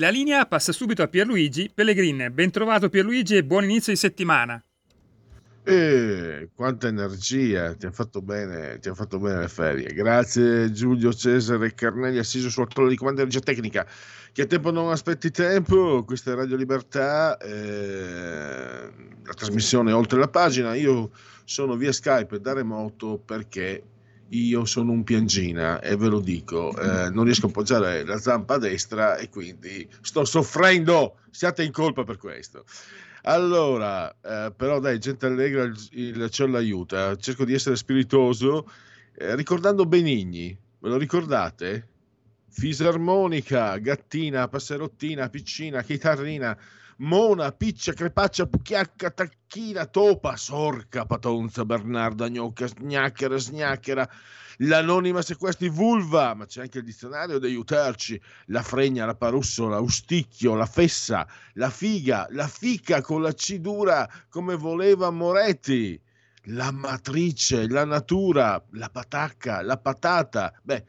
E 0.00 0.02
la 0.02 0.08
linea 0.08 0.46
passa 0.46 0.72
subito 0.72 1.02
a 1.02 1.08
Pierluigi 1.08 1.70
Pellegrin. 1.74 2.30
Ben 2.32 2.50
trovato 2.50 2.88
Pierluigi 2.88 3.36
e 3.36 3.44
buon 3.44 3.64
inizio 3.64 3.92
di 3.92 3.98
settimana. 3.98 4.64
Eh, 5.62 6.48
quanta 6.54 6.88
energia, 6.88 7.74
ti 7.74 7.84
ha 7.84 7.90
fatto 7.90 8.22
bene, 8.22 8.78
ti 8.78 8.88
ha 8.88 8.94
fatto 8.94 9.18
bene 9.18 9.40
le 9.40 9.48
ferie. 9.48 9.92
Grazie 9.92 10.72
Giulio 10.72 11.12
Cesare 11.12 11.74
Carnelli, 11.74 12.16
assiso 12.16 12.48
sul 12.48 12.66
trono 12.68 12.88
di 12.88 12.96
comando 12.96 13.22
di 13.22 13.28
energia 13.28 13.44
tecnica. 13.44 13.86
Che 14.32 14.40
a 14.40 14.46
tempo 14.46 14.70
non 14.70 14.90
aspetti 14.90 15.30
tempo, 15.30 16.02
questa 16.04 16.32
è 16.32 16.34
Radio 16.34 16.56
Libertà, 16.56 17.36
eh, 17.36 18.90
la 19.22 19.34
trasmissione 19.34 19.92
oltre 19.92 20.18
la 20.18 20.28
pagina. 20.28 20.74
Io 20.76 21.10
sono 21.44 21.76
via 21.76 21.92
Skype 21.92 22.40
da 22.40 22.54
remoto 22.54 23.18
perché 23.22 23.82
io 24.30 24.64
sono 24.64 24.92
un 24.92 25.02
piangina 25.02 25.80
e 25.80 25.96
ve 25.96 26.08
lo 26.08 26.20
dico, 26.20 26.76
eh, 26.76 27.10
non 27.10 27.24
riesco 27.24 27.46
a 27.46 27.48
appoggiare 27.48 28.04
la 28.04 28.18
zampa 28.18 28.58
destra 28.58 29.16
e 29.16 29.28
quindi 29.28 29.88
sto 30.02 30.24
soffrendo, 30.24 31.18
siate 31.30 31.64
in 31.64 31.72
colpa 31.72 32.04
per 32.04 32.18
questo. 32.18 32.64
Allora, 33.22 34.10
eh, 34.22 34.52
però 34.56 34.78
dai, 34.78 34.98
gente 34.98 35.26
allegra, 35.26 35.64
il, 35.64 35.76
il 35.90 36.30
cielo 36.30 36.56
aiuta, 36.56 37.16
cerco 37.16 37.44
di 37.44 37.54
essere 37.54 37.76
spiritoso, 37.76 38.70
eh, 39.16 39.34
ricordando 39.34 39.84
Benigni, 39.84 40.56
ve 40.78 40.88
lo 40.88 40.96
ricordate? 40.96 41.88
Fisarmonica, 42.48 43.76
gattina, 43.78 44.48
passerottina, 44.48 45.28
piccina, 45.28 45.82
chitarrina, 45.82 46.56
Mona, 47.00 47.50
Piccia, 47.52 47.94
Crepaccia, 47.94 48.46
Pucchiacca, 48.46 49.10
Tacchina, 49.10 49.86
Topa, 49.86 50.36
Sorca, 50.36 51.06
Patonza, 51.06 51.64
Bernarda, 51.64 52.28
Gnocca, 52.28 52.66
Gnacchera, 52.66 53.38
Sgnacchera, 53.38 54.06
l'anonima 54.58 55.22
sequestri 55.22 55.70
vulva, 55.70 56.34
ma 56.34 56.44
c'è 56.44 56.60
anche 56.60 56.78
il 56.78 56.84
dizionario 56.84 57.38
da 57.38 57.46
aiutarci, 57.46 58.20
la 58.46 58.62
fregna, 58.62 59.06
la 59.06 59.14
parussola, 59.14 59.80
usticchio, 59.80 60.54
la 60.54 60.66
fessa, 60.66 61.26
la 61.54 61.70
figa, 61.70 62.26
la 62.32 62.46
fica 62.46 63.00
con 63.00 63.22
la 63.22 63.32
cidura 63.32 64.06
come 64.28 64.54
voleva 64.56 65.10
Moretti, 65.10 65.98
la 66.44 66.70
matrice, 66.70 67.66
la 67.66 67.86
natura, 67.86 68.62
la 68.72 68.90
patacca, 68.90 69.62
la 69.62 69.78
patata, 69.78 70.52
beh, 70.62 70.84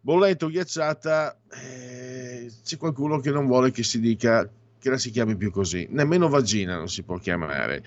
bolletto 0.00 0.46
ghiacciata, 0.46 1.40
eh, 1.50 2.52
c'è 2.62 2.76
qualcuno 2.76 3.18
che 3.18 3.32
non 3.32 3.46
vuole 3.46 3.72
che 3.72 3.82
si 3.82 3.98
dica 3.98 4.48
che 4.86 4.92
la 4.92 4.98
si 4.98 5.10
chiami 5.10 5.36
più 5.36 5.50
così, 5.50 5.88
nemmeno 5.90 6.28
vagina 6.28 6.76
non 6.76 6.88
si 6.88 7.02
può 7.02 7.18
chiamare. 7.18 7.82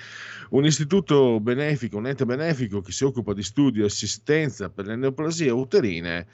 Un 0.50 0.66
istituto 0.66 1.40
benefico, 1.40 1.96
un 1.96 2.08
ente 2.08 2.26
benefico 2.26 2.82
che 2.82 2.92
si 2.92 3.06
occupa 3.06 3.34
di 3.34 3.42
studio 3.42 3.84
e 3.84 3.86
assistenza 3.86 4.70
per 4.70 4.86
le 4.86 4.98
neoplasie 4.98 5.50
uterine 5.50 6.28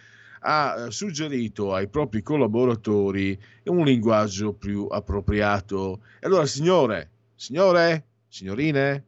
ha 0.47 0.87
suggerito 0.89 1.73
ai 1.73 1.87
propri 1.87 2.23
collaboratori 2.23 3.39
un 3.65 3.83
linguaggio 3.83 4.53
più 4.53 4.87
appropriato. 4.89 6.01
E 6.19 6.25
allora, 6.25 6.47
signore, 6.47 7.11
signore, 7.35 8.05
signorine, 8.27 9.03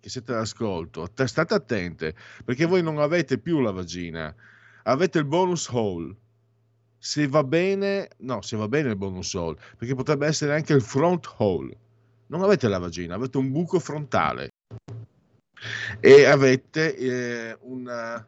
che 0.00 0.08
siete 0.08 0.32
all'ascolto, 0.32 1.10
state 1.26 1.52
attente, 1.52 2.14
perché 2.42 2.64
voi 2.64 2.82
non 2.82 2.98
avete 2.98 3.36
più 3.36 3.60
la 3.60 3.70
vagina, 3.70 4.34
avete 4.84 5.18
il 5.18 5.24
bonus 5.24 5.68
hole 5.68 6.14
se 7.04 7.28
va 7.28 7.44
bene, 7.44 8.08
no, 8.20 8.40
se 8.40 8.56
va 8.56 8.66
bene 8.66 8.88
il 8.88 8.96
bonus 8.96 9.34
hole, 9.34 9.58
perché 9.76 9.94
potrebbe 9.94 10.26
essere 10.26 10.54
anche 10.54 10.72
il 10.72 10.80
front 10.80 11.34
hole. 11.36 11.76
Non 12.28 12.42
avete 12.42 12.66
la 12.66 12.78
vagina, 12.78 13.14
avete 13.14 13.36
un 13.36 13.52
buco 13.52 13.78
frontale 13.78 14.48
e 16.00 16.24
avete 16.24 16.96
eh, 16.96 17.58
un 17.60 18.24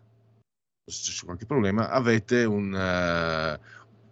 se 0.85 1.13
c'è 1.13 1.25
qualche 1.25 1.47
problema, 1.47 1.89
avete 1.89 2.45
un 2.45 2.71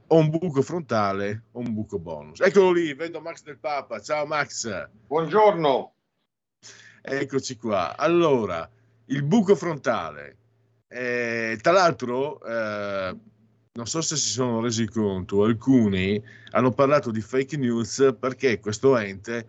uh, 0.08 0.16
un 0.16 0.30
buco 0.30 0.62
frontale 0.62 1.42
o 1.52 1.60
un 1.60 1.74
buco 1.74 1.98
bonus. 1.98 2.40
Eccolo 2.40 2.72
lì, 2.72 2.94
vedo 2.94 3.20
Max 3.20 3.42
del 3.42 3.58
Papa. 3.58 4.00
Ciao 4.00 4.24
Max. 4.24 4.88
Buongiorno. 5.06 5.92
Eccoci 7.02 7.58
qua. 7.58 7.98
Allora, 7.98 8.66
il 9.06 9.22
buco 9.24 9.54
frontale. 9.54 10.38
Eh, 10.88 11.58
tra 11.60 11.72
l'altro, 11.72 12.42
eh, 12.42 13.14
non 13.76 13.86
so 13.86 14.00
se 14.00 14.14
si 14.14 14.28
sono 14.28 14.60
resi 14.60 14.86
conto, 14.86 15.42
alcuni 15.42 16.22
hanno 16.50 16.70
parlato 16.70 17.10
di 17.10 17.20
fake 17.20 17.56
news 17.56 18.14
perché 18.20 18.60
questo 18.60 18.96
ente 18.96 19.46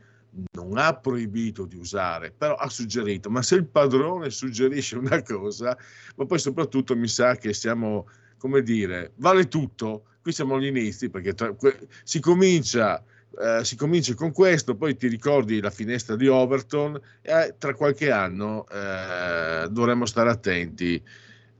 non 0.54 0.78
ha 0.78 0.96
proibito 0.96 1.66
di 1.66 1.78
usare, 1.78 2.32
però 2.32 2.56
ha 2.56 2.68
suggerito, 2.68 3.30
ma 3.30 3.44
se 3.44 3.56
il 3.56 3.66
padrone 3.66 4.32
suggerisce 4.32 4.98
una 4.98 5.22
cosa, 5.22 5.78
ma 6.16 6.26
poi 6.26 6.40
soprattutto 6.40 6.96
mi 6.96 7.08
sa 7.08 7.36
che 7.36 7.54
siamo, 7.54 8.08
come 8.40 8.64
dire, 8.64 9.12
vale 9.18 9.48
tutto, 9.48 10.06
qui 10.24 10.32
siamo 10.32 10.56
agli 10.56 10.66
inizi 10.66 11.10
perché 11.10 11.34
tra, 11.34 11.56
si 12.04 12.20
comincia... 12.20 13.04
Eh, 13.38 13.66
si 13.66 13.76
comincia 13.76 14.14
con 14.14 14.32
questo, 14.32 14.76
poi 14.76 14.96
ti 14.96 15.10
ricordi 15.10 15.60
la 15.60 15.70
finestra 15.70 16.16
di 16.16 16.26
Overton 16.26 16.98
e 17.22 17.32
eh, 17.34 17.56
tra 17.58 17.74
qualche 17.74 18.10
anno 18.10 18.66
eh, 18.70 19.68
dovremmo 19.70 20.06
stare 20.06 20.30
attenti. 20.30 21.04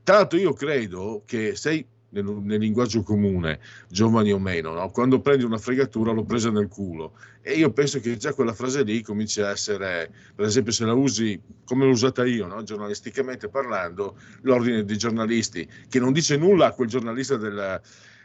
Tra 0.02 0.16
l'altro 0.16 0.38
io 0.38 0.54
credo 0.54 1.22
che 1.26 1.54
sei 1.54 1.86
nel, 2.22 2.24
nel, 2.42 2.58
linguaggio 2.58 3.02
comune, 3.02 3.60
giovani 3.88 4.32
o 4.32 4.38
meno, 4.38 4.72
no? 4.72 4.90
quando 4.90 5.20
prendi 5.20 5.44
una 5.44 5.58
fregatura 5.58 6.12
l'ho 6.12 6.24
presa 6.24 6.50
nel 6.50 6.68
culo. 6.68 7.12
E 7.42 7.54
io 7.54 7.70
penso 7.72 8.00
che 8.00 8.16
già 8.16 8.32
quella 8.32 8.52
frase 8.52 8.82
lì 8.82 9.02
cominci 9.02 9.40
a 9.40 9.50
essere, 9.50 10.10
per 10.34 10.46
esempio, 10.46 10.72
se 10.72 10.84
la 10.84 10.94
usi 10.94 11.40
come 11.64 11.84
l'ho 11.84 11.92
usata 11.92 12.24
io, 12.24 12.46
no? 12.46 12.62
giornalisticamente 12.62 13.48
parlando, 13.48 14.18
l'ordine 14.42 14.84
dei 14.84 14.98
giornalisti, 14.98 15.68
che 15.88 16.00
non 16.00 16.12
dice 16.12 16.36
nulla 16.36 16.66
a 16.66 16.72
quel 16.72 16.88
giornalista 16.88 17.36
del, 17.36 17.80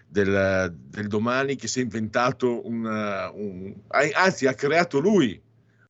del, 0.07 0.73
del 0.75 1.07
domani 1.07 1.55
che 1.55 1.67
si 1.67 1.79
è 1.79 1.83
inventato 1.83 2.65
un, 2.67 2.83
un, 2.83 3.73
anzi 4.13 4.47
ha 4.47 4.53
creato 4.53 4.99
lui 4.99 5.39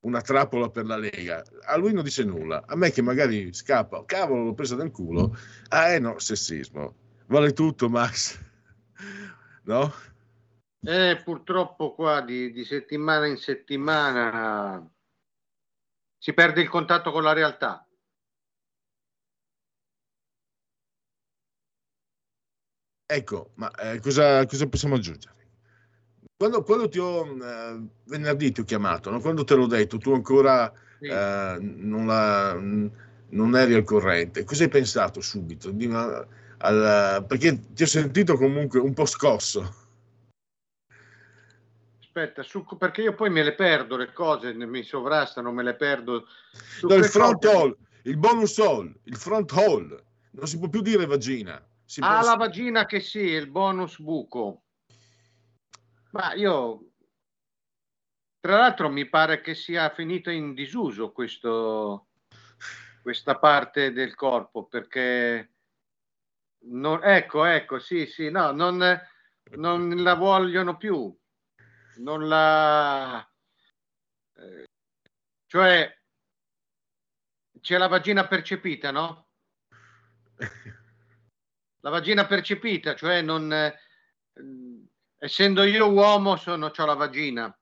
una 0.01 0.21
trappola 0.21 0.69
per 0.69 0.85
la 0.85 0.97
Lega. 0.97 1.43
A 1.65 1.77
lui 1.77 1.93
non 1.93 2.03
dice 2.03 2.23
nulla. 2.23 2.63
A 2.65 2.75
me 2.75 2.91
che 2.91 3.01
magari 3.01 3.53
scappa, 3.53 4.03
cavolo, 4.05 4.45
l'ho 4.45 4.53
presa 4.53 4.75
nel 4.75 4.91
culo. 4.91 5.37
Ah, 5.69 5.89
eh 5.89 5.99
no, 5.99 6.17
sessismo 6.17 6.95
vale 7.31 7.53
tutto, 7.53 7.89
Max. 7.89 8.37
No? 9.63 9.91
Eh, 10.83 11.21
purtroppo 11.23 11.93
qua 11.93 12.21
di, 12.21 12.51
di, 12.51 12.65
settimana 12.65 13.27
in 13.27 13.37
settimana 13.37 14.87
si 16.17 16.33
perde 16.33 16.61
il 16.61 16.69
contatto 16.69 17.11
con 17.11 17.23
la 17.23 17.33
realtà. 17.33 17.87
Ecco, 23.05 23.51
ma 23.55 23.71
eh, 23.71 23.99
cosa, 23.99 24.45
cosa, 24.45 24.67
possiamo 24.67 24.95
aggiungere? 24.95 25.35
Quando, 26.35 26.63
quando 26.63 26.89
ti 26.89 26.97
ho 26.97 27.25
eh, 27.25 27.87
venerdì 28.05 28.51
ti 28.51 28.61
ho 28.61 28.63
chiamato, 28.63 29.09
no? 29.09 29.19
quando 29.19 29.43
te 29.43 29.55
l'ho 29.55 29.67
detto, 29.67 29.97
tu 29.97 30.13
ancora 30.13 30.71
sì. 31.01 31.07
Eh, 31.07 31.57
non, 31.59 32.05
la, 32.05 32.53
non, 32.53 33.55
eri 33.55 33.73
al 33.73 33.83
corrente. 33.83 34.43
Cosa 34.43 34.63
hai 34.63 34.69
pensato 34.69 35.19
subito? 35.19 35.71
Di 35.71 35.87
una, 35.87 36.25
al, 36.61 37.25
perché 37.27 37.59
ti 37.73 37.83
ho 37.83 37.87
sentito 37.87 38.37
comunque 38.37 38.79
un 38.79 38.93
po' 38.93 39.05
scosso. 39.05 39.79
Aspetta, 41.99 42.43
su, 42.43 42.65
perché 42.77 43.01
io 43.01 43.15
poi 43.15 43.29
me 43.29 43.41
le 43.41 43.53
perdo 43.53 43.95
le 43.95 44.11
cose, 44.11 44.53
mi 44.53 44.83
sovrastano, 44.83 45.51
me 45.51 45.63
le 45.63 45.75
perdo. 45.75 46.27
No, 46.81 46.95
il 46.95 47.05
front 47.05 47.45
cose... 47.45 47.55
hall, 47.55 47.77
il 48.03 48.17
bonus 48.17 48.57
hall, 48.57 48.93
il 49.03 49.15
front 49.15 49.51
hall, 49.53 50.03
non 50.31 50.47
si 50.47 50.59
può 50.59 50.67
più 50.67 50.81
dire 50.81 51.05
vagina. 51.05 51.63
Si 51.85 51.99
ah, 52.03 52.21
la 52.21 52.35
vagina 52.35 52.85
che 52.85 52.99
sì, 52.99 53.19
il 53.19 53.47
bonus 53.47 53.99
buco. 53.99 54.63
Ma 56.11 56.33
io, 56.33 56.91
tra 58.41 58.57
l'altro, 58.57 58.89
mi 58.89 59.07
pare 59.07 59.39
che 59.39 59.55
sia 59.55 59.89
finito 59.89 60.29
in 60.29 60.53
disuso 60.53 61.11
questo, 61.13 62.07
questa 63.01 63.37
parte 63.39 63.93
del 63.93 64.15
corpo 64.15 64.65
perché 64.65 65.49
non, 66.63 67.03
ecco, 67.03 67.45
ecco, 67.45 67.79
sì, 67.79 68.05
sì, 68.05 68.29
no, 68.29 68.51
non, 68.51 68.77
non 69.55 70.03
la 70.03 70.13
vogliono 70.13 70.77
più, 70.77 71.15
non 71.97 72.27
la... 72.27 73.27
Eh, 74.35 74.65
cioè, 75.47 75.99
c'è 77.59 77.77
la 77.77 77.87
vagina 77.87 78.27
percepita, 78.27 78.91
no? 78.91 79.29
La 81.83 81.89
vagina 81.89 82.25
percepita, 82.25 82.95
cioè 82.95 83.21
non... 83.21 83.51
Eh, 83.51 83.79
essendo 85.17 85.63
io 85.63 85.91
uomo 85.91 86.35
sono, 86.35 86.71
ho 86.75 86.85
la 86.85 86.93
vagina. 86.93 87.55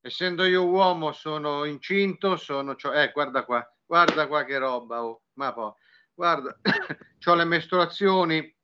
Essendo 0.00 0.44
io 0.44 0.66
uomo 0.66 1.12
sono 1.12 1.64
incinto, 1.64 2.36
sono... 2.36 2.76
Eh, 2.94 3.10
guarda 3.12 3.44
qua, 3.44 3.76
guarda 3.84 4.26
qua 4.28 4.44
che 4.44 4.58
roba, 4.58 5.04
oh, 5.04 5.24
ma 5.34 5.52
poi, 5.52 5.72
guarda, 6.18 6.58
ho 7.26 7.34
le 7.34 7.44
mestruazioni. 7.44 8.56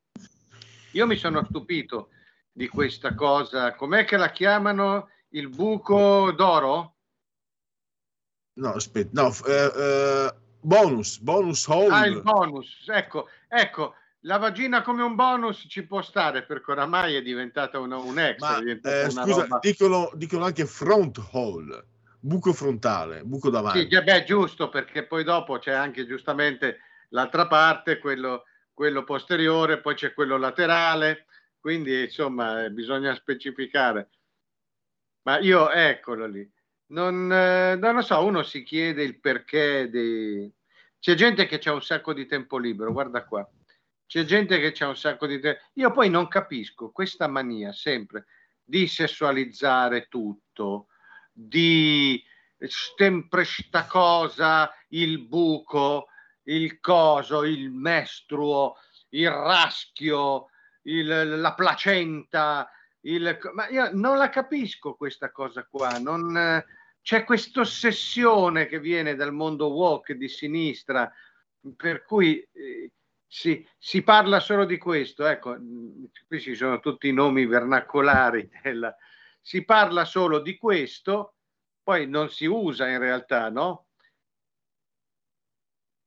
Io 0.90 1.06
mi 1.06 1.16
sono 1.16 1.44
stupito 1.44 2.08
di 2.50 2.66
questa 2.66 3.14
cosa. 3.14 3.76
Com'è 3.76 4.04
che 4.04 4.16
la 4.16 4.30
chiamano? 4.30 5.08
Il 5.28 5.48
buco 5.48 6.32
d'oro? 6.32 6.96
No, 8.54 8.72
aspetta, 8.72 9.22
no, 9.22 9.32
eh, 9.46 9.72
eh, 9.76 10.34
bonus, 10.60 11.18
bonus 11.18 11.66
hole. 11.68 11.94
Ah, 11.94 12.06
il 12.06 12.22
bonus, 12.22 12.88
ecco, 12.88 13.28
ecco, 13.48 13.94
la 14.20 14.38
vagina 14.38 14.82
come 14.82 15.02
un 15.02 15.14
bonus 15.14 15.66
ci 15.68 15.86
può 15.86 16.02
stare 16.02 16.44
perché 16.44 16.72
oramai 16.72 17.14
è 17.14 17.22
diventata 17.22 17.78
una, 17.78 17.98
un 17.98 18.18
extra. 18.18 18.60
Ma, 18.60 18.72
eh, 18.82 19.10
scusa, 19.10 19.46
dicono, 19.60 20.10
dicono, 20.14 20.44
anche 20.44 20.66
front 20.66 21.20
hole, 21.32 21.86
buco 22.20 22.52
frontale, 22.52 23.22
buco 23.24 23.50
davanti. 23.50 23.88
Sì, 23.90 24.02
beh, 24.02 24.24
giusto, 24.24 24.68
perché 24.68 25.04
poi 25.04 25.24
dopo 25.24 25.58
c'è 25.58 25.72
anche 25.72 26.06
giustamente 26.06 26.78
l'altra 27.14 27.46
parte, 27.46 27.98
quello, 27.98 28.44
quello 28.72 29.04
posteriore, 29.04 29.80
poi 29.80 29.94
c'è 29.94 30.12
quello 30.12 30.36
laterale, 30.36 31.26
quindi 31.58 32.02
insomma 32.02 32.68
bisogna 32.68 33.14
specificare. 33.14 34.10
Ma 35.22 35.38
io, 35.38 35.70
eccolo 35.70 36.26
lì 36.26 36.52
non, 36.86 37.32
eh, 37.32 37.76
non 37.76 37.94
lo 37.94 38.02
so, 38.02 38.24
uno 38.24 38.42
si 38.42 38.62
chiede 38.62 39.02
il 39.02 39.18
perché 39.20 39.88
dei... 39.88 40.52
C'è 40.98 41.14
gente 41.14 41.46
che 41.46 41.60
ha 41.68 41.72
un 41.72 41.82
sacco 41.82 42.12
di 42.12 42.26
tempo 42.26 42.58
libero, 42.58 42.92
guarda 42.92 43.24
qua. 43.24 43.46
C'è 44.06 44.24
gente 44.24 44.58
che 44.58 44.84
ha 44.84 44.88
un 44.88 44.96
sacco 44.96 45.26
di 45.26 45.38
tempo. 45.38 45.60
Io 45.74 45.90
poi 45.90 46.08
non 46.08 46.28
capisco 46.28 46.90
questa 46.90 47.26
mania 47.26 47.72
sempre 47.72 48.26
di 48.62 48.86
sessualizzare 48.86 50.06
tutto, 50.08 50.86
di 51.30 52.22
sempre 52.58 53.44
sta 53.44 53.86
cosa, 53.86 54.72
il 54.88 55.18
buco, 55.18 56.06
il 56.44 56.80
coso, 56.80 57.44
il 57.44 57.70
mestruo, 57.70 58.76
il 59.10 59.30
raschio, 59.30 60.48
il, 60.82 61.40
la 61.40 61.54
placenta. 61.54 62.70
Il... 63.00 63.38
Ma 63.52 63.68
io 63.68 63.90
non 63.92 64.18
la 64.18 64.28
capisco 64.28 64.94
questa 64.94 65.30
cosa 65.30 65.64
qua. 65.64 65.98
Non, 65.98 66.62
c'è 67.04 67.24
questa 67.24 67.60
ossessione 67.60 68.66
che 68.66 68.80
viene 68.80 69.14
dal 69.14 69.32
mondo 69.32 69.72
walk 69.72 70.12
di 70.12 70.28
sinistra, 70.28 71.12
per 71.76 72.02
cui 72.02 72.46
eh, 72.52 72.92
si, 73.26 73.66
si, 73.76 74.02
parla 74.02 74.40
solo 74.40 74.64
di 74.64 74.78
questo. 74.78 75.26
Ecco, 75.26 75.54
qui 76.26 76.40
ci 76.40 76.54
sono 76.54 76.80
tutti 76.80 77.08
i 77.08 77.12
nomi 77.12 77.44
vernacolari. 77.44 78.48
Della, 78.62 78.96
si 79.38 79.64
parla 79.66 80.06
solo 80.06 80.38
di 80.38 80.56
questo, 80.56 81.34
poi 81.82 82.08
non 82.08 82.30
si 82.30 82.46
usa 82.46 82.88
in 82.88 82.98
realtà, 82.98 83.50
no? 83.50 83.88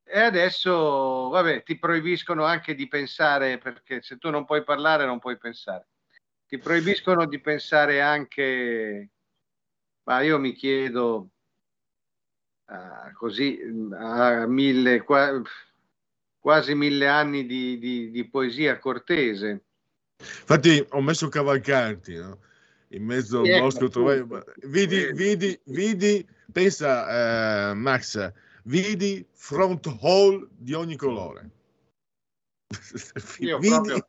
E 0.10 0.20
adesso, 0.20 1.30
vabbè, 1.30 1.64
ti 1.64 1.78
proibiscono 1.78 2.44
anche 2.44 2.76
di 2.76 2.88
pensare, 2.88 3.58
perché 3.58 4.02
se 4.02 4.18
tu 4.18 4.30
non 4.30 4.46
puoi 4.46 4.64
parlare 4.64 5.06
non 5.06 5.20
puoi 5.20 5.38
pensare. 5.38 5.88
Ti 6.48 6.58
proibiscono 6.58 7.26
di 7.26 7.40
pensare 7.42 8.02
anche 8.02 9.10
ma 10.08 10.22
io 10.22 10.40
mi 10.40 10.54
chiedo 10.54 11.32
uh, 12.66 13.14
così 13.14 13.60
a 13.94 14.48
mille, 14.48 15.04
qua, 15.04 15.42
quasi 16.40 16.76
mille 16.76 17.08
anni 17.08 17.46
di, 17.46 17.78
di, 17.78 18.10
di, 18.10 18.30
poesia 18.30 18.80
cortese. 18.80 19.64
Infatti 20.18 20.84
ho 20.92 21.02
messo 21.02 21.28
Cavalcanti 21.28 22.16
no? 22.16 22.40
in 22.90 23.04
mezzo 23.04 23.42
al 23.42 23.60
bosco. 23.60 23.90
Trovai... 23.90 24.26
Vidi, 24.64 25.12
vidi, 25.12 25.60
vidi, 25.66 26.26
pensa 26.54 27.72
uh, 27.72 27.76
Max, 27.76 28.32
vidi 28.68 29.26
front 29.34 29.88
hall 30.02 30.48
di 30.52 30.74
ogni 30.74 30.96
colore. 30.96 31.50
vidi, 33.40 33.68
proprio... 33.68 34.08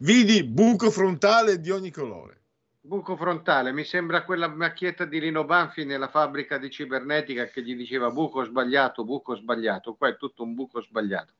vidi 0.00 0.44
buco 0.44 0.90
frontale 0.90 1.60
di 1.60 1.70
ogni 1.70 1.90
colore. 1.90 2.40
Buco 2.80 3.16
frontale, 3.16 3.72
mi 3.72 3.84
sembra 3.84 4.24
quella 4.24 4.46
macchietta 4.46 5.06
di 5.06 5.18
Lino 5.18 5.44
Banfi 5.44 5.86
nella 5.86 6.08
fabbrica 6.08 6.58
di 6.58 6.68
cibernetica 6.68 7.46
che 7.46 7.62
gli 7.62 7.74
diceva 7.74 8.10
buco 8.10 8.44
sbagliato, 8.44 9.04
buco 9.04 9.34
sbagliato, 9.36 9.94
qua 9.94 10.08
è 10.08 10.16
tutto 10.18 10.42
un 10.42 10.54
buco 10.54 10.82
sbagliato. 10.82 11.32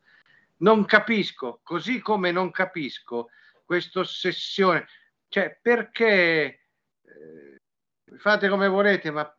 Non 0.58 0.86
capisco, 0.86 1.60
così 1.62 2.00
come 2.00 2.30
non 2.30 2.50
capisco 2.50 3.28
questa 3.62 4.00
ossessione, 4.00 4.86
cioè 5.28 5.58
perché, 5.60 6.60
eh, 7.02 7.60
fate 8.16 8.48
come 8.48 8.68
volete, 8.68 9.10
ma 9.10 9.30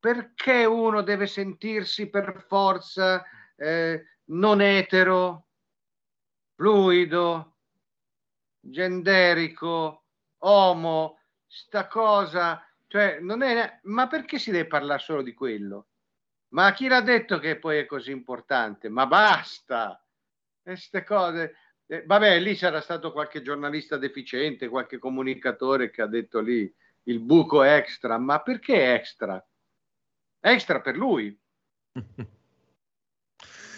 perché 0.00 0.64
uno 0.64 1.02
deve 1.02 1.26
sentirsi 1.26 2.08
per 2.08 2.44
forza 2.48 3.22
eh, 3.54 4.04
non 4.30 4.62
etero, 4.62 5.48
fluido, 6.54 7.56
genderico, 8.58 10.04
omo, 10.38 11.18
sta 11.46 11.86
cosa, 11.86 12.66
cioè 12.86 13.18
non 13.20 13.42
è, 13.42 13.80
ma 13.84 14.06
perché 14.06 14.38
si 14.38 14.50
deve 14.50 14.66
parlare 14.66 15.00
solo 15.00 15.22
di 15.22 15.34
quello? 15.34 15.86
Ma 16.48 16.72
chi 16.72 16.88
l'ha 16.88 17.02
detto 17.02 17.38
che 17.38 17.58
poi 17.58 17.78
è 17.78 17.86
così 17.86 18.10
importante? 18.10 18.88
Ma 18.88 19.06
basta! 19.06 20.02
Queste 20.62 21.04
cose, 21.04 21.54
eh, 21.86 22.04
vabbè, 22.06 22.40
lì 22.40 22.54
sarà 22.54 22.80
stato 22.80 23.12
qualche 23.12 23.42
giornalista 23.42 23.96
deficiente, 23.96 24.68
qualche 24.68 24.98
comunicatore 24.98 25.90
che 25.90 26.02
ha 26.02 26.06
detto 26.06 26.40
lì 26.40 26.72
il 27.04 27.20
buco 27.20 27.62
extra, 27.62 28.18
ma 28.18 28.40
perché 28.40 28.94
extra? 28.94 29.44
Extra 30.40 30.80
per 30.80 30.96
lui. 30.96 31.38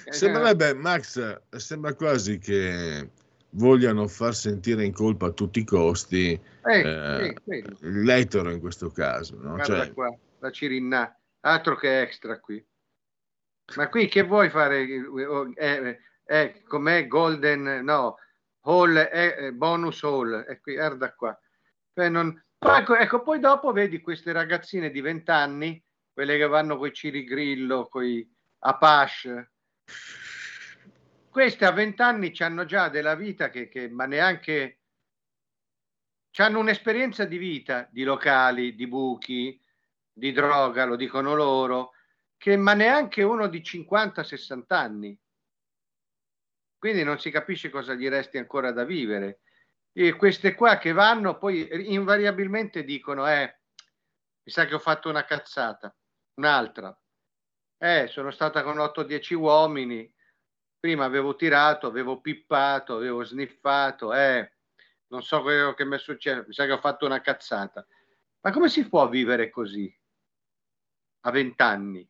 Sembrerebbe, 0.08 0.74
Max, 0.74 1.40
sembra 1.56 1.94
quasi 1.94 2.38
che 2.38 3.10
vogliano 3.50 4.06
far 4.08 4.34
sentire 4.34 4.84
in 4.84 4.92
colpa 4.92 5.26
a 5.26 5.32
tutti 5.32 5.60
i 5.60 5.64
costi 5.64 6.38
eh, 6.64 6.80
eh, 6.80 7.34
l'etero 7.80 8.50
in 8.50 8.60
questo 8.60 8.90
caso. 8.90 9.36
No? 9.36 9.54
Guarda 9.54 9.84
cioè... 9.84 9.92
qua, 9.92 10.14
la 10.38 10.50
Cirinna, 10.50 11.18
altro 11.40 11.76
che 11.76 12.00
extra 12.00 12.38
qui. 12.40 12.64
Ma 13.76 13.88
qui 13.88 14.08
che 14.08 14.22
vuoi 14.22 14.50
fare? 14.50 14.86
Eh, 15.56 15.98
eh, 16.24 16.62
com'è 16.64 17.06
Golden, 17.06 17.80
no, 17.84 18.16
Hall, 18.62 18.96
eh, 18.96 19.52
bonus 19.52 20.02
Hall, 20.02 20.44
e 20.48 20.60
qui, 20.60 20.74
guarda 20.74 21.12
qua. 21.14 21.38
Cioè 21.94 22.08
non... 22.08 22.42
ecco, 22.58 22.96
ecco, 22.96 23.22
poi 23.22 23.38
dopo 23.38 23.72
vedi 23.72 24.00
queste 24.00 24.32
ragazzine 24.32 24.90
di 24.90 25.00
20 25.00 25.30
anni, 25.30 25.82
quelle 26.12 26.36
che 26.36 26.46
vanno 26.46 26.76
con 26.76 26.88
i 26.88 26.92
Cirigrillo, 26.92 27.88
con 27.88 28.04
i 28.04 28.28
Apache, 28.60 29.52
queste 31.30 31.64
a 31.64 31.72
vent'anni 31.72 32.32
hanno 32.38 32.64
già 32.64 32.88
della 32.88 33.14
vita 33.14 33.48
che, 33.48 33.68
che 33.68 33.88
ma 33.88 34.04
neanche 34.04 34.80
hanno 36.36 36.58
un'esperienza 36.58 37.24
di 37.24 37.38
vita, 37.38 37.88
di 37.90 38.04
locali, 38.04 38.74
di 38.74 38.86
buchi, 38.86 39.60
di 40.12 40.32
droga, 40.32 40.84
lo 40.84 40.96
dicono 40.96 41.34
loro, 41.34 41.92
che 42.36 42.56
ma 42.56 42.74
neanche 42.74 43.22
uno 43.22 43.48
di 43.48 43.60
50-60 43.60 44.62
anni. 44.68 45.18
Quindi 46.78 47.04
non 47.04 47.18
si 47.18 47.30
capisce 47.30 47.70
cosa 47.70 47.94
gli 47.94 48.08
resti 48.08 48.38
ancora 48.38 48.72
da 48.72 48.84
vivere. 48.84 49.40
E 49.92 50.14
queste 50.14 50.54
qua 50.54 50.78
che 50.78 50.92
vanno 50.92 51.38
poi 51.38 51.92
invariabilmente 51.92 52.82
dicono, 52.82 53.28
eh, 53.28 53.60
mi 54.42 54.50
sa 54.50 54.66
che 54.66 54.74
ho 54.74 54.78
fatto 54.78 55.08
una 55.08 55.24
cazzata, 55.24 55.94
un'altra. 56.34 56.96
Eh, 57.78 58.06
sono 58.08 58.30
stata 58.30 58.62
con 58.62 58.78
8-10 58.78 59.34
uomini, 59.34 60.12
prima 60.78 61.04
avevo 61.04 61.34
tirato, 61.34 61.86
avevo 61.86 62.20
pippato, 62.20 62.94
avevo 62.94 63.24
sniffato, 63.24 64.14
eh, 64.14 64.52
non 65.08 65.22
so 65.22 65.42
quello 65.42 65.74
che 65.74 65.84
mi 65.84 65.96
è 65.96 65.98
successo, 65.98 66.44
mi 66.46 66.54
sa 66.54 66.64
che 66.64 66.72
ho 66.72 66.78
fatto 66.78 67.06
una 67.06 67.20
cazzata. 67.20 67.86
Ma 68.40 68.50
come 68.50 68.68
si 68.68 68.88
può 68.88 69.08
vivere 69.08 69.50
così 69.50 69.92
a 71.24 71.30
vent'anni? 71.30 72.08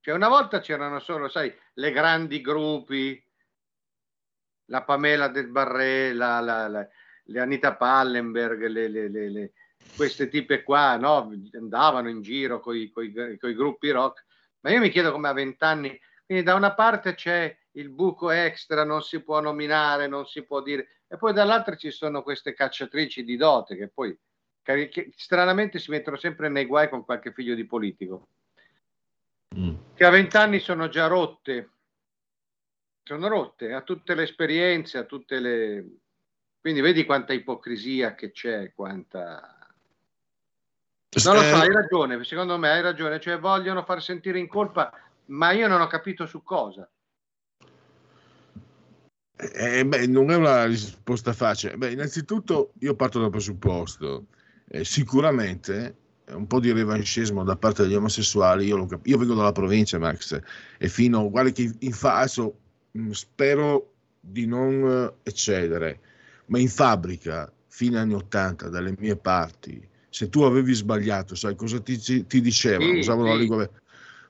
Cioè 0.00 0.14
una 0.14 0.28
volta 0.28 0.60
c'erano 0.60 1.00
solo, 1.00 1.28
sai, 1.28 1.54
le 1.74 1.90
grandi 1.90 2.40
gruppi, 2.40 3.22
la 4.66 4.84
Pamela 4.84 5.28
del 5.28 5.48
Barré, 5.48 6.12
la, 6.12 6.40
la, 6.40 6.68
la, 6.68 6.88
le 7.24 7.40
Anita 7.40 7.74
Pallenberg, 7.74 8.66
le, 8.66 8.88
le, 8.88 9.08
le, 9.08 9.52
queste 9.94 10.28
tipe 10.28 10.62
qua, 10.62 10.96
no? 10.96 11.32
andavano 11.52 12.08
in 12.08 12.22
giro 12.22 12.60
con 12.60 12.74
i 12.76 12.90
gruppi 13.38 13.90
rock. 13.90 14.24
Ma 14.60 14.70
io 14.70 14.80
mi 14.80 14.90
chiedo 14.90 15.12
come 15.12 15.28
a 15.28 15.32
vent'anni, 15.32 15.98
quindi 16.24 16.42
da 16.42 16.54
una 16.54 16.74
parte 16.74 17.14
c'è 17.14 17.56
il 17.76 17.90
buco 17.90 18.30
extra 18.30 18.84
non 18.84 19.02
si 19.02 19.22
può 19.22 19.40
nominare, 19.40 20.08
non 20.08 20.26
si 20.26 20.42
può 20.42 20.62
dire, 20.62 21.02
e 21.06 21.16
poi 21.16 21.32
dall'altra 21.32 21.76
ci 21.76 21.90
sono 21.90 22.22
queste 22.22 22.54
cacciatrici 22.54 23.22
di 23.22 23.36
dote 23.36 23.76
che 23.76 23.88
poi 23.88 24.16
che 24.62 25.12
stranamente 25.14 25.78
si 25.78 25.92
mettono 25.92 26.16
sempre 26.16 26.48
nei 26.48 26.66
guai 26.66 26.88
con 26.88 27.04
qualche 27.04 27.32
figlio 27.32 27.54
di 27.54 27.64
politico. 27.64 28.30
mm. 29.56 29.74
che 29.94 30.04
a 30.04 30.10
vent'anni 30.10 30.58
sono 30.58 30.88
già 30.88 31.06
rotte. 31.06 31.70
Sono 33.04 33.28
rotte, 33.28 33.72
a 33.72 33.82
tutte 33.82 34.16
le 34.16 34.24
esperienze, 34.24 34.98
a 34.98 35.04
tutte 35.04 35.38
le... 35.38 35.98
Quindi 36.60 36.80
vedi 36.80 37.04
quanta 37.04 37.32
ipocrisia 37.32 38.16
che 38.16 38.32
c'è, 38.32 38.72
quanta... 38.74 39.55
Non 41.24 41.34
lo 41.34 41.42
so, 41.42 41.54
hai 41.56 41.72
ragione, 41.72 42.22
secondo 42.24 42.58
me 42.58 42.70
hai 42.70 42.82
ragione, 42.82 43.18
cioè 43.18 43.38
vogliono 43.38 43.82
far 43.84 44.02
sentire 44.02 44.38
in 44.38 44.48
colpa, 44.48 44.92
ma 45.26 45.52
io 45.52 45.66
non 45.66 45.80
ho 45.80 45.86
capito 45.86 46.26
su 46.26 46.42
cosa. 46.42 46.88
Eh, 49.38 49.84
beh, 49.86 50.06
non 50.06 50.30
è 50.30 50.36
una 50.36 50.64
risposta 50.64 51.32
facile. 51.32 51.76
Beh, 51.76 51.92
innanzitutto 51.92 52.72
io 52.80 52.94
parto 52.94 53.20
dal 53.20 53.30
presupposto. 53.30 54.26
Eh, 54.68 54.84
sicuramente 54.84 55.96
un 56.28 56.46
po' 56.46 56.58
di 56.58 56.72
revanchismo 56.72 57.44
da 57.44 57.56
parte 57.56 57.82
degli 57.82 57.94
omosessuali, 57.94 58.66
io, 58.66 58.84
cap- 58.86 59.06
io 59.06 59.16
vengo 59.16 59.34
dalla 59.34 59.52
provincia, 59.52 59.98
Max, 59.98 60.38
e 60.76 60.88
fino, 60.88 61.30
guarda 61.30 61.50
che 61.50 61.72
in 61.78 61.92
fa- 61.92 62.16
adesso 62.16 62.58
mh, 62.90 63.10
spero 63.10 63.92
di 64.20 64.44
non 64.46 65.12
eccedere, 65.22 66.00
ma 66.46 66.58
in 66.58 66.68
fabbrica, 66.68 67.50
fine 67.68 67.98
anni 67.98 68.14
80, 68.14 68.68
dalle 68.68 68.94
mie 68.98 69.16
parti, 69.16 69.88
se 70.16 70.30
tu 70.30 70.44
avevi 70.44 70.72
sbagliato, 70.72 71.34
sai 71.34 71.54
cosa 71.54 71.78
ti, 71.78 71.98
ti 71.98 72.40
dicevano? 72.40 72.90
Sì, 72.90 72.98
Usavano 73.00 73.26
sì. 73.26 73.32
la 73.32 73.38
lingua 73.38 73.70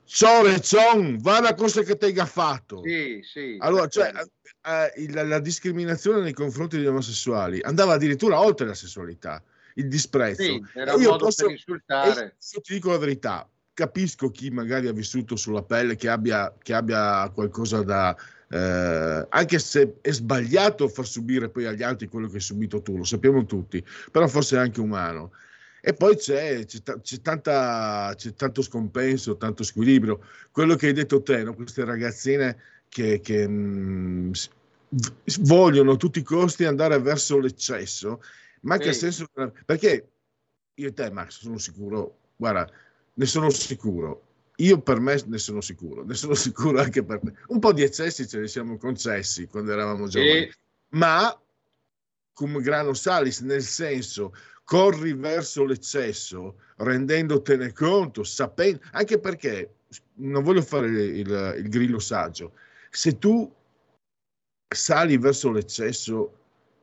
Ciore, 0.03 0.59
Cion, 0.59 1.17
va 1.21 1.39
la 1.39 1.53
cosa 1.53 1.81
che 1.81 1.95
ti 1.95 2.05
hai 2.07 2.27
fatto. 2.27 2.81
Sì, 2.83 3.21
sì. 3.23 3.55
Allora, 3.59 3.87
cioè, 3.87 4.11
eh, 4.13 5.11
la, 5.13 5.23
la, 5.23 5.39
discriminazione 5.39 6.19
nei 6.19 6.33
confronti 6.33 6.75
degli 6.75 6.87
omosessuali 6.87 7.61
andava 7.61 7.93
addirittura 7.93 8.41
oltre 8.41 8.67
la 8.67 8.73
sessualità, 8.73 9.41
il 9.75 9.87
disprezzo. 9.87 10.43
Sì, 10.43 10.61
era 10.73 10.93
un 10.93 11.03
modo 11.03 11.23
posso, 11.23 11.43
per 11.45 11.53
insultare. 11.53 12.35
Io 12.53 12.61
ti 12.61 12.73
dico 12.73 12.91
la 12.91 12.97
verità, 12.97 13.49
capisco 13.73 14.29
chi 14.29 14.49
magari 14.49 14.87
ha 14.89 14.93
vissuto 14.93 15.37
sulla 15.37 15.63
pelle, 15.63 15.95
che 15.95 16.09
abbia, 16.09 16.53
che 16.61 16.73
abbia 16.73 17.31
qualcosa 17.33 17.81
da... 17.81 18.13
Eh, 18.49 19.25
anche 19.29 19.59
se 19.59 19.99
è 20.01 20.11
sbagliato 20.11 20.89
far 20.89 21.05
subire 21.05 21.47
poi 21.47 21.65
agli 21.65 21.83
altri 21.83 22.09
quello 22.09 22.27
che 22.27 22.35
hai 22.35 22.41
subito 22.41 22.81
tu, 22.81 22.97
lo 22.97 23.05
sappiamo 23.05 23.45
tutti, 23.45 23.81
però 24.11 24.27
forse 24.27 24.57
è 24.57 24.59
anche 24.59 24.81
umano. 24.81 25.31
E 25.81 25.93
poi 25.93 26.15
c'è, 26.15 26.65
c'è, 26.65 26.79
c'è, 27.01 27.21
tanta, 27.21 28.13
c'è, 28.15 28.33
tanto 28.33 28.61
scompenso, 28.61 29.37
tanto 29.37 29.63
squilibrio. 29.63 30.21
Quello 30.51 30.75
che 30.75 30.87
hai 30.87 30.93
detto 30.93 31.21
te, 31.21 31.43
no? 31.43 31.53
queste 31.53 31.85
ragazzine 31.85 32.57
che, 32.89 33.19
che 33.21 33.47
mh, 33.47 33.51
mm, 33.53 34.31
vogliono 35.41 35.91
a 35.91 35.97
tutti 35.97 36.19
i 36.19 36.23
costi 36.23 36.65
andare 36.65 36.99
verso 36.99 37.39
l'eccesso, 37.39 38.21
ma 38.61 38.77
che 38.77 38.93
sì. 38.93 38.99
senso... 39.11 39.27
Perché 39.65 40.09
io 40.73 40.87
e 40.87 40.93
te, 40.93 41.11
Max, 41.11 41.39
sono 41.39 41.57
sicuro, 41.57 42.17
guarda, 42.35 42.69
ne 43.13 43.25
sono 43.25 43.49
sicuro. 43.49 44.23
Io 44.57 44.79
per 44.81 44.99
me 44.99 45.21
ne 45.25 45.37
sono 45.37 45.61
sicuro, 45.61 46.03
ne 46.03 46.15
sono 46.15 46.33
sicuro 46.35 46.79
anche 46.79 47.03
per 47.03 47.19
te. 47.19 47.33
Un 47.47 47.59
po' 47.59 47.73
di 47.73 47.83
eccessi 47.83 48.27
ce 48.27 48.39
li 48.39 48.47
siamo 48.47 48.77
concessi 48.77 49.47
quando 49.47 49.71
eravamo 49.71 50.07
giovani, 50.07 50.49
sì. 50.49 50.57
ma 50.89 51.39
come 52.33 52.61
grano 52.61 52.93
salis, 52.93 53.41
nel 53.41 53.63
senso 53.63 54.33
corri 54.67 55.13
verso 55.13 55.63
l'eccesso 55.63 56.57
rendendotene 56.75 57.71
conto, 57.71 58.25
sapendo, 58.25 58.81
anche 58.91 59.17
perché 59.17 59.75
non 60.15 60.43
voglio 60.43 60.61
fare 60.61 60.87
il, 60.87 61.55
il 61.57 61.69
grillo 61.69 61.99
saggio, 61.99 62.51
se 62.89 63.17
tu 63.17 63.49
sali 64.67 65.17
verso 65.17 65.51
l'eccesso 65.51 66.33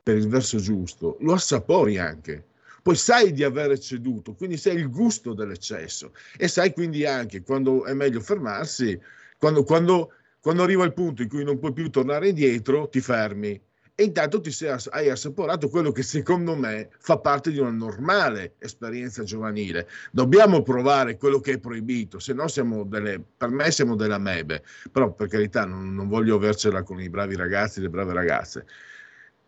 per 0.01 0.17
il 0.17 0.27
verso 0.27 0.57
giusto, 0.57 1.17
lo 1.19 1.33
assapori 1.33 1.99
anche. 1.99 2.43
Poi 2.81 2.95
sai 2.95 3.31
di 3.31 3.43
aver 3.43 3.77
ceduto, 3.77 4.33
quindi 4.33 4.57
sai 4.57 4.77
il 4.77 4.89
gusto 4.89 5.35
dell'eccesso 5.35 6.11
e 6.37 6.47
sai 6.47 6.73
quindi 6.73 7.05
anche 7.05 7.43
quando 7.43 7.85
è 7.85 7.93
meglio 7.93 8.19
fermarsi, 8.19 8.99
quando, 9.37 9.63
quando, 9.63 10.11
quando 10.39 10.63
arriva 10.63 10.85
il 10.85 10.93
punto 10.93 11.21
in 11.21 11.29
cui 11.29 11.43
non 11.43 11.59
puoi 11.59 11.73
più 11.73 11.87
tornare 11.91 12.29
indietro, 12.29 12.89
ti 12.89 12.99
fermi 12.99 13.61
e 13.97 14.03
intanto 14.03 14.41
ti 14.41 14.51
sei, 14.51 14.75
hai 14.89 15.09
assaporato 15.09 15.69
quello 15.69 15.93
che 15.93 16.03
secondo 16.03 16.53
me 16.53 16.89
fa 16.99 17.17
parte 17.17 17.49
di 17.49 17.59
una 17.59 17.71
normale 17.71 18.55
esperienza 18.59 19.23
giovanile. 19.23 19.87
Dobbiamo 20.11 20.61
provare 20.63 21.15
quello 21.15 21.39
che 21.39 21.53
è 21.53 21.59
proibito, 21.59 22.19
se 22.19 22.33
no 22.33 22.49
siamo 22.49 22.83
delle, 22.83 23.23
per 23.37 23.49
me 23.49 23.71
siamo 23.71 23.95
delle 23.95 24.15
amebe, 24.15 24.63
però 24.91 25.13
per 25.13 25.29
carità 25.29 25.63
non, 25.63 25.95
non 25.95 26.09
voglio 26.09 26.35
avercela 26.35 26.83
con 26.83 26.99
i 26.99 27.09
bravi 27.09 27.37
ragazzi 27.37 27.79
e 27.79 27.83
le 27.83 27.89
brave 27.89 28.11
ragazze. 28.13 28.65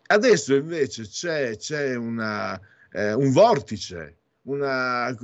Adesso 0.06 0.54
invece 0.54 1.02
c'è, 1.02 1.54
c'è 1.56 1.94
una, 1.94 2.58
eh, 2.92 3.12
un 3.12 3.30
vortice, 3.30 4.16
una, 4.44 5.14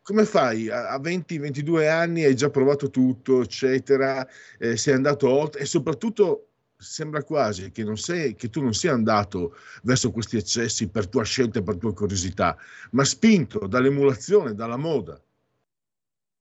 come 0.00 0.24
fai 0.24 0.70
a 0.70 0.96
20-22 0.98 1.86
anni 1.86 2.24
hai 2.24 2.34
già 2.34 2.48
provato 2.48 2.88
tutto, 2.88 3.42
eccetera, 3.42 4.26
eh, 4.58 4.78
sei 4.78 4.94
andato 4.94 5.28
oltre 5.28 5.60
e 5.60 5.66
soprattutto 5.66 6.49
sembra 6.80 7.22
quasi 7.22 7.70
che, 7.70 7.84
sei, 7.96 8.34
che, 8.34 8.48
tu 8.48 8.62
non 8.62 8.72
sia 8.72 8.92
andato 8.92 9.56
verso 9.82 10.10
questi 10.10 10.36
eccessi 10.36 10.88
per 10.88 11.08
tua 11.08 11.24
scelta 11.24 11.58
e 11.58 11.62
per 11.62 11.76
tua 11.76 11.92
curiosità, 11.92 12.56
ma 12.92 13.04
spinto 13.04 13.66
dall'emulazione, 13.66 14.54
dalla 14.54 14.76
moda. 14.76 15.20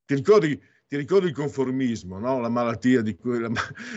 Ti 0.05 0.15
ricordi, 0.15 0.59
ti 0.87 0.95
ricordi 0.95 1.27
il 1.27 1.33
conformismo, 1.33 2.17
no? 2.17 2.39
la 2.39 2.49
malattia 2.49 3.01
di 3.01 3.15
cui 3.15 3.39
la, 3.39 3.51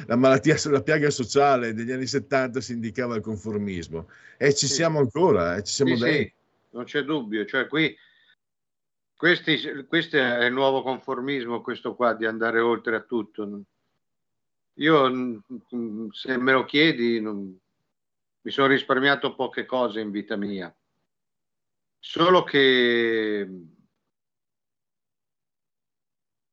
la, 0.07 0.17
malattia, 0.17 0.57
la 0.65 0.83
piaga 0.83 1.11
sociale 1.11 1.73
degli 1.73 1.93
anni 1.93 2.07
70 2.07 2.61
si 2.61 2.73
indicava 2.73 3.15
il 3.15 3.23
conformismo 3.23 4.11
e 4.37 4.53
ci 4.55 4.67
sì. 4.67 4.75
siamo 4.75 4.99
ancora, 4.99 5.57
eh, 5.57 5.63
ci 5.63 5.73
siamo 5.73 5.97
sì, 5.97 6.03
sì, 6.03 6.33
non 6.71 6.85
c'è 6.85 7.03
dubbio, 7.03 7.47
cioè 7.47 7.67
qui 7.67 7.97
questi, 9.23 9.85
questo 9.87 10.17
è 10.17 10.47
il 10.47 10.53
nuovo 10.53 10.83
conformismo, 10.83 11.63
questo 11.63 11.95
qua 11.95 12.13
di 12.13 12.27
andare 12.27 12.59
oltre 12.59 12.97
a 12.97 13.01
tutto. 13.03 13.63
Io, 14.77 15.09
mm, 15.11 15.37
mm, 15.75 16.09
se 16.11 16.37
me 16.39 16.53
lo 16.53 16.65
chiedi, 16.65 17.21
non, 17.21 17.59
mi 18.43 18.51
sono 18.51 18.69
risparmiato 18.69 19.35
poche 19.35 19.67
cose 19.67 20.01
in 20.01 20.11
vita 20.11 20.37
mia. 20.37 20.75
Solo 21.99 22.43
che 22.43 23.49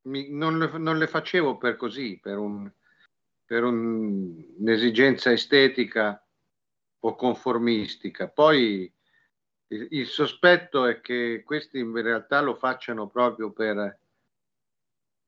mi, 0.02 0.30
non, 0.30 0.58
le, 0.58 0.78
non, 0.78 0.98
le, 0.98 1.06
facevo 1.06 1.56
per 1.56 1.76
così, 1.76 2.18
per, 2.20 2.38
un, 2.38 2.70
per 3.44 3.64
un, 3.64 4.54
un'esigenza 4.58 5.32
estetica 5.32 6.24
o 7.00 7.14
conformistica. 7.16 8.28
Poi 8.28 8.92
il, 9.68 9.88
il 9.90 10.06
sospetto 10.06 10.86
è 10.86 11.00
che 11.00 11.42
questi 11.44 11.78
in 11.78 12.00
realtà 12.00 12.40
lo 12.40 12.54
facciano 12.54 13.08
proprio 13.08 13.50
per 13.52 13.98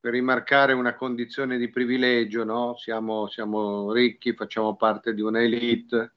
per 0.02 0.10
rimarcare 0.10 0.72
una 0.72 0.96
condizione 0.96 1.58
di 1.58 1.68
privilegio, 1.68 2.42
no? 2.42 2.76
siamo, 2.76 3.28
siamo 3.28 3.92
ricchi, 3.92 4.34
facciamo 4.34 4.74
parte 4.74 5.14
di 5.14 5.20
una 5.20 5.40
elite, 5.40 6.14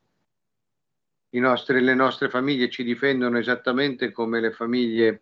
nostri, 1.34 1.80
le 1.82 1.94
nostre 1.94 2.28
famiglie 2.28 2.72
ci 2.72 2.84
difendono 2.84 3.38
esattamente 3.38 4.12
come 4.12 4.40
le 4.40 4.52
famiglie, 4.52 5.22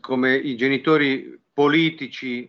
come 0.00 0.36
i 0.36 0.54
genitori 0.54 1.36
politici 1.52 2.48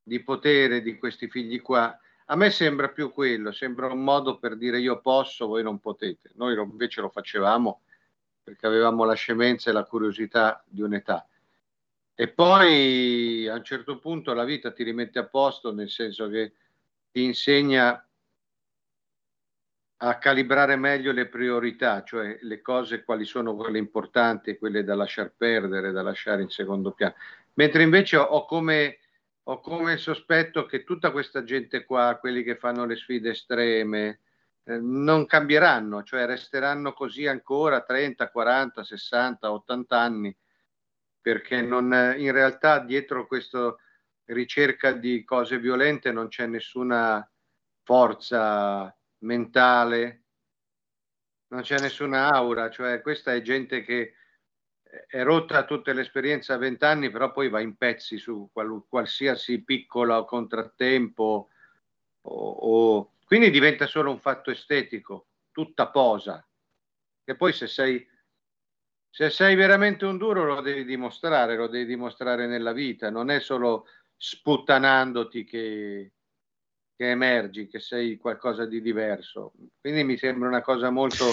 di 0.00 0.22
potere 0.22 0.80
di 0.80 0.96
questi 0.96 1.28
figli 1.28 1.60
qua. 1.60 1.98
A 2.26 2.36
me 2.36 2.50
sembra 2.50 2.88
più 2.88 3.10
quello, 3.10 3.50
sembra 3.50 3.88
un 3.88 4.04
modo 4.04 4.38
per 4.38 4.56
dire 4.56 4.78
io 4.78 5.00
posso, 5.00 5.48
voi 5.48 5.64
non 5.64 5.80
potete. 5.80 6.30
Noi 6.36 6.56
invece 6.56 7.00
lo 7.00 7.08
facevamo 7.08 7.80
perché 8.44 8.64
avevamo 8.64 9.02
la 9.02 9.14
scemenza 9.14 9.70
e 9.70 9.72
la 9.72 9.82
curiosità 9.82 10.62
di 10.68 10.82
un'età. 10.82 11.26
E 12.20 12.26
poi 12.26 13.46
a 13.46 13.54
un 13.54 13.62
certo 13.62 14.00
punto 14.00 14.34
la 14.34 14.42
vita 14.42 14.72
ti 14.72 14.82
rimette 14.82 15.20
a 15.20 15.26
posto, 15.28 15.72
nel 15.72 15.88
senso 15.88 16.28
che 16.28 16.52
ti 17.12 17.22
insegna 17.22 18.04
a 19.98 20.18
calibrare 20.18 20.74
meglio 20.74 21.12
le 21.12 21.28
priorità, 21.28 22.02
cioè 22.02 22.36
le 22.40 22.60
cose 22.60 23.04
quali 23.04 23.24
sono 23.24 23.54
quelle 23.54 23.78
importanti 23.78 24.58
quelle 24.58 24.82
da 24.82 24.96
lasciar 24.96 25.32
perdere, 25.36 25.92
da 25.92 26.02
lasciare 26.02 26.42
in 26.42 26.48
secondo 26.48 26.90
piano. 26.90 27.14
Mentre 27.54 27.84
invece 27.84 28.16
ho 28.16 28.44
come, 28.46 28.98
ho 29.44 29.60
come 29.60 29.96
sospetto 29.96 30.66
che 30.66 30.82
tutta 30.82 31.12
questa 31.12 31.44
gente 31.44 31.84
qua, 31.84 32.16
quelli 32.18 32.42
che 32.42 32.56
fanno 32.56 32.84
le 32.84 32.96
sfide 32.96 33.30
estreme, 33.30 34.22
eh, 34.64 34.76
non 34.80 35.24
cambieranno, 35.24 36.02
cioè 36.02 36.26
resteranno 36.26 36.94
così 36.94 37.28
ancora 37.28 37.82
30, 37.82 38.28
40, 38.28 38.82
60, 38.82 39.52
80 39.52 40.00
anni 40.00 40.36
perché 41.28 41.60
non, 41.60 41.92
in 42.16 42.32
realtà 42.32 42.78
dietro 42.78 43.26
questa 43.26 43.76
ricerca 44.24 44.92
di 44.92 45.24
cose 45.24 45.58
violente 45.58 46.10
non 46.10 46.28
c'è 46.28 46.46
nessuna 46.46 47.30
forza 47.82 48.96
mentale, 49.18 50.22
non 51.48 51.60
c'è 51.60 51.78
nessuna 51.80 52.30
aura, 52.30 52.70
cioè 52.70 53.02
questa 53.02 53.34
è 53.34 53.42
gente 53.42 53.82
che 53.82 54.14
è 55.06 55.22
rotta 55.22 55.66
tutte 55.66 55.92
le 55.92 56.00
esperienze 56.00 56.54
a 56.54 56.56
vent'anni, 56.56 57.10
però 57.10 57.30
poi 57.30 57.50
va 57.50 57.60
in 57.60 57.76
pezzi 57.76 58.16
su 58.16 58.48
qual, 58.50 58.84
qualsiasi 58.88 59.62
piccolo 59.62 60.24
contrattempo, 60.24 61.50
o, 62.22 62.50
o, 62.50 63.12
quindi 63.26 63.50
diventa 63.50 63.86
solo 63.86 64.10
un 64.10 64.18
fatto 64.18 64.50
estetico, 64.50 65.26
tutta 65.52 65.90
posa. 65.90 66.42
E 67.22 67.36
poi 67.36 67.52
se 67.52 67.66
sei 67.66 68.08
se 69.10 69.30
sei 69.30 69.54
veramente 69.54 70.04
un 70.04 70.16
duro 70.18 70.44
lo 70.44 70.60
devi 70.60 70.84
dimostrare, 70.84 71.56
lo 71.56 71.66
devi 71.66 71.86
dimostrare 71.86 72.46
nella 72.46 72.72
vita, 72.72 73.10
non 73.10 73.30
è 73.30 73.40
solo 73.40 73.86
sputtanandoti 74.16 75.44
che, 75.44 76.12
che 76.96 77.10
emergi, 77.10 77.66
che 77.66 77.80
sei 77.80 78.16
qualcosa 78.16 78.66
di 78.66 78.80
diverso. 78.80 79.52
Quindi 79.80 80.04
mi 80.04 80.16
sembra 80.16 80.48
una 80.48 80.62
cosa 80.62 80.90
molto 80.90 81.26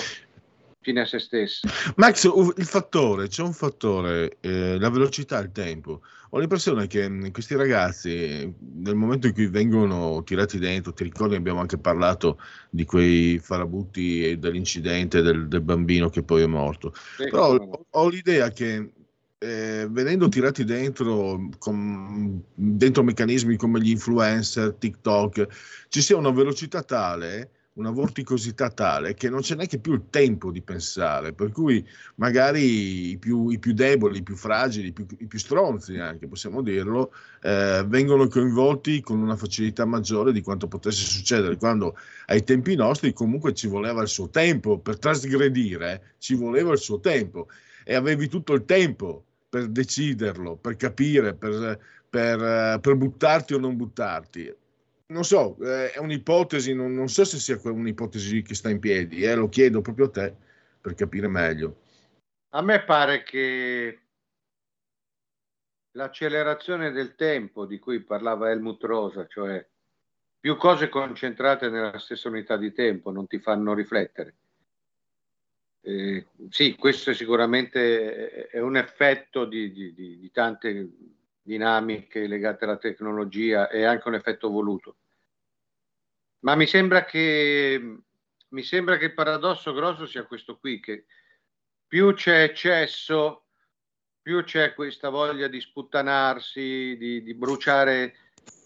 fine 0.86 1.01
a 1.01 1.06
se 1.06 1.18
stessa. 1.18 1.68
Max, 1.98 2.30
il 2.58 2.65
fattore, 2.65 3.27
c'è 3.27 3.42
un 3.42 3.54
fattore, 3.54 4.38
eh, 4.42 4.77
la 4.77 4.89
velocità, 4.92 5.39
il 5.39 5.51
tempo. 5.51 6.01
Ho 6.30 6.38
l'impressione 6.38 6.86
che 6.86 7.10
mh, 7.10 7.32
questi 7.32 7.56
ragazzi, 7.56 8.54
nel 8.75 8.94
momento 8.94 9.25
in 9.25 9.34
cui 9.34 9.48
vengono 9.48 10.22
tirati 10.24 10.60
dentro, 10.60 10.94
ti 10.94 11.04
ricordi 11.04 11.36
abbiamo 11.36 11.60
anche 11.60 11.80
parlato 11.80 12.39
di 12.70 12.86
quei 12.86 13.39
farabutti 13.39 14.24
e 14.24 14.38
dell'incidente 14.38 15.24
del, 15.24 15.48
del 15.48 15.62
bambino 15.62 16.10
che 16.10 16.22
poi 16.22 16.44
è 16.44 16.48
morto. 16.48 16.94
Sì, 17.18 17.30
Però 17.30 17.56
ho, 17.56 17.86
ho 17.89 18.10
l'idea 18.10 18.51
che 18.51 18.92
eh, 19.39 19.88
venendo 19.89 20.30
tirati 20.30 20.63
dentro, 20.65 21.50
con, 21.58 22.44
dentro 22.54 23.04
meccanismi 23.04 23.58
come 23.58 23.82
gli 23.82 23.89
influencer, 23.89 24.74
TikTok, 24.74 25.48
ci 25.89 26.01
sia 26.01 26.15
una 26.15 26.32
velocità 26.32 26.84
tale, 26.84 27.50
una 27.75 27.91
vorticosità 27.91 28.70
tale 28.70 29.13
che 29.15 29.29
non 29.29 29.41
c'è 29.41 29.55
neanche 29.55 29.79
più 29.79 29.94
il 29.94 30.05
tempo 30.10 30.51
di 30.51 30.62
pensare, 30.62 31.34
per 31.34 31.51
cui 31.51 31.86
magari 32.15 33.12
i 33.12 33.17
più, 33.17 33.50
i 33.50 33.60
più 33.60 33.74
deboli, 33.74 34.20
i 34.20 34.24
più 34.24 34.36
fragili, 34.36 34.88
i 34.88 34.91
più, 34.94 35.05
i 35.20 35.27
più, 35.27 35.39
stronzi 35.39 35.98
anche, 35.98 36.27
possiamo 36.27 36.62
dirlo, 36.62 37.13
eh, 37.41 37.84
vengono 37.86 38.27
coinvolti 38.27 39.01
con 39.01 39.22
una 39.22 39.36
facilità 39.36 39.86
maggiore 39.86 40.32
di 40.32 40.41
quanto 40.41 40.67
potesse 40.67 41.03
succedere, 41.03 41.58
quando 41.58 41.98
ai 42.27 42.44
tempi 42.44 42.75
nostri 42.75 43.12
comunque 43.12 43.53
ci 43.53 43.67
voleva 43.67 44.01
il 44.01 44.08
suo 44.08 44.29
tempo, 44.29 44.79
per 44.79 44.98
trasgredire 44.98 46.15
ci 46.20 46.36
voleva 46.36 46.72
il 46.72 46.79
suo 46.79 47.00
tempo 47.01 47.48
e 47.84 47.94
avevi 47.94 48.29
tutto 48.29 48.53
il 48.53 48.63
tempo 48.63 49.25
per 49.50 49.67
deciderlo, 49.67 50.55
per 50.55 50.77
capire, 50.77 51.34
per, 51.34 51.79
per, 52.10 52.79
per 52.79 52.96
buttarti 52.96 53.53
o 53.53 53.60
non 53.60 53.75
buttarti. 53.75 54.63
Non 55.08 55.24
so, 55.24 55.56
eh, 55.62 55.92
è 55.92 56.00
un'ipotesi, 56.00 56.74
non, 56.74 56.94
non, 56.94 57.08
so 57.10 57.24
se 57.26 57.38
sia 57.38 57.60
un'ipotesi 57.64 58.42
che 58.42 58.56
sta 58.56 58.70
in 58.70 58.80
piedi, 58.80 59.24
eh, 59.24 59.36
lo 59.36 59.50
chiedo 59.50 59.82
proprio 59.82 60.06
a 60.06 60.10
te 60.10 60.36
per 60.82 60.96
capire 60.96 61.28
meglio. 61.28 61.84
A 62.50 62.62
me 62.62 62.84
pare 62.84 63.24
che 63.24 64.00
l'accelerazione 65.92 66.92
del 66.92 67.16
tempo 67.16 67.66
di 67.66 67.78
cui 67.80 68.02
parlava 68.02 68.50
Helmut 68.50 68.84
Rosa, 68.84 69.28
cioè 69.28 69.66
più 70.40 70.58
cose 70.58 70.90
concentrate 70.90 71.70
nella 71.70 71.98
stessa 71.98 72.28
unità 72.28 72.58
di 72.58 72.72
tempo, 72.72 73.12
non 73.12 73.28
ti 73.28 73.40
fanno 73.40 73.74
riflettere. 73.74 74.36
Eh, 75.82 76.26
sì, 76.50 76.76
questo 76.76 77.12
è 77.12 77.14
sicuramente 77.14 78.48
è 78.48 78.60
un 78.60 78.76
effetto 78.76 79.46
di, 79.46 79.72
di, 79.72 79.94
di, 79.94 80.18
di, 80.18 80.32
tante 80.32 80.90
dinamiche 81.46 82.25
legate 82.25 82.66
alla 82.66 82.78
tecnologia 82.78 83.70
e 83.70 83.84
anche 83.84 84.08
un 84.08 84.16
effetto 84.16 84.50
voluto. 84.50 84.96
Ma 86.40 86.56
mi 86.56 86.66
sembra 86.66 87.06
che, 87.06 88.00
mi 88.50 88.64
sembra 88.64 88.98
che 88.98 89.06
il 89.06 89.14
paradosso 89.14 89.72
grosso 89.72 90.08
sia 90.08 90.25
questo 90.25 90.58
qui, 90.58 90.80
che 90.80 91.06
più 91.88 92.14
c'è 92.14 92.44
eccesso, 92.44 93.46
più 94.24 94.44
c'è 94.44 94.74
questa 94.74 95.10
voglia 95.10 95.48
di 95.48 95.62
sputtanarsi, 95.62 96.98
di, 96.98 97.22
di 97.22 97.34
bruciare 97.36 98.16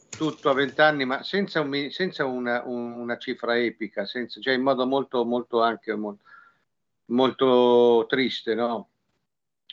tutto 0.09 0.49
a 0.49 0.53
vent'anni, 0.53 1.03
ma 1.03 1.21
senza, 1.21 1.59
un, 1.59 1.89
senza 1.91 2.23
una, 2.23 2.63
un, 2.65 2.93
una, 2.93 3.17
cifra 3.17 3.57
epica, 3.57 4.05
senza, 4.05 4.39
cioè 4.39 4.53
in 4.53 4.61
modo 4.61 4.85
molto, 4.85 5.25
molto 5.25 5.61
anche 5.61 5.93
molto, 5.95 6.23
molto 7.07 8.05
triste, 8.07 8.55
no? 8.55 8.89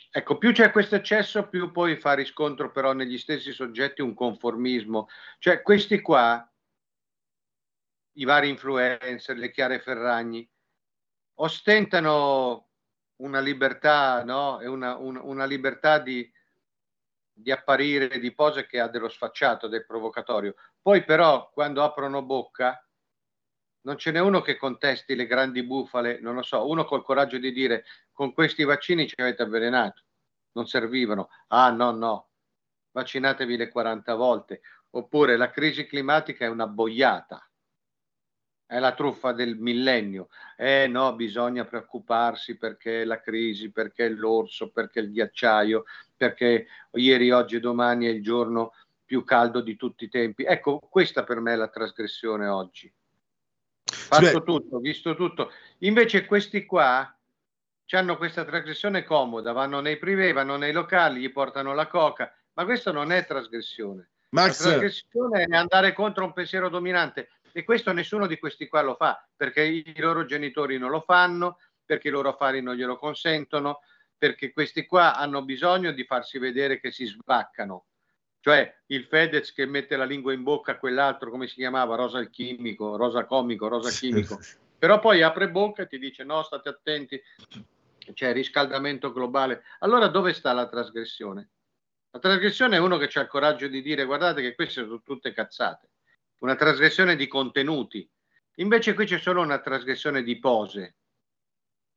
Ecco, 0.09 0.37
più 0.37 0.51
c'è 0.51 0.71
questo 0.71 0.95
eccesso, 0.95 1.47
più 1.47 1.71
poi 1.71 1.97
fa 1.97 2.13
riscontro 2.13 2.71
però 2.71 2.93
negli 2.93 3.17
stessi 3.17 3.51
soggetti 3.51 4.01
un 4.01 4.13
conformismo. 4.13 5.07
Cioè, 5.37 5.61
questi 5.61 6.01
qua, 6.01 6.49
i 8.13 8.23
vari 8.25 8.49
influencer, 8.49 9.37
le 9.37 9.51
chiare 9.51 9.79
Ferragni, 9.79 10.49
ostentano 11.35 12.69
una 13.17 13.39
libertà, 13.39 14.23
no? 14.23 14.57
Una, 14.61 14.95
una, 14.97 15.21
una 15.21 15.45
libertà 15.45 15.99
di, 15.99 16.29
di 17.31 17.51
apparire, 17.51 18.19
di 18.19 18.33
pose 18.33 18.65
che 18.65 18.79
ha 18.79 18.87
dello 18.87 19.09
sfacciato, 19.09 19.67
del 19.67 19.85
provocatorio. 19.85 20.55
Poi 20.81 21.03
però, 21.03 21.49
quando 21.51 21.83
aprono 21.83 22.23
bocca, 22.23 22.81
non 23.81 23.97
ce 23.97 24.11
n'è 24.11 24.19
uno 24.19 24.41
che 24.41 24.57
contesti 24.57 25.15
le 25.15 25.27
grandi 25.27 25.63
bufale, 25.63 26.19
non 26.19 26.35
lo 26.35 26.41
so, 26.41 26.67
uno 26.67 26.85
col 26.85 27.03
coraggio 27.03 27.37
di 27.37 27.51
dire 27.51 27.85
con 28.17 28.33
questi 28.33 28.63
vaccini 28.63 29.07
ci 29.07 29.13
avete 29.19 29.43
avvelenato, 29.43 30.01
non 30.53 30.65
servivano. 30.65 31.29
Ah 31.49 31.69
no, 31.69 31.91
no, 31.91 32.29
vaccinatevi 32.89 33.55
le 33.55 33.69
40 33.69 34.15
volte. 34.15 34.61
Oppure 34.89 35.37
la 35.37 35.51
crisi 35.51 35.85
climatica 35.85 36.43
è 36.43 36.49
una 36.49 36.65
boiata, 36.65 37.47
è 38.65 38.79
la 38.79 38.95
truffa 38.95 39.33
del 39.33 39.55
millennio. 39.55 40.29
Eh 40.57 40.87
no, 40.87 41.13
bisogna 41.13 41.63
preoccuparsi 41.65 42.57
perché 42.57 43.05
la 43.05 43.21
crisi, 43.21 43.69
perché 43.69 44.09
l'orso, 44.09 44.71
perché 44.71 45.01
il 45.01 45.11
ghiacciaio, 45.11 45.83
perché 46.15 46.65
ieri, 46.93 47.29
oggi 47.29 47.57
e 47.57 47.59
domani 47.59 48.07
è 48.07 48.09
il 48.09 48.23
giorno 48.23 48.73
più 49.05 49.23
caldo 49.23 49.61
di 49.61 49.75
tutti 49.75 50.05
i 50.05 50.09
tempi. 50.09 50.43
Ecco, 50.43 50.79
questa 50.79 51.23
per 51.23 51.39
me 51.39 51.53
è 51.53 51.55
la 51.55 51.69
trasgressione 51.69 52.47
oggi 52.47 52.91
fatto 54.07 54.43
tutto, 54.43 54.79
visto 54.79 55.15
tutto. 55.15 55.51
Invece 55.79 56.25
questi 56.25 56.65
qua 56.65 57.16
hanno 57.95 58.17
questa 58.17 58.43
trasgressione 58.43 59.03
comoda, 59.03 59.53
vanno 59.53 59.79
nei 59.79 59.97
privé, 59.97 60.33
vanno 60.33 60.57
nei 60.57 60.73
locali, 60.73 61.21
gli 61.21 61.31
portano 61.31 61.73
la 61.73 61.87
coca, 61.87 62.33
ma 62.53 62.65
questo 62.65 62.91
non 62.91 63.11
è 63.11 63.25
trasgressione. 63.25 64.09
Max... 64.29 64.63
La 64.63 64.71
trasgressione 64.71 65.45
è 65.45 65.55
andare 65.55 65.93
contro 65.93 66.25
un 66.25 66.33
pensiero 66.33 66.69
dominante 66.69 67.29
e 67.53 67.63
questo 67.63 67.93
nessuno 67.93 68.27
di 68.27 68.37
questi 68.37 68.67
qua 68.67 68.81
lo 68.81 68.95
fa 68.95 69.25
perché 69.35 69.61
i 69.63 69.93
loro 69.97 70.25
genitori 70.25 70.77
non 70.77 70.89
lo 70.89 70.99
fanno, 71.01 71.59
perché 71.85 72.09
i 72.09 72.11
loro 72.11 72.29
affari 72.29 72.61
non 72.61 72.75
glielo 72.75 72.97
consentono, 72.97 73.79
perché 74.17 74.51
questi 74.51 74.85
qua 74.85 75.15
hanno 75.15 75.43
bisogno 75.43 75.91
di 75.91 76.03
farsi 76.03 76.37
vedere 76.39 76.79
che 76.79 76.91
si 76.91 77.05
sbaccano. 77.05 77.85
Cioè 78.39 78.81
il 78.87 79.05
Fedez 79.05 79.53
che 79.53 79.65
mette 79.65 79.95
la 79.95 80.05
lingua 80.05 80.33
in 80.33 80.43
bocca 80.43 80.73
a 80.73 80.77
quell'altro, 80.77 81.29
come 81.29 81.47
si 81.47 81.55
chiamava, 81.55 81.95
Rosa 81.95 82.19
il 82.19 82.29
chimico, 82.29 82.95
Rosa 82.95 83.25
comico, 83.25 83.67
Rosa 83.67 83.89
chimico, 83.89 84.39
però 84.77 84.99
poi 84.99 85.21
apre 85.21 85.49
bocca 85.49 85.83
e 85.83 85.87
ti 85.87 85.97
dice 85.97 86.23
no, 86.23 86.43
state 86.43 86.69
attenti, 86.69 87.21
c'è 88.13 88.33
riscaldamento 88.33 89.11
globale. 89.11 89.63
Allora 89.79 90.07
dove 90.07 90.33
sta 90.33 90.53
la 90.53 90.67
trasgressione? 90.67 91.49
La 92.11 92.19
trasgressione 92.19 92.77
è 92.77 92.79
uno 92.79 92.97
che 92.97 93.09
ha 93.17 93.21
il 93.21 93.27
coraggio 93.27 93.67
di 93.67 93.81
dire 93.81 94.05
guardate 94.05 94.41
che 94.41 94.55
queste 94.55 94.83
sono 94.83 95.01
tutte 95.03 95.33
cazzate, 95.33 95.89
una 96.39 96.55
trasgressione 96.55 97.15
di 97.15 97.27
contenuti. 97.27 98.09
Invece 98.55 98.93
qui 98.93 99.05
c'è 99.05 99.19
solo 99.19 99.41
una 99.41 99.59
trasgressione 99.59 100.23
di 100.23 100.39
pose. 100.39 100.95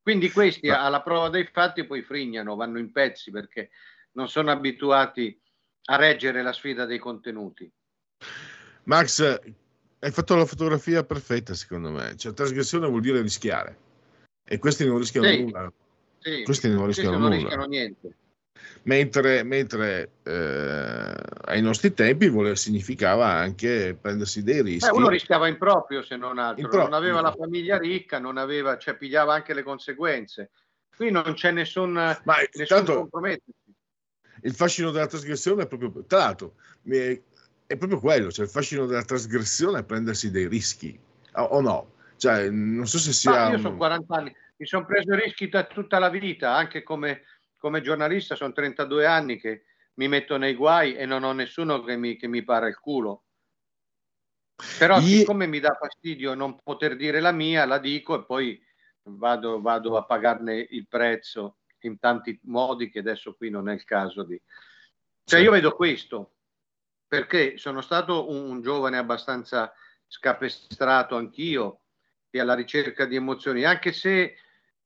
Quindi 0.02 0.30
questi 0.30 0.68
alla 0.68 1.02
prova 1.02 1.28
dei 1.28 1.46
fatti 1.46 1.84
poi 1.84 2.02
frignano, 2.02 2.56
vanno 2.56 2.78
in 2.78 2.90
pezzi 2.90 3.30
perché 3.30 3.70
non 4.12 4.28
sono 4.28 4.50
abituati 4.50 5.38
a 5.84 5.96
reggere 5.96 6.42
la 6.42 6.52
sfida 6.52 6.84
dei 6.84 6.98
contenuti. 6.98 7.70
Max, 8.84 9.40
hai 10.00 10.10
fatto 10.10 10.34
la 10.34 10.46
fotografia 10.46 11.04
perfetta 11.04 11.54
secondo 11.54 11.90
me, 11.90 12.16
cioè 12.16 12.32
trasgressione 12.32 12.88
vuol 12.88 13.00
dire 13.00 13.20
rischiare 13.20 13.78
e 14.44 14.58
questi 14.58 14.84
non 14.84 14.98
rischiano 14.98 15.28
sì, 15.28 15.42
nulla. 15.42 15.72
Sì, 16.20 16.42
questi 16.42 16.68
non 16.68 16.86
rischiano 16.86 17.18
non 17.18 17.22
nulla. 17.22 17.36
Rischiano 17.36 17.64
niente. 17.64 18.14
Mentre, 18.82 19.42
mentre 19.42 20.10
eh, 20.22 21.14
ai 21.44 21.60
nostri 21.60 21.92
tempi 21.92 22.28
voler 22.28 22.56
significava 22.56 23.26
anche 23.26 23.96
prendersi 24.00 24.42
dei 24.42 24.62
rischi. 24.62 24.90
Beh, 24.90 24.96
uno 24.96 25.08
rischiava 25.08 25.48
in 25.48 25.58
proprio 25.58 26.02
se 26.02 26.16
non 26.16 26.38
altro, 26.38 26.68
pro- 26.68 26.82
non 26.82 26.92
aveva 26.92 27.20
la 27.20 27.32
famiglia 27.32 27.78
ricca, 27.78 28.18
non 28.18 28.36
aveva, 28.36 28.78
cioè 28.78 28.96
pigliava 28.96 29.34
anche 29.34 29.54
le 29.54 29.62
conseguenze. 29.62 30.50
Qui 30.94 31.10
non 31.10 31.32
c'è 31.34 31.50
nessun, 31.50 31.92
Ma, 31.92 32.36
nessun 32.52 32.66
tanto, 32.66 32.94
compromesso 32.94 33.44
il 34.42 34.54
fascino 34.54 34.90
della 34.90 35.06
trasgressione 35.06 35.64
è 35.64 35.66
proprio, 35.66 36.04
tra 36.06 36.18
l'altro, 36.18 36.54
è 36.82 37.76
proprio 37.76 38.00
quello, 38.00 38.30
cioè 38.30 38.44
il 38.44 38.50
fascino 38.50 38.86
della 38.86 39.04
trasgressione 39.04 39.80
è 39.80 39.84
prendersi 39.84 40.30
dei 40.30 40.48
rischi, 40.48 40.98
o, 41.34 41.42
o 41.42 41.60
no? 41.60 41.92
Cioè, 42.16 42.50
non 42.50 42.86
so 42.86 42.98
se 42.98 43.12
sia... 43.12 43.48
No, 43.48 43.52
io 43.52 43.58
sono 43.58 43.76
40 43.76 44.16
anni, 44.16 44.36
mi 44.60 44.66
sono 44.66 44.84
preso 44.84 45.14
rischi 45.14 45.48
da 45.48 45.64
tutta 45.64 45.98
la 45.98 46.10
vita, 46.10 46.54
anche 46.54 46.82
come, 46.82 47.24
come 47.56 47.80
giornalista, 47.80 48.36
sono 48.36 48.52
32 48.52 49.06
anni 49.06 49.40
che 49.40 49.64
mi 49.94 50.06
metto 50.06 50.36
nei 50.36 50.54
guai 50.54 50.94
e 50.96 51.06
non 51.06 51.22
ho 51.22 51.32
nessuno 51.32 51.82
che 51.82 51.96
mi, 51.96 52.16
che 52.16 52.26
mi 52.26 52.44
para 52.44 52.68
il 52.68 52.78
culo. 52.78 53.24
Però 54.78 54.98
Io... 54.98 55.06
siccome 55.06 55.46
mi 55.46 55.60
dà 55.60 55.74
fastidio 55.80 56.34
non 56.34 56.60
poter 56.62 56.94
dire 56.96 57.20
la 57.20 57.32
mia, 57.32 57.64
la 57.64 57.78
dico 57.78 58.20
e 58.20 58.24
poi 58.26 58.62
vado, 59.04 59.62
vado 59.62 59.96
a 59.96 60.04
pagarne 60.04 60.66
il 60.68 60.86
prezzo 60.86 61.60
in 61.80 61.98
tanti 61.98 62.38
modi 62.42 62.90
che 62.90 62.98
adesso 62.98 63.34
qui 63.34 63.48
non 63.48 63.66
è 63.70 63.72
il 63.72 63.84
caso 63.84 64.24
di... 64.24 64.38
Cioè 65.24 65.40
io 65.40 65.52
vedo 65.52 65.72
questo, 65.72 66.34
perché 67.08 67.56
sono 67.56 67.80
stato 67.80 68.28
un, 68.28 68.50
un 68.50 68.60
giovane 68.60 68.98
abbastanza 68.98 69.72
scapestrato 70.06 71.16
anch'io 71.16 71.80
e 72.28 72.40
alla 72.40 72.54
ricerca 72.54 73.06
di 73.06 73.16
emozioni, 73.16 73.64
anche 73.64 73.92
se 73.92 74.36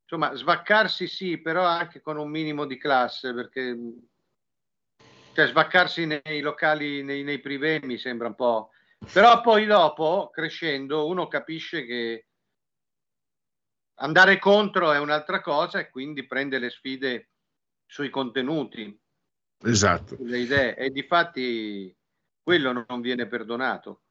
insomma 0.04 0.34
svaccarsi 0.34 1.06
sì, 1.06 1.38
però 1.38 1.64
anche 1.64 2.00
con 2.00 2.16
un 2.16 2.30
minimo 2.30 2.66
di 2.66 2.78
classe, 2.78 3.34
perché 3.34 3.76
cioè 5.34 5.48
svaccarsi 5.48 6.06
nei 6.06 6.40
locali, 6.40 7.02
nei, 7.02 7.24
nei 7.24 7.40
privé 7.40 7.80
mi 7.82 7.98
sembra 7.98 8.28
un 8.28 8.34
po'... 8.34 8.70
Però 9.12 9.42
poi 9.42 9.66
dopo, 9.66 10.30
crescendo, 10.32 11.06
uno 11.06 11.28
capisce 11.28 11.84
che 11.84 12.26
andare 13.96 14.38
contro 14.38 14.92
è 14.92 14.98
un'altra 14.98 15.42
cosa 15.42 15.78
e 15.78 15.90
quindi 15.90 16.26
prende 16.26 16.58
le 16.58 16.70
sfide 16.70 17.30
sui 17.84 18.08
contenuti. 18.08 18.98
Esatto. 19.62 20.16
Le 20.20 20.38
idee 20.38 20.76
e 20.76 20.90
di 20.90 21.02
fatti 21.02 21.94
quello 22.42 22.72
non 22.72 23.00
viene 23.00 23.26
perdonato. 23.26 24.03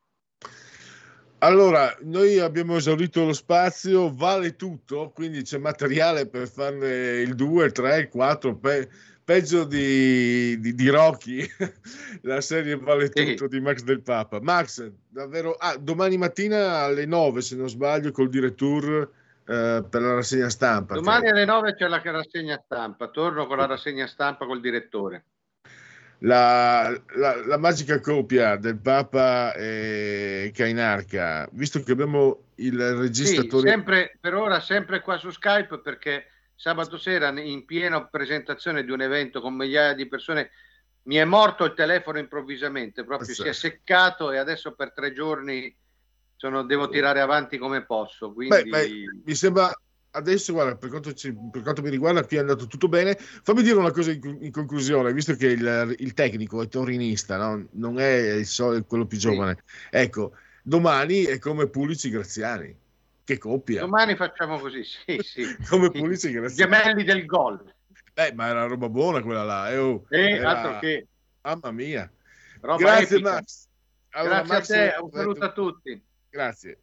Allora, 1.44 1.94
noi 2.04 2.40
abbiamo 2.40 2.78
esaurito 2.78 3.26
lo 3.26 3.34
spazio, 3.34 4.16
vale 4.16 4.56
tutto, 4.56 5.12
quindi 5.14 5.42
c'è 5.42 5.58
materiale 5.58 6.26
per 6.26 6.48
farne 6.48 7.20
il 7.20 7.36
2, 7.36 7.66
il 7.66 7.72
3, 7.74 7.98
il 7.98 8.08
4, 8.08 8.56
pe- 8.56 8.90
peggio 9.22 9.66
di, 9.66 10.58
di, 10.62 10.74
di, 10.74 10.88
Rocky, 10.88 11.46
la 12.24 12.40
serie 12.40 12.78
vale 12.78 13.10
tutto 13.10 13.44
sì. 13.44 13.48
di 13.50 13.60
Max 13.60 13.84
del 13.84 14.02
Papa. 14.02 14.40
Max, 14.42 14.90
davvero, 15.10 15.56
ah, 15.56 15.76
domani 15.76 16.16
mattina 16.16 16.80
alle 16.80 17.06
9 17.06 17.42
se 17.42 17.58
non 17.58 17.68
sbaglio 17.68 18.14
col 18.14 18.30
direttour 18.30 19.02
eh, 19.46 19.84
per 19.90 20.02
la 20.02 20.14
rassegna 20.14 20.50
stampa. 20.50 20.94
Domani 20.94 21.28
alle 21.28 21.44
9 21.44 21.76
c'è 21.76 21.90
la 21.90 22.02
rassegna 22.02 22.58
stampa, 22.64 23.10
torno 23.10 23.48
con 23.48 23.58
la 23.58 23.66
rassegna 23.66 24.08
stampa 24.08 24.46
col 24.46 24.62
direttore 24.62 25.26
la, 26.20 26.90
la, 27.16 27.46
la, 27.46 27.58
magica 27.58 28.00
coppia 28.00 28.56
del 28.56 28.78
Papa 28.78 29.54
e 29.54 30.52
Cainarca, 30.54 31.48
visto 31.52 31.82
che 31.82 31.92
abbiamo 31.92 32.46
il 32.56 32.96
registratore... 32.96 33.64
Sì, 33.64 33.74
sempre, 33.74 34.18
per 34.20 34.36
ora 34.36 34.60
sempre 34.60 35.02
qua 35.02 35.18
su 35.18 35.30
Skype 35.30 35.80
perché 35.80 36.28
sabato 36.56 36.98
sera 36.98 37.30
in 37.40 37.66
piena 37.66 38.06
presentazione 38.06 38.86
di 38.86 38.92
un 38.92 39.02
evento 39.02 39.42
con 39.42 39.54
migliaia 39.54 39.94
di 39.94 40.08
persone 40.08 40.52
mi 41.04 41.16
è 41.16 41.26
morto 41.26 41.66
il 41.66 41.74
telefono 41.74 42.20
improvvisamente, 42.20 43.04
proprio 43.04 43.28
Pazzesco. 43.28 43.44
si 43.44 43.50
è 43.50 43.54
seccato 43.54 44.32
e 44.32 44.38
adesso 44.38 44.74
per 44.74 44.94
tre 44.94 45.12
giorni 45.12 45.76
sono, 46.36 46.64
devo 46.64 46.88
tirare 46.90 47.20
avanti 47.20 47.58
come 47.58 47.86
posso. 47.86 48.32
Quindi... 48.32 48.56
Beh, 48.56 48.70
beh, 48.70 48.90
mi 49.26 49.36
sembra 49.36 49.72
adesso, 50.14 50.54
guarda, 50.54 50.76
per 50.76 50.90
quanto, 50.90 51.14
ci, 51.14 51.34
per 51.52 51.62
quanto, 51.62 51.82
mi 51.82 51.90
riguarda, 51.90 52.26
qui 52.26 52.38
è 52.38 52.40
andato 52.40 52.68
tutto 52.68 52.88
bene. 52.88 53.16
Fammi 53.18 53.62
dire 53.62 53.78
una 53.78 53.92
cosa 53.92 54.12
in, 54.12 54.38
in 54.42 54.52
conclusione, 54.52 55.14
visto 55.14 55.36
che 55.36 55.48
il, 55.48 55.96
il 56.00 56.14
tecnico 56.14 56.62
è 56.62 56.68
torinista, 56.68 57.38
no? 57.38 57.68
non 57.72 58.00
è 58.00 58.34
il 58.34 58.46
sol, 58.46 58.86
quello 58.86 59.06
più 59.06 59.18
giovane. 59.18 59.58
Sì. 59.66 59.88
Ecco, 59.92 60.34
domani 60.62 61.24
è 61.24 61.40
come 61.40 61.68
Pulici 61.68 62.10
Graziani. 62.10 62.76
Che 63.26 63.38
coppia! 63.38 63.82
Domani 63.82 64.16
facciamo 64.18 64.60
così, 64.60 64.84
sì, 64.84 65.18
sì. 65.22 65.56
come 65.70 65.90
Pulici 65.92 66.32
Graziani. 66.32 66.72
Gemelli 66.72 67.04
del 67.04 67.26
gol. 67.26 67.74
Eh, 68.14 68.34
ma 68.34 68.48
era 68.48 68.66
roba 68.66 68.90
buona 68.90 69.22
quella 69.22 69.44
là. 69.44 69.72
Eh, 69.72 69.78
oh, 69.78 70.06
eh 70.10 70.32
era... 70.34 70.50
altro 70.50 70.80
che... 70.80 71.08
Mamma 71.42 71.72
mia. 71.72 72.12
Roba 72.62 72.78
Grazie 72.78 73.16
epica. 73.16 73.32
Max. 73.32 73.68
Allora, 74.12 74.42
Grazie 74.42 74.54
Max, 74.54 74.70
a 74.70 74.74
te, 74.74 75.02
un 75.02 75.12
saluto 75.12 75.44
a 75.44 75.52
tutti. 75.52 76.04
Grazie. 76.30 76.83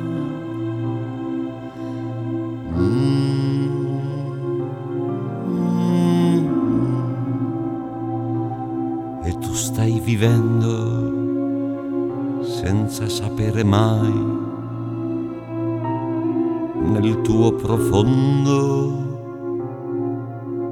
tuo 17.23 17.53
profondo 17.53 19.09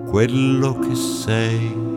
quello 0.09 0.79
che 0.79 0.95
sei 0.95 1.88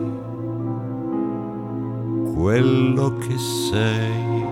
quello 2.43 3.17
che 3.19 3.37
sei. 3.37 4.42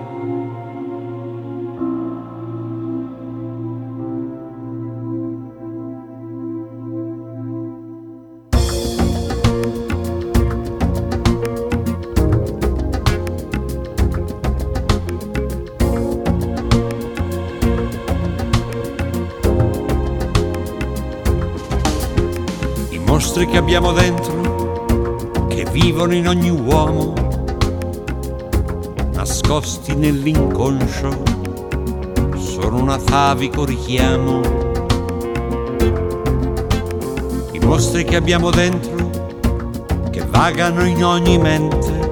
Abbiamo 23.73 23.93
dentro, 23.93 25.47
che 25.47 25.65
vivono 25.71 26.13
in 26.13 26.27
ogni 26.27 26.49
uomo, 26.49 27.13
nascosti 29.13 29.95
nell'inconscio, 29.95 31.23
sono 32.35 32.81
un 32.81 32.89
atavico 32.89 33.63
richiamo. 33.63 34.41
I 37.53 37.59
mostri 37.59 38.03
che 38.03 38.17
abbiamo 38.17 38.49
dentro, 38.49 39.09
che 40.09 40.25
vagano 40.25 40.85
in 40.85 41.05
ogni 41.05 41.37
mente, 41.37 42.11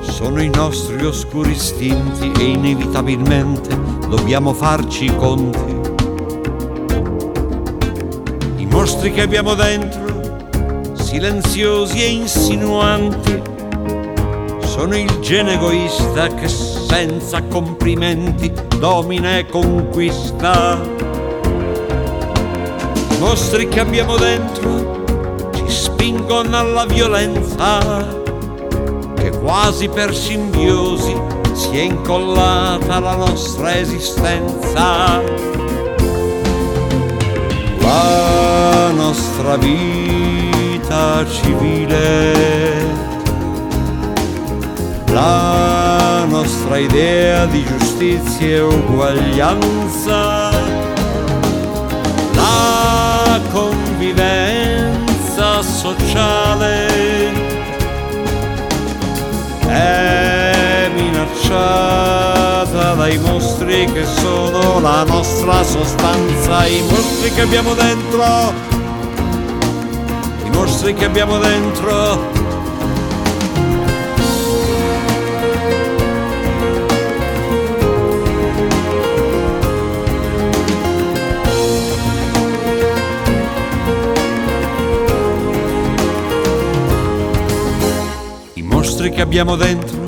sono 0.00 0.42
i 0.42 0.50
nostri 0.52 1.06
oscuri 1.06 1.52
istinti 1.52 2.32
e 2.36 2.44
inevitabilmente 2.46 3.78
dobbiamo 4.08 4.52
farci 4.52 5.04
i 5.04 5.14
conti. 5.14 5.74
I 8.56 8.66
mostri 8.66 9.12
che 9.12 9.22
abbiamo 9.22 9.54
dentro, 9.54 10.05
silenziosi 11.16 12.02
e 12.02 12.08
insinuanti, 12.08 13.40
sono 14.66 14.98
il 14.98 15.18
gene 15.20 15.54
egoista 15.54 16.26
che 16.28 16.46
senza 16.46 17.42
complimenti 17.44 18.52
domina 18.78 19.38
e 19.38 19.46
conquista. 19.46 20.78
I 23.08 23.18
mostri 23.18 23.66
che 23.68 23.80
abbiamo 23.80 24.18
dentro 24.18 25.50
ci 25.54 25.64
spingono 25.66 26.54
alla 26.54 26.84
violenza, 26.84 28.06
che 29.14 29.30
quasi 29.38 29.88
per 29.88 30.14
simbiosi 30.14 31.16
si 31.54 31.78
è 31.78 31.80
incollata 31.80 32.98
la 32.98 33.14
nostra 33.14 33.74
esistenza. 33.74 35.22
La 37.78 38.90
nostra 38.90 39.56
vita 39.56 40.45
civile. 41.28 42.34
La 45.12 46.24
nostra 46.28 46.78
idea 46.78 47.46
di 47.46 47.64
giustizia 47.64 48.46
e 48.46 48.60
uguaglianza, 48.60 50.50
la 52.34 53.40
convivenza 53.52 55.62
sociale 55.62 56.86
è 59.66 60.90
minacciata 60.94 62.94
dai 62.94 63.18
mostri 63.18 63.90
che 63.92 64.04
sono 64.04 64.80
la 64.80 65.02
nostra 65.04 65.64
sostanza, 65.64 66.66
i 66.66 66.82
mostri 66.82 67.32
che 67.32 67.40
abbiamo 67.40 67.74
dentro, 67.74 68.52
mostri 70.86 70.94
che 70.94 71.04
abbiamo 71.04 71.38
dentro. 71.38 72.30
I 88.54 88.62
mostri 88.62 89.10
che 89.10 89.20
abbiamo 89.20 89.56
dentro 89.56 90.04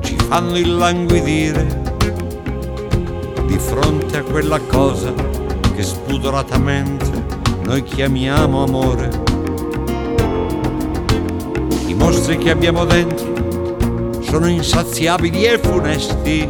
ci 0.00 0.16
fanno 0.16 0.56
illanguidire 0.56 1.82
di 3.46 3.58
fronte 3.58 4.16
a 4.16 4.22
quella 4.22 4.58
cosa 4.60 5.12
che 5.74 5.82
spudoratamente 5.82 7.24
noi 7.64 7.82
chiamiamo 7.82 8.62
amore. 8.62 9.29
Mostri 12.00 12.38
che 12.38 12.50
abbiamo 12.50 12.86
dentro 12.86 13.28
sono 14.22 14.48
insaziabili 14.48 15.44
e 15.44 15.58
funesti, 15.58 16.48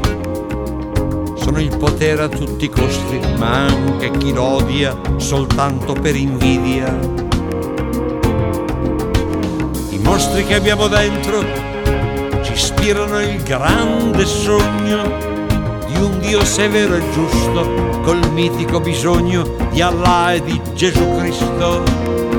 sono 1.35 1.61
il 1.61 1.77
potere 1.77 2.23
a 2.23 2.29
tutti 2.29 2.67
i 2.67 2.69
costi, 2.69 3.19
ma 3.37 3.67
anche 3.67 4.13
chi 4.13 4.33
lo 4.33 4.43
odia 4.43 4.97
soltanto 5.17 5.95
per 5.95 6.15
invidia. 6.15 6.97
I 9.91 9.99
mostri 9.99 10.45
che 10.45 10.55
abbiamo 10.55 10.87
dentro 10.87 11.45
ci 12.43 12.53
ispirano 12.53 13.21
il 13.21 13.43
grande 13.43 14.25
sogno 14.27 15.03
di 15.89 15.97
un 16.01 16.21
Dio 16.21 16.45
severo 16.45 16.95
e 16.95 17.03
giusto, 17.13 18.01
col 18.03 18.21
mitico 18.33 18.79
bisogno 18.79 19.57
di 19.73 19.83
Allah 19.83 20.33
e 20.35 20.43
di 20.43 20.61
Gesù 20.75 21.17
Cristo. 21.17 22.30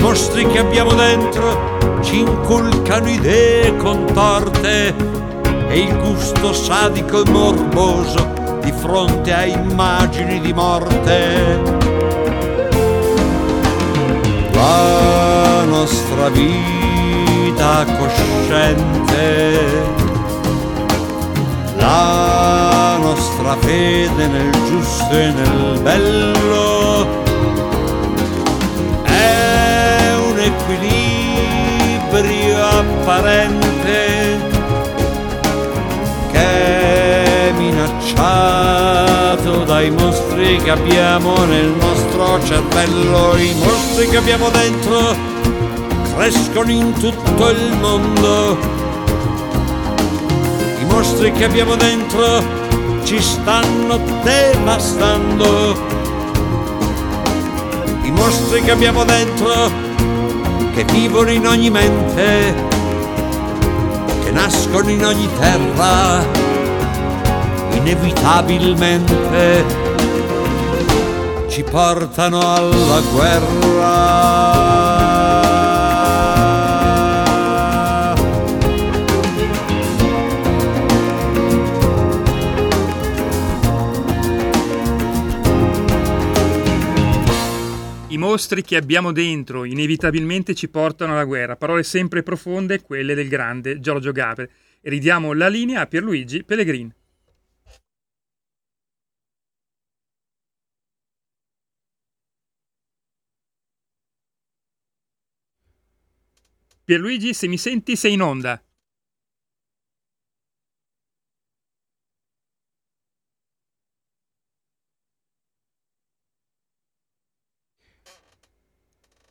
Mostri 0.00 0.46
che 0.46 0.58
abbiamo 0.58 0.94
dentro 0.94 1.78
ci 2.02 2.20
inculcano 2.20 3.08
idee 3.08 3.76
contorte 3.76 4.94
e 5.68 5.78
il 5.78 5.96
gusto 5.98 6.52
sadico 6.52 7.24
e 7.24 7.30
morboso 7.30 8.58
di 8.62 8.72
fronte 8.72 9.32
a 9.32 9.44
immagini 9.44 10.40
di 10.40 10.52
morte. 10.52 11.88
La 14.52 15.64
nostra 15.64 16.28
vita 16.30 17.84
cosciente 17.96 19.98
la 21.76 22.98
nostra 23.00 23.56
fede 23.56 24.26
nel 24.26 24.50
giusto 24.66 25.12
e 25.12 25.30
nel 25.30 25.80
bello 25.82 27.19
equilibrio 30.58 32.56
apparente 32.64 34.38
che 36.30 37.48
è 37.48 37.52
minacciato 37.56 38.84
dai 39.64 39.90
mostri 39.90 40.56
che 40.58 40.70
abbiamo 40.70 41.44
nel 41.44 41.74
nostro 41.80 42.42
cervello, 42.44 43.36
i 43.36 43.54
mostri 43.54 44.08
che 44.08 44.16
abbiamo 44.16 44.48
dentro 44.50 45.16
crescono 46.14 46.70
in 46.70 46.92
tutto 46.94 47.48
il 47.50 47.76
mondo 47.80 48.78
mostri 50.90 51.32
che 51.32 51.44
abbiamo 51.44 51.76
dentro 51.76 52.42
ci 53.04 53.20
stanno 53.22 53.98
devastando. 54.22 55.74
I 58.02 58.10
mostri 58.10 58.60
che 58.62 58.70
abbiamo 58.70 59.04
dentro 59.04 59.88
che 60.80 60.92
vivono 60.92 61.30
in 61.30 61.46
ogni 61.46 61.68
mente, 61.68 62.54
che 64.24 64.30
nascono 64.30 64.88
in 64.88 65.04
ogni 65.04 65.28
terra, 65.38 66.24
inevitabilmente 67.72 69.64
ci 71.48 71.62
portano 71.64 72.40
alla 72.40 73.00
guerra. 73.12 74.49
Mostri 88.20 88.62
che 88.62 88.76
abbiamo 88.76 89.12
dentro 89.12 89.64
inevitabilmente 89.64 90.54
ci 90.54 90.68
portano 90.68 91.14
alla 91.14 91.24
guerra. 91.24 91.56
Parole 91.56 91.82
sempre 91.82 92.22
profonde, 92.22 92.82
quelle 92.82 93.14
del 93.14 93.28
grande 93.28 93.80
Giorgio 93.80 94.12
Gaber. 94.12 94.48
E 94.80 94.90
ridiamo 94.90 95.32
la 95.32 95.48
linea 95.48 95.80
a 95.80 95.86
Pierluigi 95.86 96.44
Pellegrin. 96.44 96.94
Pierluigi, 106.84 107.32
se 107.32 107.46
mi 107.46 107.56
senti, 107.56 107.96
sei 107.96 108.12
in 108.12 108.20
onda. 108.20 108.62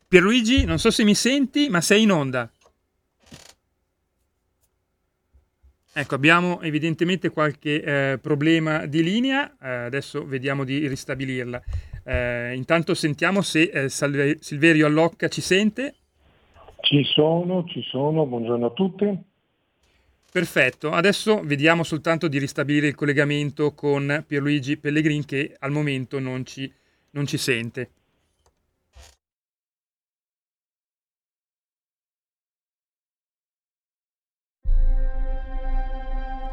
Pierluigi, 0.09 0.65
non 0.65 0.79
so 0.79 0.89
se 0.89 1.03
mi 1.03 1.13
senti, 1.13 1.69
ma 1.69 1.81
sei 1.81 2.01
in 2.01 2.11
onda. 2.11 2.51
Ecco, 5.93 6.15
abbiamo 6.15 6.61
evidentemente 6.61 7.29
qualche 7.29 7.83
eh, 7.83 8.17
problema 8.17 8.87
di 8.87 9.03
linea, 9.03 9.55
eh, 9.61 9.69
adesso 9.69 10.25
vediamo 10.25 10.63
di 10.63 10.87
ristabilirla. 10.87 11.61
Eh, 12.03 12.55
intanto 12.55 12.95
sentiamo 12.95 13.43
se 13.43 13.69
eh, 13.71 13.89
Silverio 13.89 14.87
Allocca 14.87 15.27
ci 15.27 15.41
sente. 15.41 15.93
Ci 16.81 17.03
sono, 17.03 17.65
ci 17.65 17.83
sono, 17.83 18.25
buongiorno 18.25 18.65
a 18.65 18.71
tutti. 18.71 19.05
Perfetto, 20.31 20.89
adesso 20.89 21.39
vediamo 21.43 21.83
soltanto 21.83 22.27
di 22.27 22.39
ristabilire 22.39 22.87
il 22.87 22.95
collegamento 22.95 23.75
con 23.75 24.23
Pierluigi 24.25 24.77
Pellegrin 24.77 25.23
che 25.23 25.55
al 25.59 25.69
momento 25.69 26.17
non 26.17 26.43
ci, 26.47 26.71
non 27.11 27.27
ci 27.27 27.37
sente. 27.37 27.91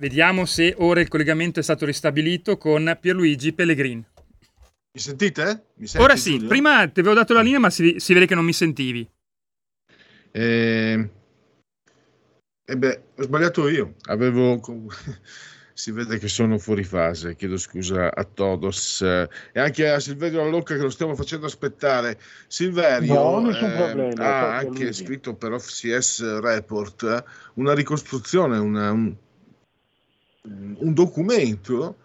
Vediamo 0.00 0.46
se 0.46 0.74
ora 0.78 1.02
il 1.02 1.08
collegamento 1.08 1.60
è 1.60 1.62
stato 1.62 1.84
ristabilito 1.84 2.56
con 2.56 2.96
Pierluigi 2.98 3.52
Pellegrin. 3.52 3.98
Mi 3.98 4.98
sentite? 4.98 5.66
Mi 5.74 5.86
senti, 5.86 6.02
ora 6.02 6.16
sì, 6.16 6.32
Giulio? 6.32 6.48
prima 6.48 6.88
ti 6.88 7.00
avevo 7.00 7.14
dato 7.14 7.34
la 7.34 7.42
linea 7.42 7.58
ma 7.58 7.68
si, 7.68 7.96
si 7.98 8.14
vede 8.14 8.24
che 8.24 8.34
non 8.34 8.46
mi 8.46 8.54
sentivi. 8.54 9.06
Eh, 10.30 11.10
eh 12.64 12.76
beh, 12.78 13.02
ho 13.14 13.22
sbagliato 13.22 13.68
io. 13.68 13.96
Avevo... 14.04 14.58
si 15.74 15.90
vede 15.90 16.18
che 16.18 16.28
sono 16.28 16.56
fuori 16.56 16.84
fase, 16.84 17.36
chiedo 17.36 17.58
scusa 17.58 18.10
a 18.10 18.24
Todos 18.24 19.02
e 19.02 19.60
anche 19.60 19.86
a 19.86 20.00
Silverio 20.00 20.40
Allocca 20.40 20.76
che 20.76 20.82
lo 20.82 20.88
stiamo 20.88 21.14
facendo 21.14 21.44
aspettare. 21.44 22.18
Silverio 22.48 23.38
no, 23.38 23.50
eh, 23.50 23.76
problema, 23.76 24.24
ha 24.24 24.56
anche 24.56 24.84
lui. 24.84 24.92
scritto 24.94 25.34
per 25.34 25.52
OFCS 25.52 26.40
Report 26.40 27.24
una 27.54 27.74
ricostruzione, 27.74 28.56
una, 28.56 28.92
un, 28.92 29.14
un 30.42 30.94
documento 30.94 31.96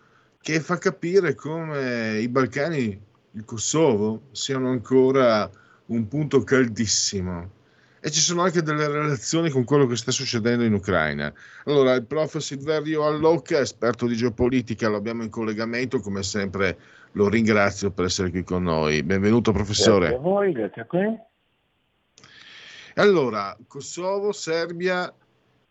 che 0.42 0.60
fa 0.60 0.78
capire 0.78 1.34
come 1.36 2.20
i 2.20 2.28
Balcani, 2.28 3.02
il 3.32 3.46
Kosovo, 3.46 4.24
siano 4.32 4.70
ancora 4.70 5.50
un 5.88 6.08
punto 6.08 6.44
caldissimo. 6.44 7.52
E 8.00 8.12
ci 8.12 8.20
sono 8.20 8.44
anche 8.44 8.62
delle 8.62 8.88
relazioni 8.88 9.50
con 9.50 9.64
quello 9.64 9.88
che 9.88 9.96
sta 9.96 10.12
succedendo 10.12 10.64
in 10.64 10.74
Ucraina. 10.74 11.34
Allora, 11.64 11.94
il 11.94 12.06
prof. 12.06 12.38
Silverio 12.38 13.04
Allocca, 13.08 13.58
esperto 13.58 14.06
di 14.06 14.16
geopolitica, 14.16 14.90
lo 14.90 14.98
abbiamo 14.98 15.24
in 15.24 15.32
collegamento, 15.32 16.00
come 16.00 16.22
sempre 16.22 16.78
lo 17.14 17.28
ringrazio 17.30 17.90
per 17.90 18.06
essere 18.06 18.30
qui 18.30 18.44
con 18.44 18.62
noi. 18.62 19.02
Benvenuto 19.02 19.52
professore. 19.52 20.10
Grazie 20.10 20.18
a 20.18 20.22
voi, 20.22 20.52
grazie 20.52 20.82
a 20.84 20.86
te. 20.86 21.20
Allora, 23.02 23.58
Kosovo, 23.68 24.32
Serbia, 24.32 25.12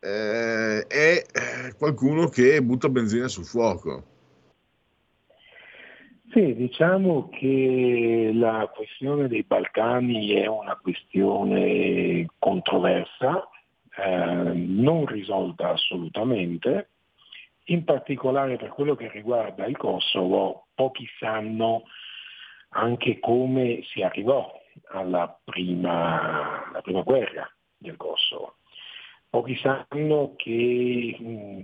eh, 0.05 0.87
è 0.87 1.25
eh, 1.33 1.75
qualcuno 1.79 2.29
che 2.29 2.63
butta 2.63 2.91
benzina 2.91 3.27
sul 3.27 3.47
fuoco. 3.47 4.13
Sì, 6.31 6.55
diciamo 6.55 7.29
che 7.31 8.31
la 8.35 8.71
questione 8.75 9.29
dei 9.29 9.45
Balcani 9.45 10.33
è 10.33 10.47
una 10.47 10.77
questione 10.77 12.27
controversa, 12.39 13.49
eh, 13.97 14.53
non 14.53 15.07
risolta 15.07 15.71
assolutamente, 15.71 16.91
in 17.67 17.85
particolare 17.85 18.57
per 18.57 18.71
quello 18.71 18.97
che 18.97 19.09
riguarda 19.11 19.65
il 19.65 19.77
Kosovo, 19.77 20.67
pochi 20.75 21.07
sanno 21.19 21.85
anche 22.71 23.21
come 23.21 23.81
si 23.85 24.03
arrivò 24.03 24.53
alla 24.89 25.39
prima, 25.45 26.67
alla 26.67 26.81
prima 26.83 27.03
guerra 27.03 27.49
del 27.79 27.97
Kosovo. 27.97 28.57
Pochi 29.35 29.57
sanno 29.57 30.35
che, 30.37 31.17
mh, 31.19 31.63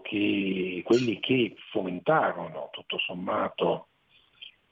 che 0.00 0.82
quelli 0.86 1.20
che 1.20 1.54
fomentarono 1.70 2.70
tutto 2.72 2.98
sommato 2.98 3.88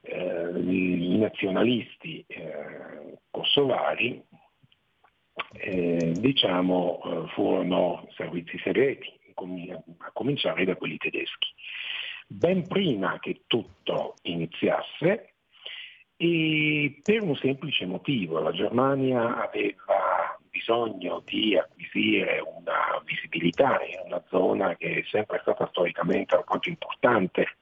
eh, 0.01 0.49
i 0.57 1.19
nazionalisti 1.19 2.25
eh, 2.27 3.19
kosovari 3.31 4.25
eh, 5.57 6.13
diciamo, 6.19 7.03
eh, 7.05 7.29
furono 7.35 8.09
servizi 8.17 8.59
segreti, 8.61 9.13
a 9.99 10.11
cominciare 10.15 10.65
da 10.65 10.75
quelli 10.75 10.97
tedeschi. 10.97 11.49
Ben 12.29 12.67
prima 12.67 13.19
che 13.19 13.43
tutto 13.47 14.15
iniziasse, 14.23 15.35
e 16.17 16.99
per 17.03 17.21
un 17.21 17.37
semplice 17.37 17.85
motivo, 17.85 18.39
la 18.39 18.53
Germania 18.53 19.47
aveva 19.47 20.41
bisogno 20.57 21.23
di 21.25 21.57
acquisire 21.57 22.41
una 22.41 23.03
visibilità 23.05 23.79
in 23.85 24.07
una 24.07 24.23
zona 24.29 24.75
che 24.77 25.01
è 25.01 25.03
sempre 25.11 25.39
stata 25.43 25.67
storicamente 25.69 26.35
alquanto 26.35 26.71
importante 26.71 27.57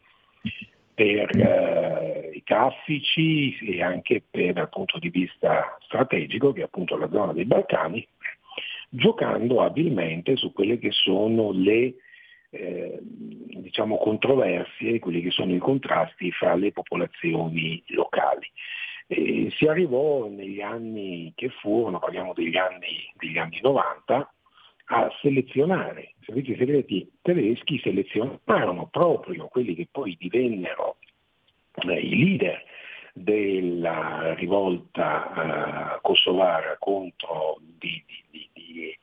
per 0.94 1.36
eh, 1.36 2.30
i 2.34 2.42
traffici 2.44 3.58
e 3.58 3.82
anche 3.82 4.22
per, 4.30 4.52
dal 4.52 4.68
punto 4.68 4.98
di 4.98 5.10
vista 5.10 5.76
strategico, 5.80 6.52
che 6.52 6.60
è 6.60 6.64
appunto 6.64 6.96
la 6.96 7.08
zona 7.10 7.32
dei 7.32 7.44
Balcani, 7.44 8.06
giocando 8.88 9.60
abilmente 9.62 10.36
su 10.36 10.52
quelle 10.52 10.78
che 10.78 10.92
sono 10.92 11.50
le 11.50 11.94
eh, 12.50 12.98
diciamo, 13.02 13.96
controversie, 13.96 15.00
quelli 15.00 15.20
che 15.20 15.32
sono 15.32 15.52
i 15.52 15.58
contrasti 15.58 16.30
fra 16.30 16.54
le 16.54 16.70
popolazioni 16.70 17.82
locali. 17.86 18.48
E 19.06 19.52
si 19.56 19.66
arrivò 19.66 20.28
negli 20.28 20.60
anni 20.60 21.32
che 21.34 21.50
furono, 21.50 21.98
parliamo 21.98 22.32
degli 22.32 22.56
anni, 22.56 23.12
degli 23.16 23.38
anni 23.38 23.60
90, 23.60 24.34
a 24.86 25.10
selezionare, 25.20 26.14
i 26.20 26.24
servizi 26.24 26.56
segreti 26.56 27.10
tedeschi 27.22 27.78
selezionarono 27.80 28.88
proprio 28.90 29.46
quelli 29.48 29.74
che 29.74 29.88
poi 29.90 30.16
divennero 30.18 30.96
eh, 31.74 31.98
i 31.98 32.16
leader 32.16 32.62
della 33.14 34.34
rivolta 34.34 35.96
eh, 35.96 35.98
kosovara 36.02 36.76
contro, 36.78 37.58
di, 37.78 38.02
di, 38.30 38.48
di, 38.52 38.98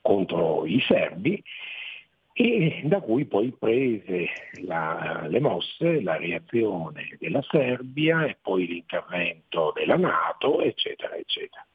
contro, 0.00 0.66
i 0.66 0.80
serbi 0.80 1.42
e 2.32 2.80
da 2.84 3.00
cui 3.00 3.26
poi 3.26 3.54
prese 3.58 4.28
la, 4.64 5.26
le 5.28 5.40
mosse, 5.40 6.00
la 6.00 6.16
reazione 6.16 7.16
della 7.18 7.42
Serbia 7.42 8.24
e 8.24 8.36
poi 8.40 8.66
l'intervento 8.66 9.72
della 9.74 9.96
Nato, 9.96 10.62
eccetera, 10.62 11.14
eccetera. 11.14 11.66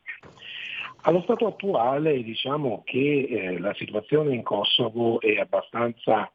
Allo 1.01 1.21
stato 1.21 1.45
attuale 1.45 2.23
diciamo 2.23 2.81
che 2.83 3.27
eh, 3.29 3.59
la 3.59 3.73
situazione 3.75 4.33
in 4.33 4.43
Kosovo 4.43 5.21
è 5.21 5.37
abbastanza 5.37 6.29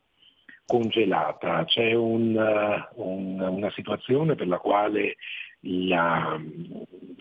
congelata, 0.65 1.65
c'è 1.65 1.93
un, 1.93 2.35
uh, 2.35 3.03
un, 3.03 3.41
una 3.41 3.71
situazione 3.73 4.37
per 4.37 4.47
la 4.47 4.59
quale 4.59 5.17
la, 5.61 6.41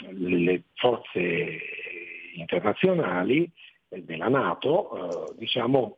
le 0.09 0.63
forze 0.75 1.59
internazionali 2.35 3.49
della 3.99 4.29
Nato 4.29 5.31
eh, 5.31 5.35
diciamo, 5.37 5.97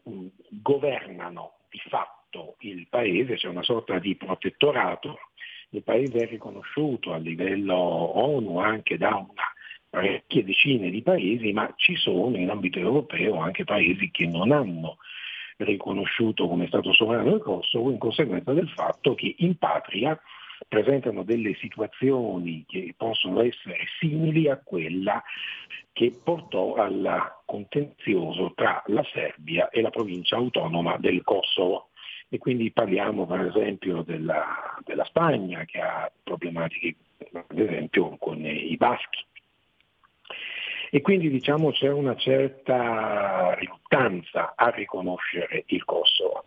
governano 0.50 1.58
di 1.70 1.80
fatto 1.90 2.56
il 2.60 2.88
paese, 2.90 3.36
c'è 3.36 3.48
una 3.48 3.64
sorta 3.64 4.00
di 4.00 4.16
protettorato, 4.16 5.20
il 5.70 5.84
paese 5.84 6.20
è 6.20 6.28
riconosciuto 6.28 7.14
a 7.14 7.18
livello 7.18 7.76
ONU 7.76 8.58
anche 8.60 8.98
da 8.98 9.16
una 9.16 9.52
parecchie 9.90 10.44
decine 10.44 10.90
di 10.90 11.04
paesi, 11.04 11.52
ma 11.54 11.72
ci 11.76 11.96
sono 11.96 12.36
in 12.38 12.50
ambito 12.50 12.80
europeo 12.80 13.38
anche 13.38 13.64
paesi 13.64 14.10
che 14.10 14.26
non 14.26 14.52
hanno 14.52 14.98
riconosciuto 15.58 16.48
come 16.48 16.68
Stato 16.68 16.94
sovrano 16.94 17.36
il 17.36 17.42
Kosovo 17.42 17.92
in 17.92 18.00
conseguenza 18.00 18.54
del 18.54 18.70
fatto 18.70 19.14
che 19.14 19.36
in 19.38 19.58
patria 19.58 20.20
presentano 20.74 21.22
delle 21.22 21.54
situazioni 21.58 22.66
che 22.68 22.96
possono 22.98 23.44
essere 23.44 23.86
simili 24.00 24.50
a 24.50 24.58
quella 24.58 25.22
che 25.92 26.20
portò 26.24 26.74
al 26.74 27.42
contenzioso 27.46 28.54
tra 28.56 28.82
la 28.88 29.04
Serbia 29.14 29.70
e 29.70 29.82
la 29.82 29.92
provincia 29.92 30.36
autonoma 30.36 30.98
del 30.98 31.22
Kosovo. 31.22 31.90
E 32.28 32.40
quindi 32.40 32.72
parliamo 32.72 33.28
per 33.28 33.42
esempio 33.42 34.02
della, 34.02 34.76
della 34.84 35.06
Spagna 35.06 35.64
che 35.66 35.80
ha 35.80 36.12
problematiche 36.24 36.96
ad 37.32 37.60
esempio 37.60 38.18
con 38.18 38.44
i 38.44 38.76
baschi. 38.76 39.24
E 40.90 41.02
quindi 41.02 41.30
diciamo 41.30 41.70
c'è 41.72 41.92
una 41.92 42.16
certa 42.16 43.54
riluttanza 43.60 44.54
a 44.56 44.70
riconoscere 44.70 45.66
il 45.68 45.86
Kosovo. 45.86 46.46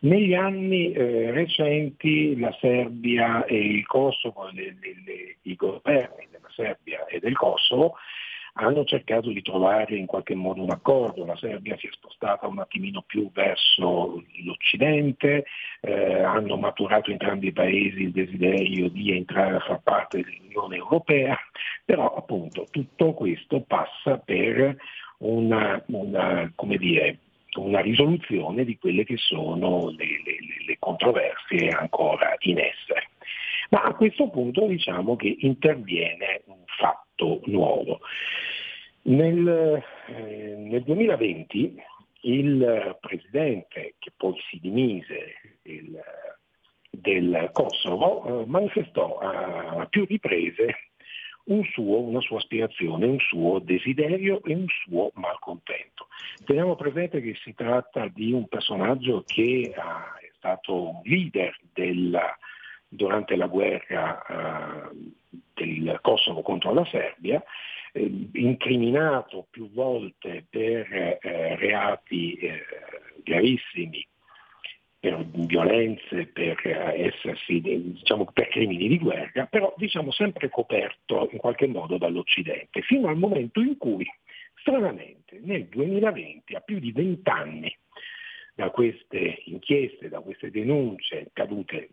Negli 0.00 0.34
anni 0.34 0.92
eh, 0.92 1.32
recenti 1.32 2.38
la 2.38 2.56
Serbia 2.60 3.44
e 3.44 3.56
il 3.56 3.84
Kosovo, 3.84 4.48
le, 4.52 4.76
le, 4.80 4.94
le, 5.04 5.36
i 5.42 5.56
governi 5.56 6.28
della 6.30 6.48
Serbia 6.54 7.04
e 7.06 7.18
del 7.18 7.34
Kosovo 7.34 7.96
hanno 8.60 8.84
cercato 8.84 9.30
di 9.30 9.42
trovare 9.42 9.96
in 9.96 10.06
qualche 10.06 10.34
modo 10.34 10.62
un 10.62 10.70
accordo, 10.70 11.24
la 11.24 11.36
Serbia 11.36 11.76
si 11.76 11.86
è 11.86 11.90
spostata 11.92 12.46
un 12.46 12.58
attimino 12.58 13.02
più 13.06 13.30
verso 13.32 14.22
l'Occidente, 14.44 15.44
eh, 15.80 16.22
hanno 16.22 16.56
maturato 16.56 17.10
entrambi 17.10 17.48
i 17.48 17.52
paesi 17.52 18.02
il 18.02 18.12
desiderio 18.12 18.88
di 18.88 19.16
entrare 19.16 19.56
a 19.56 19.60
far 19.60 19.80
parte 19.82 20.22
dell'Unione 20.22 20.76
Europea, 20.76 21.36
però 21.84 22.14
appunto 22.14 22.66
tutto 22.70 23.14
questo 23.14 23.62
passa 23.62 24.18
per 24.18 24.76
una, 25.18 25.82
una 25.86 26.50
come 26.54 26.76
dire, 26.76 27.18
una 27.56 27.80
risoluzione 27.80 28.64
di 28.64 28.78
quelle 28.78 29.04
che 29.04 29.16
sono 29.16 29.90
le, 29.90 30.04
le, 30.24 30.36
le 30.66 30.76
controversie 30.78 31.70
ancora 31.70 32.36
in 32.40 32.58
essere. 32.58 33.10
Ma 33.70 33.82
a 33.82 33.94
questo 33.94 34.28
punto 34.30 34.66
diciamo 34.66 35.16
che 35.16 35.36
interviene 35.40 36.42
un 36.46 36.64
fatto 36.66 37.40
nuovo. 37.46 38.00
Nel, 39.02 39.82
eh, 40.08 40.54
nel 40.56 40.82
2020 40.82 41.76
il 42.22 42.96
presidente, 43.00 43.94
che 43.98 44.12
poi 44.16 44.34
si 44.50 44.58
dimise 44.60 45.34
il, 45.62 45.98
del 46.90 47.50
Kosovo, 47.52 48.42
eh, 48.42 48.46
manifestò 48.46 49.18
a, 49.18 49.80
a 49.80 49.86
più 49.86 50.04
riprese 50.04 50.87
un 51.48 51.64
suo, 51.64 52.00
una 52.00 52.20
sua 52.20 52.38
aspirazione, 52.38 53.06
un 53.06 53.18
suo 53.20 53.58
desiderio 53.58 54.42
e 54.44 54.54
un 54.54 54.66
suo 54.68 55.10
malcontento. 55.14 56.08
Teniamo 56.44 56.76
presente 56.76 57.20
che 57.20 57.34
si 57.42 57.54
tratta 57.54 58.08
di 58.08 58.32
un 58.32 58.46
personaggio 58.48 59.24
che 59.26 59.72
ha, 59.76 60.16
è 60.20 60.30
stato 60.36 60.90
un 60.90 61.00
leader 61.04 61.56
della, 61.72 62.36
durante 62.88 63.36
la 63.36 63.46
guerra 63.46 64.22
uh, 64.28 65.12
del 65.54 65.98
Kosovo 66.00 66.42
contro 66.42 66.72
la 66.72 66.84
Serbia, 66.86 67.42
eh, 67.92 68.28
incriminato 68.34 69.46
più 69.50 69.70
volte 69.72 70.46
per 70.48 70.92
eh, 70.92 71.56
reati 71.56 72.34
eh, 72.34 72.62
gravissimi 73.22 74.06
per 75.00 75.24
violenze, 75.26 76.26
per 76.26 76.60
essersi, 76.96 77.60
diciamo, 77.60 78.24
per 78.32 78.48
crimini 78.48 78.88
di 78.88 78.98
guerra, 78.98 79.46
però 79.46 79.72
diciamo 79.76 80.10
sempre 80.10 80.48
coperto 80.48 81.28
in 81.30 81.38
qualche 81.38 81.68
modo 81.68 81.98
dall'Occidente, 81.98 82.82
fino 82.82 83.08
al 83.08 83.16
momento 83.16 83.60
in 83.60 83.76
cui, 83.76 84.06
stranamente, 84.56 85.40
nel 85.42 85.66
2020, 85.66 86.54
a 86.54 86.60
più 86.60 86.80
di 86.80 86.90
vent'anni 86.90 87.74
da 88.54 88.70
queste 88.70 89.42
inchieste, 89.44 90.08
da 90.08 90.18
queste 90.18 90.50
denunce 90.50 91.30
cadute 91.32 91.90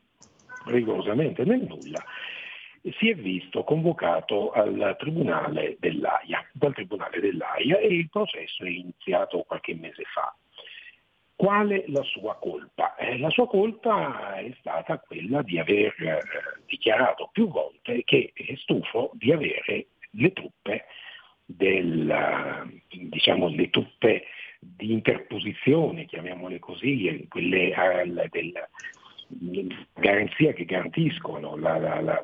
rigorosamente 0.66 1.44
nel 1.44 1.62
nulla, 1.62 2.04
si 2.98 3.10
è 3.10 3.16
visto 3.16 3.64
convocato 3.64 4.52
al 4.52 4.96
Tribunale 4.98 5.78
dell'AIA, 5.80 6.44
dal 6.54 6.74
Tribunale 6.74 7.20
dell'AIA 7.20 7.78
e 7.78 7.88
il 7.88 8.10
processo 8.10 8.64
è 8.64 8.70
iniziato 8.70 9.44
qualche 9.44 9.76
mese 9.76 10.04
fa. 10.12 10.36
Quale 11.46 11.84
la 11.90 12.02
sua 12.02 12.36
colpa? 12.38 12.96
Eh, 12.96 13.20
la 13.20 13.30
sua 13.30 13.46
colpa 13.48 14.34
è 14.34 14.52
stata 14.58 14.98
quella 14.98 15.44
di 15.44 15.60
aver 15.60 15.94
eh, 16.00 16.20
dichiarato 16.66 17.30
più 17.32 17.48
volte 17.50 18.04
che 18.04 18.32
è 18.34 18.56
stufo 18.56 19.12
di 19.14 19.32
avere 19.32 19.90
le 20.14 20.34
truppe, 20.34 20.86
del, 21.46 22.82
diciamo, 22.90 23.50
le 23.50 23.70
truppe 23.70 24.24
di 24.60 24.92
interposizione, 24.92 26.06
chiamiamole 26.06 26.58
così, 26.58 27.28
quelle 27.30 27.76
del, 28.32 28.68
garanzia 29.94 30.52
che 30.54 30.66
garantiscono 30.66 31.58
la, 31.58 31.78
la, 31.78 32.02
la, 32.02 32.24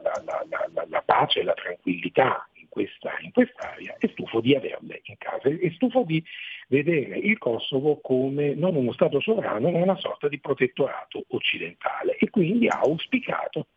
la, 0.89 1.01
pace 1.05 1.41
e 1.41 1.43
la 1.43 1.53
tranquillità 1.53 2.49
questa, 2.71 3.17
in 3.19 3.33
quest'area 3.33 3.97
è 3.99 4.07
stufo 4.07 4.39
di 4.39 4.55
averle 4.55 5.01
in 5.03 5.15
casa, 5.17 5.49
è 5.49 5.69
stufo 5.71 6.03
di 6.03 6.23
vedere 6.69 7.17
il 7.17 7.37
Kosovo 7.37 7.99
come 7.99 8.55
non 8.55 8.75
uno 8.75 8.93
Stato 8.93 9.19
sovrano 9.19 9.69
ma 9.69 9.79
una 9.79 9.97
sorta 9.97 10.29
di 10.29 10.39
protettorato 10.39 11.25
occidentale. 11.31 12.15
E 12.15 12.29
quindi 12.29 12.67
ha 12.67 12.79
auspicato 12.79 13.67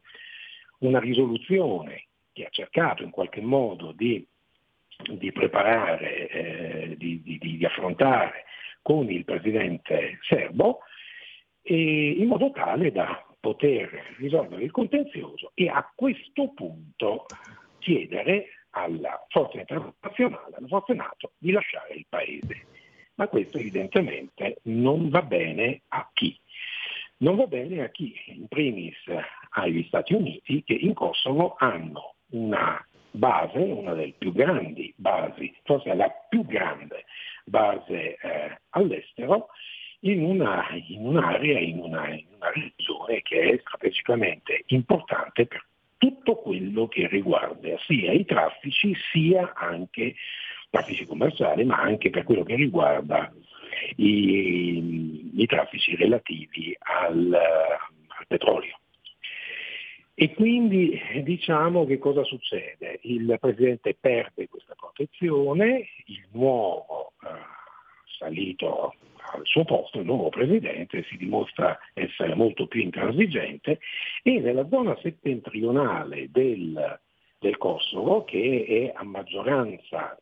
una 0.79 1.01
risoluzione 1.01 2.07
che 2.33 2.45
ha 2.45 2.51
cercato 2.51 3.03
in 3.03 3.11
qualche 3.11 3.41
modo 3.41 3.91
di, 3.91 4.25
di 5.11 5.33
preparare, 5.33 6.29
eh, 6.29 6.97
di, 6.97 7.21
di, 7.21 7.39
di 7.39 7.65
affrontare 7.65 8.45
con 8.81 9.11
il 9.11 9.25
presidente 9.25 10.21
serbo 10.23 10.81
in 11.67 12.27
modo 12.29 12.51
tale 12.51 12.93
da 12.93 13.27
poter 13.41 14.15
risolvere 14.19 14.63
il 14.63 14.71
contenzioso 14.71 15.51
e 15.55 15.69
a 15.69 15.91
questo 15.95 16.53
punto 16.55 17.27
chiedere 17.79 18.64
alla 18.75 19.25
forza 19.29 19.59
internazionale, 19.59 20.57
alla 20.57 20.67
forza 20.67 20.93
NATO, 20.95 21.33
di 21.39 21.53
lasciare 21.53 21.95
il 21.95 22.07
paese. 22.09 22.67
Ma 23.15 23.29
questo 23.29 23.59
evidentemente 23.59 24.59
non 24.65 25.09
va 25.09 25.23
bene 25.23 25.83
a 25.89 26.09
chi? 26.13 26.37
Non 27.19 27.37
va 27.37 27.47
bene 27.47 27.83
a 27.83 27.89
chi, 27.91 28.15
in 28.27 28.49
primis 28.49 28.97
agli 29.51 29.85
Stati 29.85 30.15
Uniti, 30.15 30.65
che 30.65 30.75
in 30.75 30.95
Kosovo 30.95 31.55
hanno 31.59 32.17
una 32.31 32.85
base, 33.13 33.59
una 33.59 33.95
delle 33.95 34.15
più 34.19 34.33
grandi 34.33 34.93
basi, 34.97 35.55
forse 35.63 35.95
la 35.95 36.11
più 36.29 36.45
grande 36.45 37.05
base 37.45 38.17
eh, 38.17 38.59
all'estero, 38.71 39.49
in, 40.01 40.23
una, 40.25 40.67
in 40.89 41.07
un'area, 41.07 41.61
in 41.61 41.79
una, 41.79 42.09
in 42.09 42.27
una 42.35 42.51
regione 42.53 43.23
che 43.23 43.53
è 43.53 43.59
strategicamente 43.61 44.65
importante 44.67 45.47
per 45.47 45.65
tutto 46.05 46.37
quello 46.37 46.87
che 46.87 47.09
riguarda 47.09 47.79
sia 47.87 48.13
i 48.13 48.27
traffici 48.27 48.95
sia 49.11 49.55
anche 49.55 50.15
traffici 50.69 51.07
commerciali, 51.07 51.65
ma 51.65 51.81
anche 51.81 52.11
per 52.11 52.25
quello 52.25 52.43
che 52.43 52.57
riguarda 52.57 53.33
i, 53.97 55.31
i 55.35 55.47
traffici 55.47 55.97
relativi 55.97 56.77
al, 56.79 57.33
al, 57.33 58.27
petrolio. 58.29 58.79
E 60.13 60.35
quindi 60.35 61.01
diciamo 61.23 61.87
che 61.87 61.97
cosa 61.97 62.23
succede? 62.23 62.99
Il 63.05 63.39
Presidente 63.41 63.97
perde 63.99 64.47
questa 64.47 64.75
protezione, 64.75 65.89
il 66.07 66.27
nuovo 66.33 67.15
eh, 67.23 67.29
salito 68.19 68.95
al 69.33 69.43
suo 69.45 69.65
posto, 69.65 69.99
il 69.99 70.05
nuovo 70.05 70.29
Presidente 70.29 71.05
si 71.05 71.17
dimostra 71.17 71.79
essere 71.93 72.35
molto 72.35 72.67
più 72.67 72.81
intransigente 72.81 73.81
e 74.23 74.41
nella 74.41 74.67
zona 74.69 74.97
settentrionale 75.01 76.31
del, 76.31 77.01
del 77.39 77.57
Kosovo, 77.57 78.25
che 78.25 78.93
è 78.93 78.99
a 78.99 79.03
maggioranza 79.05 80.19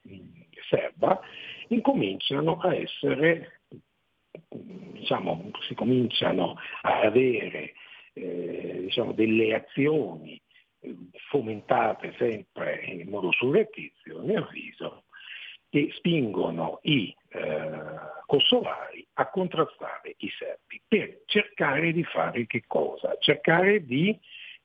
serba, 0.68 1.20
incominciano 1.68 2.58
a 2.58 2.74
essere, 2.74 3.60
diciamo, 4.48 5.50
si 5.66 5.74
cominciano 5.74 6.56
a 6.82 7.00
avere 7.00 7.74
eh, 8.14 8.80
diciamo, 8.82 9.12
delle 9.12 9.54
azioni 9.54 10.40
eh, 10.80 10.96
fomentate 11.28 12.14
sempre 12.18 12.82
in 12.84 13.08
modo 13.08 13.32
surrettizio, 13.32 14.20
a 14.20 14.22
mio 14.22 14.46
avviso, 14.46 15.04
che 15.72 15.88
spingono 15.94 16.80
i 16.82 17.16
eh, 17.30 17.70
kosovari 18.26 19.06
a 19.14 19.30
contrastare 19.30 20.16
i 20.18 20.30
serbi 20.38 20.78
per 20.86 21.22
cercare 21.24 21.94
di 21.94 22.04
fare 22.04 22.46
che 22.46 22.64
cosa? 22.66 23.16
Cercare 23.18 23.82
di 23.86 24.14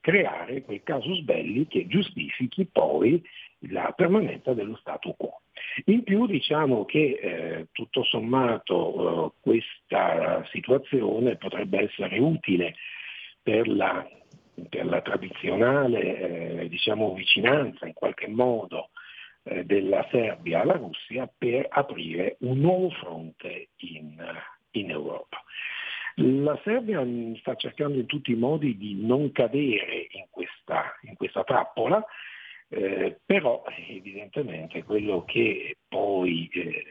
creare 0.02 0.64
quel 0.64 0.84
casus 0.84 1.22
belli 1.22 1.66
che 1.68 1.88
giustifichi 1.88 2.66
poi 2.66 3.24
la 3.70 3.94
permanenza 3.96 4.54
dello 4.54 4.76
stato 4.76 5.14
quo. 5.18 5.44
In 5.86 6.04
più 6.04 6.26
diciamo 6.26 6.84
che 6.84 7.20
eh, 7.22 7.68
tutto 7.72 8.04
sommato 8.04 9.28
eh, 9.28 9.32
questa 9.40 10.44
situazione 10.52 11.38
potrebbe 11.38 11.84
essere 11.84 12.20
utile 12.20 12.76
per 13.42 13.66
la, 13.70 14.06
per 14.68 14.86
la 14.86 15.00
tradizionale 15.00 16.64
eh, 16.64 16.68
diciamo, 16.68 17.14
vicinanza 17.14 17.86
in 17.86 17.94
qualche 17.94 18.28
modo 18.28 18.90
eh, 19.48 19.66
della 19.66 20.06
Serbia 20.12 20.62
alla 20.62 20.76
Russia 20.76 21.32
per 21.36 21.68
aprire 21.70 22.38
un 22.42 22.60
nuovo 22.60 22.90
fronte 22.92 23.70
in, 23.78 24.16
in 24.72 24.90
Europa. 24.90 25.42
La 26.16 26.60
Serbia 26.64 27.06
sta 27.40 27.56
cercando 27.56 28.00
in 28.00 28.08
tutti 28.08 28.32
i 28.32 28.36
modi 28.36 28.76
di 28.76 28.96
non 29.06 29.32
cadere 29.32 30.08
in 30.12 30.26
questa, 30.32 30.98
in 31.02 31.16
questa 31.16 31.44
trappola, 31.44 32.04
eh, 32.70 33.20
però 33.24 33.64
evidentemente 33.88 34.84
quello 34.84 35.24
che 35.26 35.78
poi 35.88 36.50
eh, 36.54 36.86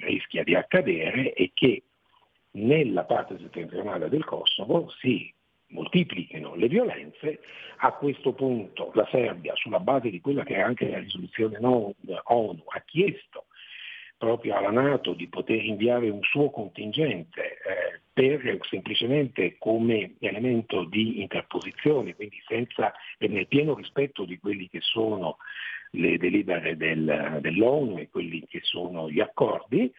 rischia 0.00 0.42
di 0.42 0.54
accadere 0.54 1.32
è 1.32 1.50
che 1.54 1.84
nella 2.52 3.04
parte 3.04 3.38
settentrionale 3.38 4.08
del 4.08 4.24
Kosovo 4.24 4.90
si 4.98 5.32
moltiplichino 5.72 6.54
le 6.54 6.68
violenze, 6.68 7.40
a 7.78 7.92
questo 7.92 8.32
punto 8.32 8.92
la 8.94 9.06
Serbia, 9.10 9.54
sulla 9.56 9.80
base 9.80 10.10
di 10.10 10.20
quella 10.20 10.44
che 10.44 10.54
è 10.54 10.60
anche 10.60 10.88
la 10.88 10.98
risoluzione 10.98 11.58
ONU, 11.60 12.62
ha 12.66 12.80
chiesto 12.84 13.46
proprio 14.16 14.54
alla 14.54 14.70
Nato 14.70 15.14
di 15.14 15.26
poter 15.26 15.64
inviare 15.64 16.08
un 16.08 16.22
suo 16.22 16.50
contingente 16.50 17.40
eh, 17.42 18.00
per 18.12 18.58
semplicemente 18.68 19.56
come 19.58 20.14
elemento 20.20 20.84
di 20.84 21.20
interposizione, 21.20 22.14
quindi 22.14 22.40
senza, 22.46 22.94
nel 23.18 23.48
pieno 23.48 23.74
rispetto 23.74 24.24
di 24.24 24.38
quelli 24.38 24.68
che 24.68 24.78
sono 24.80 25.38
le 25.94 26.18
delibere 26.18 26.76
del, 26.76 27.38
dell'ONU 27.40 27.98
e 27.98 28.10
quelli 28.10 28.46
che 28.46 28.60
sono 28.62 29.10
gli 29.10 29.20
accordi, 29.20 29.92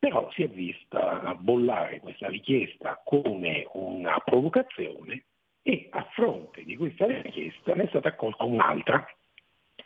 però 0.00 0.30
si 0.32 0.42
è 0.42 0.48
vista 0.48 1.36
bollare 1.38 2.00
questa 2.00 2.28
richiesta 2.28 3.00
come 3.04 3.68
una 3.74 4.18
provocazione 4.24 5.26
e 5.62 5.88
a 5.90 6.08
fronte 6.14 6.64
di 6.64 6.74
questa 6.74 7.04
richiesta 7.04 7.74
ne 7.74 7.84
è 7.84 7.88
stata 7.88 8.08
accolta 8.08 8.44
un'altra, 8.44 9.06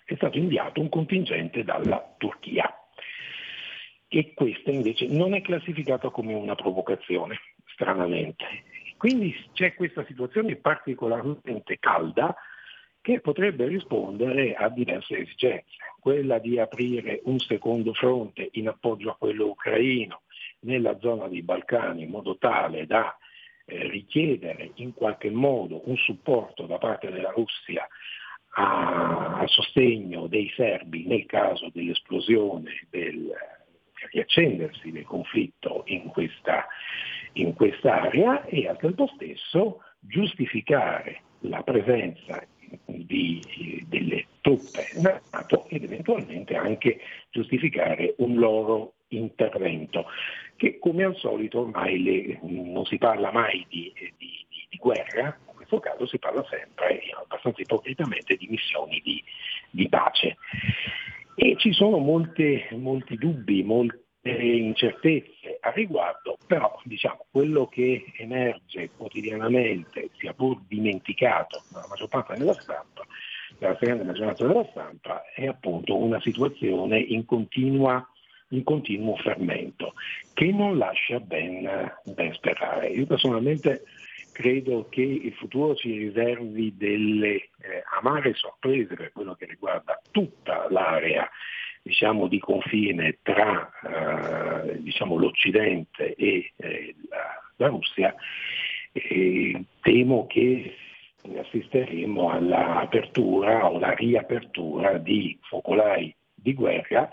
è 0.04 0.14
stato 0.14 0.38
inviato 0.38 0.80
un 0.80 0.88
contingente 0.88 1.64
dalla 1.64 2.14
Turchia 2.16 2.72
e 4.06 4.32
questa 4.34 4.70
invece 4.70 5.08
non 5.08 5.34
è 5.34 5.42
classificata 5.42 6.08
come 6.10 6.32
una 6.32 6.54
provocazione, 6.54 7.40
stranamente. 7.66 8.44
Quindi 8.96 9.34
c'è 9.52 9.74
questa 9.74 10.04
situazione 10.06 10.54
particolarmente 10.54 11.78
calda 11.80 12.36
che 13.04 13.20
potrebbe 13.20 13.68
rispondere 13.68 14.54
a 14.54 14.70
diverse 14.70 15.18
esigenze, 15.18 15.66
quella 16.00 16.38
di 16.38 16.58
aprire 16.58 17.20
un 17.24 17.38
secondo 17.38 17.92
fronte 17.92 18.48
in 18.52 18.66
appoggio 18.66 19.10
a 19.10 19.16
quello 19.16 19.48
ucraino 19.48 20.22
nella 20.60 20.98
zona 21.00 21.28
dei 21.28 21.42
Balcani 21.42 22.04
in 22.04 22.08
modo 22.08 22.38
tale 22.38 22.86
da 22.86 23.14
eh, 23.66 23.88
richiedere 23.88 24.70
in 24.76 24.94
qualche 24.94 25.28
modo 25.28 25.82
un 25.84 25.98
supporto 25.98 26.64
da 26.64 26.78
parte 26.78 27.10
della 27.10 27.28
Russia 27.32 27.86
a, 28.54 29.40
a 29.40 29.46
sostegno 29.48 30.26
dei 30.26 30.50
serbi 30.56 31.04
nel 31.04 31.26
caso 31.26 31.68
dell'esplosione 31.74 32.86
del, 32.88 33.30
riaccendersi 34.12 34.90
del 34.90 35.04
conflitto 35.04 35.82
in, 35.88 36.08
questa, 36.08 36.66
in 37.34 37.52
quest'area 37.52 38.46
e 38.46 38.66
al 38.66 38.78
tempo 38.78 39.06
stesso 39.14 39.82
giustificare 40.00 41.20
la 41.40 41.62
presenza 41.62 42.42
di, 42.86 43.84
delle 43.88 44.26
truppe 44.40 44.86
NATO 45.00 45.66
ed 45.68 45.84
eventualmente 45.84 46.54
anche 46.56 47.00
giustificare 47.30 48.14
un 48.18 48.34
loro 48.34 48.94
intervento, 49.08 50.06
che 50.56 50.78
come 50.78 51.04
al 51.04 51.16
solito 51.16 51.60
ormai 51.60 52.02
le, 52.02 52.38
non 52.42 52.84
si 52.84 52.98
parla 52.98 53.30
mai 53.32 53.64
di, 53.68 53.92
di, 54.16 54.46
di, 54.68 54.76
guerra, 54.78 55.38
in 55.48 55.54
questo 55.54 55.78
caso 55.80 56.06
si 56.06 56.18
parla 56.18 56.44
sempre, 56.48 57.00
abbastanza 57.22 57.62
ipocritamente, 57.62 58.36
di 58.36 58.46
missioni 58.48 59.00
di, 59.70 59.88
pace. 59.88 60.36
E 61.36 61.56
ci 61.58 61.72
sono 61.72 61.98
molte, 61.98 62.68
molti 62.72 63.16
dubbi, 63.16 63.62
molte 63.62 64.02
incertezze 64.22 65.58
a 65.60 65.70
riguardo, 65.70 66.33
però 66.46 66.80
diciamo, 66.84 67.26
quello 67.30 67.66
che 67.66 68.04
emerge 68.18 68.90
quotidianamente, 68.96 70.10
sia 70.18 70.34
pur 70.34 70.60
dimenticato 70.66 71.64
dalla 71.68 71.86
maggior 71.88 72.08
parte 72.08 72.36
della 72.36 72.54
stampa, 72.54 73.04
dalla 73.58 73.74
stragrande 73.74 74.04
maggioranza 74.04 74.46
della 74.46 74.66
stampa, 74.70 75.24
è 75.34 75.46
appunto 75.46 75.96
una 75.96 76.20
situazione 76.20 76.98
in, 76.98 77.24
continua, 77.24 78.06
in 78.48 78.62
continuo 78.62 79.16
fermento, 79.16 79.94
che 80.32 80.52
non 80.52 80.76
lascia 80.76 81.20
ben, 81.20 81.92
ben 82.04 82.32
sperare. 82.34 82.88
Io 82.88 83.06
personalmente 83.06 83.84
credo 84.32 84.88
che 84.90 85.02
il 85.02 85.32
futuro 85.34 85.74
ci 85.76 85.96
riservi 85.96 86.76
delle 86.76 87.34
eh, 87.34 87.50
amare 87.98 88.34
sorprese 88.34 88.96
per 88.96 89.12
quello 89.12 89.34
che 89.34 89.46
riguarda 89.46 90.00
tutta 90.10 90.66
l'area 90.70 91.30
diciamo, 91.84 92.28
di 92.28 92.38
confine 92.38 93.18
tra 93.22 93.70
eh, 94.66 94.80
diciamo, 94.80 95.16
l'Occidente 95.16 96.14
e 96.14 96.52
eh, 96.56 96.94
la, 97.10 97.42
la, 97.56 97.66
Russia, 97.68 98.14
eh, 98.92 99.62
temo 99.82 100.26
che 100.26 100.76
assisteremo 101.38 102.30
all'apertura 102.30 103.70
o 103.70 103.76
alla 103.76 103.92
riapertura 103.92 104.96
di 104.96 105.38
focolai 105.42 106.14
di 106.34 106.54
guerra 106.54 107.10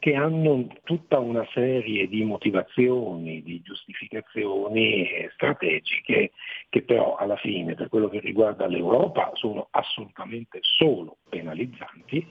che 0.00 0.14
hanno 0.14 0.66
tutta 0.84 1.18
una 1.18 1.46
serie 1.52 2.06
di 2.08 2.22
motivazioni, 2.24 3.42
di 3.42 3.60
giustificazioni 3.62 5.28
strategiche 5.32 6.32
che 6.68 6.82
però 6.82 7.16
alla 7.16 7.36
fine 7.36 7.74
per 7.74 7.88
quello 7.88 8.08
che 8.08 8.20
riguarda 8.20 8.66
l'Europa 8.66 9.30
sono 9.34 9.68
assolutamente 9.70 10.58
solo 10.62 11.18
penalizzanti 11.28 12.26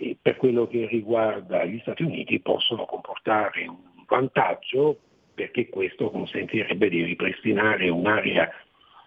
e 0.00 0.16
per 0.20 0.36
quello 0.36 0.66
che 0.66 0.86
riguarda 0.86 1.62
gli 1.64 1.78
Stati 1.80 2.02
Uniti 2.02 2.40
possono 2.40 2.86
comportare 2.86 3.66
un 3.66 3.76
vantaggio 4.08 4.98
perché 5.34 5.68
questo 5.68 6.10
consentirebbe 6.10 6.88
di 6.88 7.04
ripristinare 7.04 7.90
un'area 7.90 8.50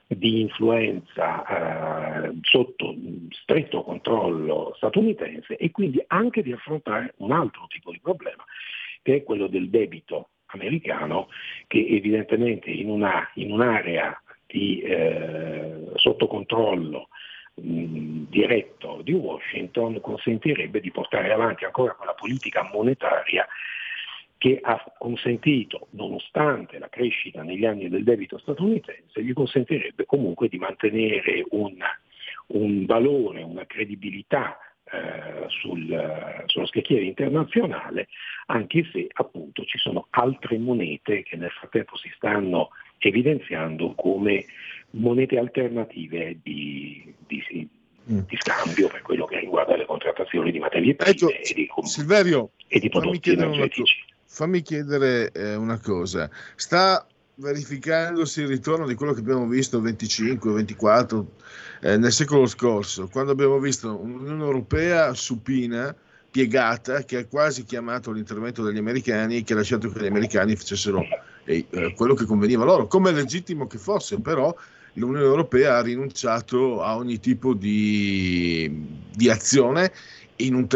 di 0.05 0.41
influenza 0.41 1.45
eh, 2.25 2.37
sotto 2.41 2.95
stretto 3.31 3.81
controllo 3.81 4.73
statunitense 4.75 5.57
e 5.57 5.71
quindi 5.71 6.03
anche 6.07 6.43
di 6.43 6.51
affrontare 6.51 7.15
un 7.17 7.31
altro 7.31 7.65
tipo 7.69 7.91
di 7.91 7.99
problema, 7.99 8.43
che 9.01 9.15
è 9.15 9.23
quello 9.23 9.47
del 9.47 9.71
debito 9.71 10.29
americano, 10.47 11.29
che 11.65 11.83
evidentemente 11.89 12.69
in, 12.69 12.89
una, 12.89 13.27
in 13.35 13.51
un'area 13.51 14.15
di, 14.45 14.81
eh, 14.81 15.89
sotto 15.95 16.27
controllo 16.27 17.07
diretto 17.55 19.01
di 19.03 19.13
Washington 19.13 20.01
consentirebbe 20.01 20.79
di 20.79 20.91
portare 20.91 21.31
avanti 21.31 21.65
ancora 21.65 21.93
quella 21.93 22.13
politica 22.13 22.67
monetaria 22.73 23.47
che 24.37 24.59
ha 24.61 24.83
consentito, 24.97 25.87
nonostante 25.91 26.77
la 26.77 26.89
crescita 26.89 27.43
negli 27.43 27.65
anni 27.65 27.87
del 27.87 28.03
debito 28.03 28.37
statunitense, 28.37 29.23
gli 29.23 29.31
consentirebbe 29.31 30.05
comunque 30.05 30.49
di 30.49 30.57
mantenere 30.57 31.45
un, 31.51 31.77
un 32.47 32.85
valore, 32.85 33.41
una 33.41 33.65
credibilità 33.65 34.57
eh, 34.83 35.45
sul, 35.47 36.43
sullo 36.47 36.65
scacchiere 36.65 37.05
internazionale, 37.05 38.09
anche 38.47 38.83
se 38.91 39.07
appunto 39.13 39.63
ci 39.63 39.77
sono 39.77 40.07
altre 40.09 40.57
monete 40.57 41.23
che 41.23 41.37
nel 41.37 41.51
frattempo 41.51 41.95
si 41.95 42.11
stanno 42.13 42.71
evidenziando 42.97 43.93
come 43.95 44.45
monete 44.95 45.37
alternative 45.37 46.37
di, 46.43 47.13
di, 47.25 47.69
mm. 48.11 48.19
di 48.27 48.37
scambio 48.37 48.87
per 48.87 49.01
quello 49.01 49.25
che 49.25 49.39
riguarda 49.39 49.75
le 49.75 49.85
contrattazioni 49.85 50.51
di 50.51 50.59
materie 50.59 50.95
prime 50.95 51.11
ecco, 51.11 51.29
e, 51.29 51.53
di, 51.53 51.69
Silverio, 51.83 52.51
e 52.67 52.79
di 52.79 52.89
prodotti 52.89 53.31
energetici 53.31 54.11
fammi 54.33 54.63
chiedere 54.63 55.31
eh, 55.31 55.53
una 55.53 55.79
cosa. 55.79 56.27
Sta 56.55 57.05
verificandosi 57.35 58.41
il 58.41 58.47
ritorno 58.47 58.87
di 58.87 58.95
quello 58.95 59.13
che 59.13 59.19
abbiamo 59.19 59.45
visto 59.47 59.79
25, 59.79 60.51
24 60.51 61.27
eh, 61.81 61.97
nel 61.97 62.11
secolo 62.11 62.47
scorso, 62.47 63.07
quando 63.09 63.31
abbiamo 63.31 63.59
visto 63.59 63.95
un'Unione 63.95 64.43
Europea 64.43 65.13
supina, 65.13 65.95
piegata, 66.31 67.03
che 67.03 67.17
ha 67.17 67.25
quasi 67.27 67.63
chiamato 67.63 68.11
l'intervento 68.11 68.63
degli 68.63 68.79
americani 68.79 69.37
e 69.37 69.43
che 69.43 69.53
ha 69.53 69.57
lasciato 69.57 69.89
che 69.89 70.01
gli 70.01 70.07
americani 70.07 70.55
facessero 70.55 71.03
eh, 71.45 71.67
eh, 71.69 71.93
quello 71.93 72.15
che 72.15 72.25
conveniva 72.25 72.63
loro, 72.65 72.87
come 72.87 73.11
legittimo 73.11 73.67
che 73.67 73.77
fosse, 73.77 74.19
però 74.19 74.53
l'Unione 74.93 75.25
Europea 75.25 75.77
ha 75.77 75.81
rinunciato 75.81 76.81
a 76.81 76.95
ogni 76.95 77.19
tipo 77.19 77.53
di, 77.53 78.85
di 79.15 79.29
azione 79.29 79.91
in 80.37 80.55
un, 80.55 80.67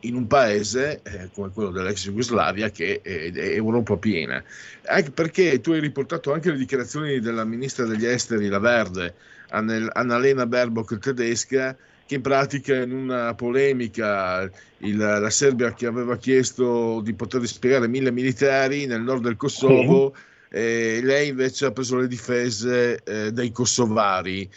in 0.00 0.14
un 0.14 0.26
paese 0.26 1.00
eh, 1.02 1.28
come 1.34 1.50
quello 1.52 1.70
dell'ex 1.70 2.04
Jugoslavia 2.04 2.70
che 2.70 3.00
è, 3.02 3.32
è 3.32 3.54
Europa 3.54 3.96
piena. 3.96 4.42
Anche 4.86 5.10
perché 5.10 5.60
tu 5.60 5.72
hai 5.72 5.80
riportato 5.80 6.32
anche 6.32 6.50
le 6.50 6.58
dichiarazioni 6.58 7.20
della 7.20 7.44
ministra 7.44 7.84
degli 7.84 8.06
esteri, 8.06 8.48
la 8.48 8.60
Verde, 8.60 9.14
Annalena 9.48 10.46
Baerbock 10.46 10.98
tedesca, 10.98 11.76
che 12.06 12.14
in 12.14 12.20
pratica 12.20 12.76
in 12.76 12.92
una 12.92 13.34
polemica 13.34 14.48
il, 14.78 14.96
la 14.96 15.30
Serbia 15.30 15.74
che 15.74 15.86
aveva 15.86 16.16
chiesto 16.16 17.00
di 17.00 17.12
poter 17.14 17.40
dispiegare 17.40 17.88
mille 17.88 18.12
militari 18.12 18.86
nel 18.86 19.02
nord 19.02 19.22
del 19.22 19.36
Kosovo, 19.36 20.12
sì. 20.14 20.22
Eh, 20.56 21.00
lei 21.02 21.28
invece 21.28 21.66
ha 21.66 21.70
preso 21.70 21.98
le 21.98 22.08
difese 22.08 23.02
eh, 23.04 23.30
dei 23.30 23.52
kosovari. 23.52 24.48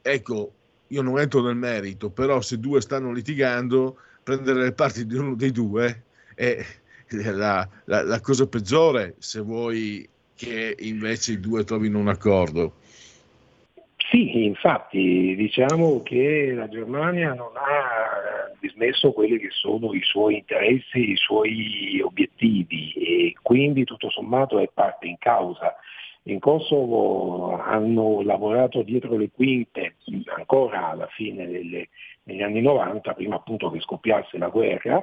Ecco, 0.00 0.52
io 0.86 1.02
non 1.02 1.18
entro 1.18 1.42
nel 1.42 1.56
merito, 1.56 2.08
però 2.08 2.40
se 2.40 2.60
due 2.60 2.80
stanno 2.80 3.10
litigando, 3.10 3.96
prendere 4.22 4.62
le 4.62 4.72
parti 4.72 5.04
di 5.06 5.16
uno 5.16 5.34
dei 5.34 5.50
due 5.50 6.04
è 6.36 6.64
la, 7.08 7.68
la, 7.86 8.02
la 8.04 8.20
cosa 8.20 8.46
peggiore 8.46 9.16
se 9.18 9.40
vuoi 9.40 10.08
che 10.36 10.76
invece 10.78 11.32
i 11.32 11.40
due 11.40 11.64
trovino 11.64 11.98
un 11.98 12.08
accordo. 12.08 12.74
Sì, 14.08 14.44
infatti 14.44 15.34
diciamo 15.34 16.00
che 16.04 16.52
la 16.54 16.68
Germania 16.68 17.34
non 17.34 17.50
ha 17.56 18.29
dismesso 18.60 19.12
quelli 19.12 19.38
che 19.38 19.50
sono 19.50 19.92
i 19.94 20.02
suoi 20.02 20.36
interessi, 20.36 21.10
i 21.10 21.16
suoi 21.16 22.00
obiettivi 22.02 22.92
e 22.92 23.34
quindi 23.42 23.84
tutto 23.84 24.10
sommato 24.10 24.58
è 24.58 24.68
parte 24.72 25.06
in 25.06 25.18
causa. 25.18 25.74
In 26.24 26.38
Kosovo 26.38 27.58
hanno 27.58 28.22
lavorato 28.22 28.82
dietro 28.82 29.16
le 29.16 29.30
quinte 29.30 29.96
ancora 30.36 30.88
alla 30.88 31.06
fine 31.08 31.46
delle, 31.46 31.88
degli 32.22 32.42
anni 32.42 32.60
90, 32.60 33.14
prima 33.14 33.36
appunto 33.36 33.70
che 33.70 33.80
scoppiasse 33.80 34.36
la 34.36 34.48
guerra, 34.48 35.02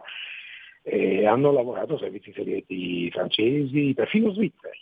eh, 0.83 1.25
hanno 1.25 1.51
lavorato 1.51 1.97
servizi 1.97 2.31
segreti 2.33 3.09
francesi, 3.11 3.93
perfino 3.93 4.31
svizzeri, 4.31 4.79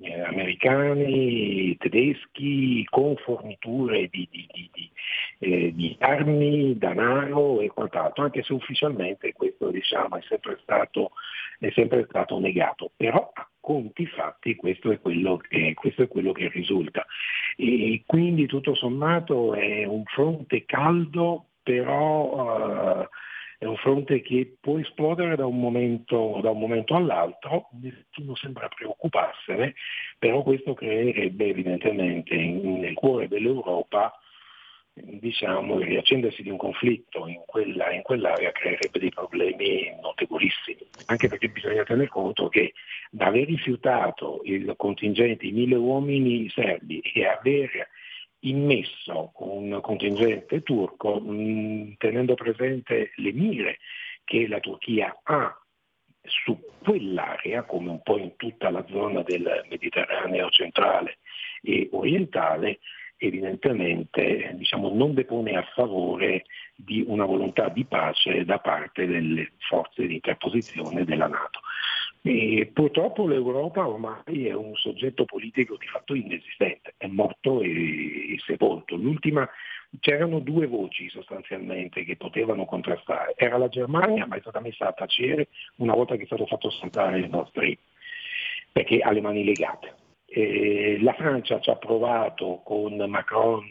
eh, 0.00 0.20
americani, 0.20 1.76
tedeschi, 1.76 2.84
con 2.88 3.16
forniture 3.16 4.08
di, 4.08 4.28
di, 4.30 4.48
di, 4.72 4.90
eh, 5.38 5.72
di, 5.74 5.96
armi, 5.98 6.76
denaro 6.78 7.60
e 7.60 7.68
quant'altro, 7.68 8.24
anche 8.24 8.42
se 8.42 8.52
ufficialmente 8.52 9.32
questo 9.32 9.70
diciamo, 9.70 10.16
è, 10.16 10.22
sempre 10.28 10.58
stato, 10.62 11.12
è 11.58 11.70
sempre 11.70 12.06
stato 12.08 12.38
negato. 12.38 12.92
Però 12.96 13.32
conti 13.60 14.06
fatti 14.06 14.56
questo 14.56 14.90
è 14.90 15.00
quello 15.00 15.36
che, 15.36 15.74
è 15.76 16.08
quello 16.08 16.32
che 16.32 16.48
risulta. 16.48 17.06
E 17.56 18.02
quindi 18.06 18.46
tutto 18.46 18.74
sommato 18.74 19.54
è 19.54 19.84
un 19.84 20.04
fronte 20.04 20.64
caldo, 20.64 21.46
però 21.62 23.02
uh, 23.02 23.08
è 23.62 23.64
un 23.64 23.76
fronte 23.76 24.22
che 24.22 24.56
può 24.60 24.80
esplodere 24.80 25.36
da 25.36 25.46
un 25.46 25.60
momento, 25.60 26.40
da 26.42 26.50
un 26.50 26.58
momento 26.58 26.96
all'altro, 26.96 27.68
nessuno 27.80 28.34
sembra 28.34 28.66
preoccuparsene, 28.66 29.74
però 30.18 30.42
questo 30.42 30.74
creerebbe 30.74 31.46
evidentemente 31.46 32.34
nel 32.34 32.94
cuore 32.94 33.28
dell'Europa 33.28 34.18
diciamo, 34.94 35.78
il 35.78 35.86
riaccendersi 35.86 36.42
di 36.42 36.50
un 36.50 36.56
conflitto 36.56 37.28
in, 37.28 37.40
quella, 37.46 37.92
in, 37.92 38.02
quell'area 38.02 38.50
creerebbe 38.50 38.98
dei 38.98 39.10
problemi 39.10 39.96
notevolissimi, 40.02 40.84
anche 41.06 41.28
perché 41.28 41.48
bisogna 41.48 41.84
tener 41.84 42.08
conto 42.08 42.48
che 42.48 42.72
da 43.12 43.26
aver 43.26 43.46
rifiutato 43.46 44.40
il 44.42 44.74
contingente 44.76 45.46
di 45.46 45.52
mille 45.52 45.76
uomini 45.76 46.48
serbi 46.48 46.98
e 46.98 47.26
aver 47.26 47.88
immesso 48.42 49.32
un 49.36 49.78
contingente 49.80 50.62
turco, 50.62 51.20
mh, 51.20 51.94
tenendo 51.98 52.34
presente 52.34 53.12
le 53.16 53.32
mire 53.32 53.78
che 54.24 54.46
la 54.46 54.60
Turchia 54.60 55.16
ha 55.22 55.56
su 56.22 56.58
quell'area, 56.82 57.64
come 57.64 57.90
un 57.90 58.02
po' 58.02 58.18
in 58.18 58.36
tutta 58.36 58.70
la 58.70 58.84
zona 58.88 59.22
del 59.22 59.66
Mediterraneo 59.68 60.48
centrale 60.50 61.18
e 61.62 61.88
orientale, 61.92 62.78
evidentemente 63.16 64.52
diciamo, 64.54 64.92
non 64.92 65.14
depone 65.14 65.56
a 65.56 65.62
favore 65.74 66.44
di 66.74 67.04
una 67.06 67.24
volontà 67.24 67.68
di 67.68 67.84
pace 67.84 68.44
da 68.44 68.58
parte 68.58 69.06
delle 69.06 69.52
forze 69.58 70.06
di 70.06 70.14
interposizione 70.14 71.04
della 71.04 71.28
Nato. 71.28 71.60
E 72.24 72.70
purtroppo 72.72 73.26
l'Europa 73.26 73.86
ormai 73.86 74.46
è 74.46 74.54
un 74.54 74.76
soggetto 74.76 75.24
politico 75.24 75.76
di 75.76 75.86
fatto 75.86 76.14
inesistente, 76.14 76.94
è 76.96 77.08
morto 77.08 77.60
e, 77.62 78.34
e 78.34 78.38
sepolto. 78.46 78.94
L'ultima, 78.94 79.48
c'erano 79.98 80.38
due 80.38 80.66
voci 80.66 81.08
sostanzialmente 81.10 82.04
che 82.04 82.16
potevano 82.16 82.64
contrastare, 82.64 83.34
era 83.36 83.58
la 83.58 83.68
Germania 83.68 84.24
ma 84.26 84.36
è 84.36 84.40
stata 84.40 84.60
messa 84.60 84.86
a 84.88 84.92
tacere 84.92 85.48
una 85.76 85.94
volta 85.94 86.16
che 86.16 86.22
è 86.22 86.26
stato 86.26 86.46
fatto 86.46 86.70
saltare 86.70 87.18
il 87.18 87.28
Nord 87.28 87.48
Stream, 87.48 87.76
perché 88.70 89.00
ha 89.00 89.10
le 89.10 89.20
mani 89.20 89.44
legate 89.44 90.00
eh, 90.34 90.98
la 91.02 91.12
Francia 91.12 91.60
ci 91.60 91.68
ha 91.68 91.76
provato 91.76 92.62
con 92.64 92.96
Macron, 92.96 93.66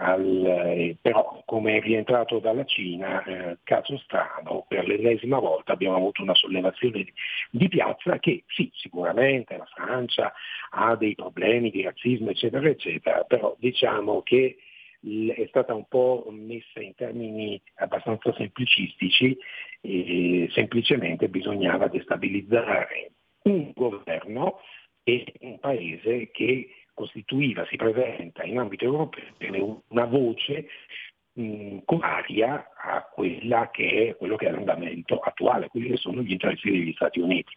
al, 0.00 0.46
eh, 0.46 0.96
però 1.00 1.42
come 1.44 1.76
è 1.76 1.80
rientrato 1.80 2.38
dalla 2.38 2.64
Cina, 2.64 3.22
eh, 3.24 3.58
caso 3.62 3.98
strano, 3.98 4.64
per 4.66 4.86
l'ennesima 4.86 5.38
volta 5.38 5.72
abbiamo 5.72 5.96
avuto 5.96 6.22
una 6.22 6.34
sollevazione 6.34 7.04
di, 7.04 7.12
di, 7.50 7.68
piazza 7.68 8.18
che 8.18 8.44
sì, 8.46 8.70
sicuramente 8.74 9.56
la 9.56 9.66
Francia 9.66 10.32
ha 10.70 10.96
dei 10.96 11.14
problemi 11.14 11.70
di 11.70 11.82
razzismo, 11.82 12.30
eccetera, 12.30 12.66
eccetera, 12.68 13.24
però 13.24 13.54
diciamo 13.58 14.22
che 14.22 14.56
è 15.02 15.46
stata 15.48 15.74
un 15.74 15.86
po' 15.86 16.26
messa 16.30 16.80
in 16.80 16.94
termini 16.94 17.60
abbastanza 17.76 18.34
semplicistici 18.34 19.36
e 19.80 20.48
semplicemente 20.52 21.28
bisognava 21.28 21.88
destabilizzare 21.88 23.12
un 23.44 23.72
governo 23.74 24.60
e 25.02 25.24
un 25.40 25.58
paese 25.58 26.30
che 26.30 26.68
costituiva, 27.00 27.64
si 27.66 27.76
presenta 27.76 28.42
in 28.44 28.58
ambito 28.58 28.84
europeo 28.84 29.82
una 29.88 30.04
voce 30.04 30.66
contraria 31.84 32.70
a 32.76 33.02
quella 33.04 33.70
che 33.70 34.08
è, 34.08 34.16
quello 34.16 34.36
che 34.36 34.48
è 34.48 34.50
l'andamento 34.50 35.18
attuale, 35.20 35.68
quelli 35.68 35.88
che 35.88 35.96
sono 35.96 36.20
gli 36.22 36.32
interessi 36.32 36.70
degli 36.70 36.92
Stati 36.92 37.20
Uniti. 37.20 37.54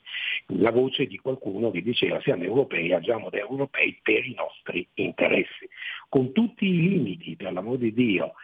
La 0.59 0.71
voce 0.71 1.05
di 1.05 1.17
qualcuno 1.17 1.71
che 1.71 1.81
diceva 1.81 2.21
siamo 2.21 2.43
europei, 2.43 2.93
agiamo 2.93 3.29
da 3.29 3.39
europei 3.39 3.99
per 4.01 4.25
i 4.25 4.35
nostri 4.35 4.87
interessi, 4.93 5.67
con 6.07 6.31
tutti 6.31 6.65
i 6.65 6.89
limiti, 6.89 7.35
per 7.35 7.51
l'amor 7.51 7.77
di 7.77 7.93
Dio, 7.93 8.35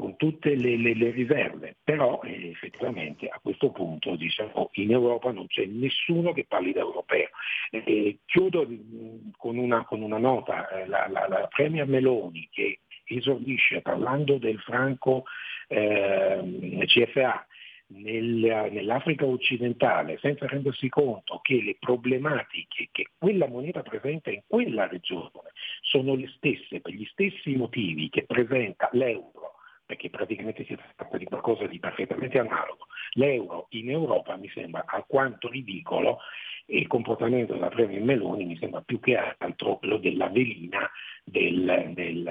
con 0.00 0.16
tutte 0.16 0.54
le, 0.54 0.76
le, 0.78 0.94
le 0.94 1.10
riserve, 1.10 1.76
però 1.84 2.20
eh, 2.24 2.48
effettivamente 2.48 3.28
a 3.28 3.38
questo 3.38 3.70
punto 3.70 4.16
diciamo, 4.16 4.70
in 4.74 4.92
Europa 4.92 5.30
non 5.30 5.46
c'è 5.46 5.66
nessuno 5.66 6.32
che 6.32 6.46
parli 6.48 6.72
da 6.72 6.80
europeo. 6.80 7.28
Eh, 7.70 8.20
chiudo 8.24 8.66
con 9.36 9.58
una, 9.58 9.84
con 9.84 10.00
una 10.00 10.16
nota, 10.16 10.68
eh, 10.70 10.86
la, 10.86 11.06
la, 11.08 11.28
la 11.28 11.46
Premier 11.48 11.86
Meloni 11.86 12.48
che 12.50 12.80
esordisce 13.04 13.82
parlando 13.82 14.38
del 14.38 14.58
franco 14.60 15.24
eh, 15.68 16.84
CFA 16.86 17.46
nel, 17.88 18.68
nell'Africa 18.72 19.26
occidentale 19.26 20.18
senza 20.22 20.46
rendersi 20.46 20.88
conto 20.88 21.40
che 21.42 21.60
le 21.60 21.76
problematiche 21.78 22.88
che 22.90 23.08
quella 23.18 23.48
moneta 23.48 23.82
presenta 23.82 24.30
in 24.30 24.42
quella 24.46 24.86
regione 24.86 25.52
sono 25.82 26.14
le 26.14 26.30
stesse, 26.36 26.80
per 26.80 26.92
gli 26.92 27.04
stessi 27.06 27.54
motivi 27.56 28.08
che 28.08 28.24
presenta 28.24 28.88
l'euro, 28.92 29.56
perché 29.90 30.08
praticamente 30.08 30.64
si 30.66 30.78
tratta 30.94 31.18
di 31.18 31.24
qualcosa 31.24 31.66
di 31.66 31.80
perfettamente 31.80 32.38
analogo. 32.38 32.86
L'euro 33.14 33.66
in 33.70 33.90
Europa 33.90 34.36
mi 34.36 34.48
sembra 34.50 34.84
alquanto 34.86 35.48
ridicolo 35.48 36.20
e 36.64 36.78
il 36.78 36.86
comportamento 36.86 37.54
della 37.54 37.70
Premier 37.70 38.00
Meloni 38.00 38.44
mi 38.44 38.56
sembra 38.56 38.82
più 38.82 39.00
che 39.00 39.16
altro 39.16 39.78
quello 39.78 39.96
della 39.96 40.28
velina 40.28 40.88
del, 41.24 41.90
del 41.92 42.22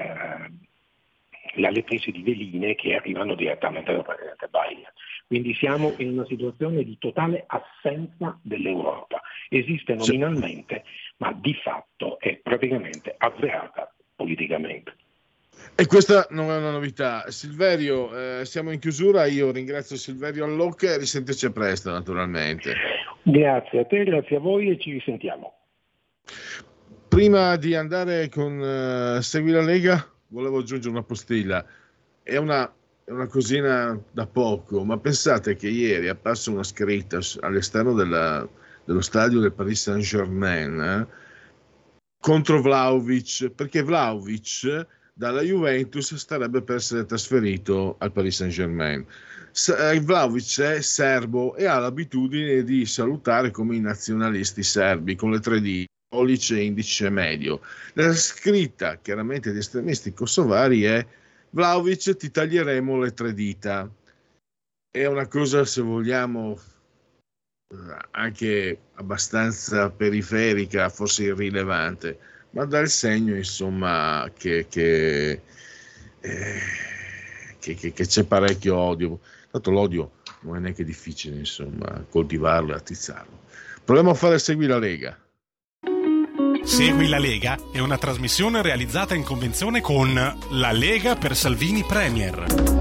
le 1.55 1.71
lettrici 1.71 2.11
di 2.11 2.21
veline 2.21 2.75
che 2.75 2.95
arrivano 2.95 3.35
direttamente 3.35 3.91
dal 3.91 4.05
Presidente 4.05 4.47
Biden. 4.47 4.91
Quindi 5.27 5.53
siamo 5.55 5.93
in 5.97 6.11
una 6.11 6.25
situazione 6.27 6.83
di 6.83 6.97
totale 6.97 7.43
assenza 7.45 8.39
dell'Europa. 8.41 9.21
Esiste 9.49 9.95
nominalmente, 9.95 10.85
ma 11.17 11.33
di 11.33 11.53
fatto 11.55 12.19
è 12.19 12.37
praticamente 12.37 13.15
avverata 13.17 13.93
politicamente. 14.15 14.95
E 15.75 15.85
questa 15.85 16.27
non 16.31 16.51
è 16.51 16.57
una 16.57 16.71
novità. 16.71 17.29
Silverio, 17.29 18.39
eh, 18.39 18.45
siamo 18.45 18.71
in 18.71 18.79
chiusura. 18.79 19.25
Io 19.25 19.51
ringrazio 19.51 19.95
Silverio 19.95 20.43
Allocca 20.43 20.91
e 20.91 20.97
risentirci 20.97 21.45
a 21.45 21.51
presto, 21.51 21.89
naturalmente. 21.89 22.73
Grazie 23.23 23.79
a 23.79 23.85
te, 23.85 24.03
grazie 24.03 24.35
a 24.37 24.39
voi 24.39 24.69
e 24.69 24.79
ci 24.79 24.91
risentiamo. 24.91 25.53
Prima 27.07 27.55
di 27.55 27.75
andare 27.75 28.29
con 28.29 28.59
uh, 28.59 29.21
Segui 29.21 29.51
la 29.51 29.61
Lega, 29.61 30.05
volevo 30.27 30.59
aggiungere 30.59 30.91
una 30.91 31.03
postilla. 31.03 31.65
È 32.21 32.37
una, 32.37 32.71
è 33.03 33.11
una 33.11 33.27
cosina 33.27 33.99
da 34.11 34.27
poco, 34.27 34.83
ma 34.83 34.97
pensate 34.97 35.55
che 35.55 35.69
ieri 35.69 36.05
è 36.05 36.09
apparsa 36.09 36.51
una 36.51 36.63
scritta 36.63 37.19
all'esterno 37.39 37.93
della, 37.93 38.47
dello 38.83 39.01
stadio 39.01 39.39
del 39.39 39.53
Paris 39.53 39.81
Saint-Germain 39.81 40.79
eh, 40.81 41.07
contro 42.19 42.61
Vlaovic, 42.61 43.49
perché 43.49 43.81
Vlaovic 43.81 44.87
dalla 45.19 45.41
Juventus 45.41 46.15
starebbe 46.15 46.61
per 46.61 46.77
essere 46.77 47.05
trasferito 47.05 47.97
al 47.99 48.13
Paris 48.13 48.37
Saint-Germain. 48.37 49.05
Eh, 49.77 49.99
Vlaovic 49.99 50.61
è 50.61 50.81
serbo 50.81 51.57
e 51.57 51.65
ha 51.65 51.77
l'abitudine 51.77 52.63
di 52.63 52.85
salutare 52.85 53.51
come 53.51 53.75
i 53.75 53.81
nazionalisti 53.81 54.63
serbi 54.63 55.17
con 55.17 55.31
le 55.31 55.41
tre 55.41 55.59
dita 55.59 55.91
pollice, 56.07 56.61
indice 56.61 57.09
medio. 57.09 57.59
La 57.95 58.13
scritta 58.13 58.95
chiaramente 58.95 59.51
di 59.51 59.57
estremisti 59.57 60.13
kosovari 60.13 60.85
è 60.85 61.05
Vlaovic 61.49 62.15
ti 62.15 62.31
taglieremo 62.31 62.97
le 62.97 63.13
tre 63.13 63.33
dita. 63.33 63.91
È 64.89 65.05
una 65.05 65.27
cosa, 65.27 65.65
se 65.65 65.81
vogliamo, 65.81 66.57
anche 68.11 68.79
abbastanza 68.93 69.89
periferica, 69.89 70.87
forse 70.87 71.23
irrilevante, 71.23 72.38
ma 72.51 72.65
dà 72.65 72.79
il 72.79 72.89
segno, 72.89 73.35
insomma, 73.35 74.29
che, 74.37 74.67
che, 74.69 75.41
eh, 76.19 76.59
che, 77.59 77.75
che 77.75 77.91
c'è 77.93 78.23
parecchio 78.23 78.75
odio. 78.75 79.19
Tanto 79.51 79.71
l'odio 79.71 80.11
non 80.41 80.57
è 80.57 80.59
neanche 80.59 80.83
difficile, 80.83 81.37
insomma, 81.37 82.05
coltivarlo 82.09 82.73
e 82.73 82.75
attizzarlo. 82.75 83.39
Proviamo 83.83 84.11
a 84.11 84.15
fare 84.15 84.39
Segui 84.39 84.67
la 84.67 84.77
Lega. 84.77 85.17
Segui 86.63 87.07
la 87.07 87.17
Lega 87.17 87.57
è 87.71 87.79
una 87.79 87.97
trasmissione 87.97 88.61
realizzata 88.61 89.15
in 89.15 89.23
convenzione 89.23 89.81
con 89.81 90.13
La 90.51 90.71
Lega 90.71 91.15
per 91.15 91.35
Salvini 91.35 91.83
Premier. 91.83 92.78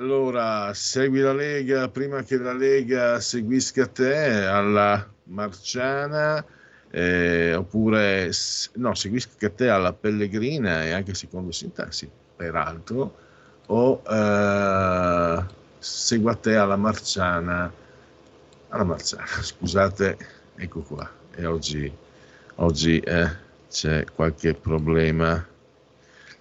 Allora, 0.00 0.72
segui 0.72 1.20
la 1.20 1.34
Lega 1.34 1.88
prima 1.88 2.22
che 2.22 2.38
la 2.38 2.54
Lega 2.54 3.20
seguisca 3.20 3.86
te 3.86 4.46
alla 4.46 5.06
Marciana, 5.24 6.42
eh, 6.90 7.52
oppure 7.54 8.30
no, 8.76 8.94
seguisca 8.94 9.50
te 9.50 9.68
alla 9.68 9.92
Pellegrina 9.92 10.84
e 10.84 10.92
anche 10.92 11.12
secondo 11.12 11.52
sintassi, 11.52 12.10
peraltro, 12.34 13.14
o 13.66 14.02
eh, 14.08 15.44
segua 15.78 16.34
te 16.34 16.56
alla 16.56 16.76
Marciana 16.76 17.70
alla 18.70 18.84
Marciana. 18.84 19.26
Scusate, 19.42 20.16
ecco 20.56 20.80
qua. 20.80 21.10
E 21.34 21.44
oggi, 21.44 21.92
oggi 22.54 22.98
eh, 23.00 23.28
c'è 23.68 24.06
qualche 24.14 24.54
problema. 24.54 25.46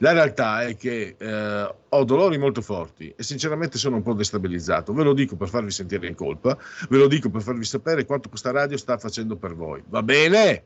La 0.02 0.14
realtà 0.14 0.64
è 0.64 0.78
che 0.78 1.16
eh, 1.18 1.76
ho 1.90 2.04
dolori 2.06 2.38
molto 2.38 2.62
forti 2.62 3.14
e 3.16 3.24
sinceramente 3.24 3.78
sono 3.78 3.98
un 3.98 4.02
po' 4.02 4.14
destabilizzato. 4.14 4.94
Ve 4.94 5.04
lo 5.04 5.14
dico 5.14 5.36
per 5.36 5.50
farvi 5.50 5.72
sentire 5.72 6.08
in 6.08 6.16
colpa, 6.16 6.58
ve 6.90 6.98
lo 6.98 7.08
dico 7.08 7.30
per 7.30 7.42
farvi 7.42 7.66
sapere 7.66 8.06
quanto 8.06 8.30
questa 8.30 8.52
radio 8.52 8.78
sta 8.78 8.98
facendo 8.98 9.36
per 9.36 9.56
voi. 9.56 9.84
Va 9.88 10.02
bene? 10.02 10.64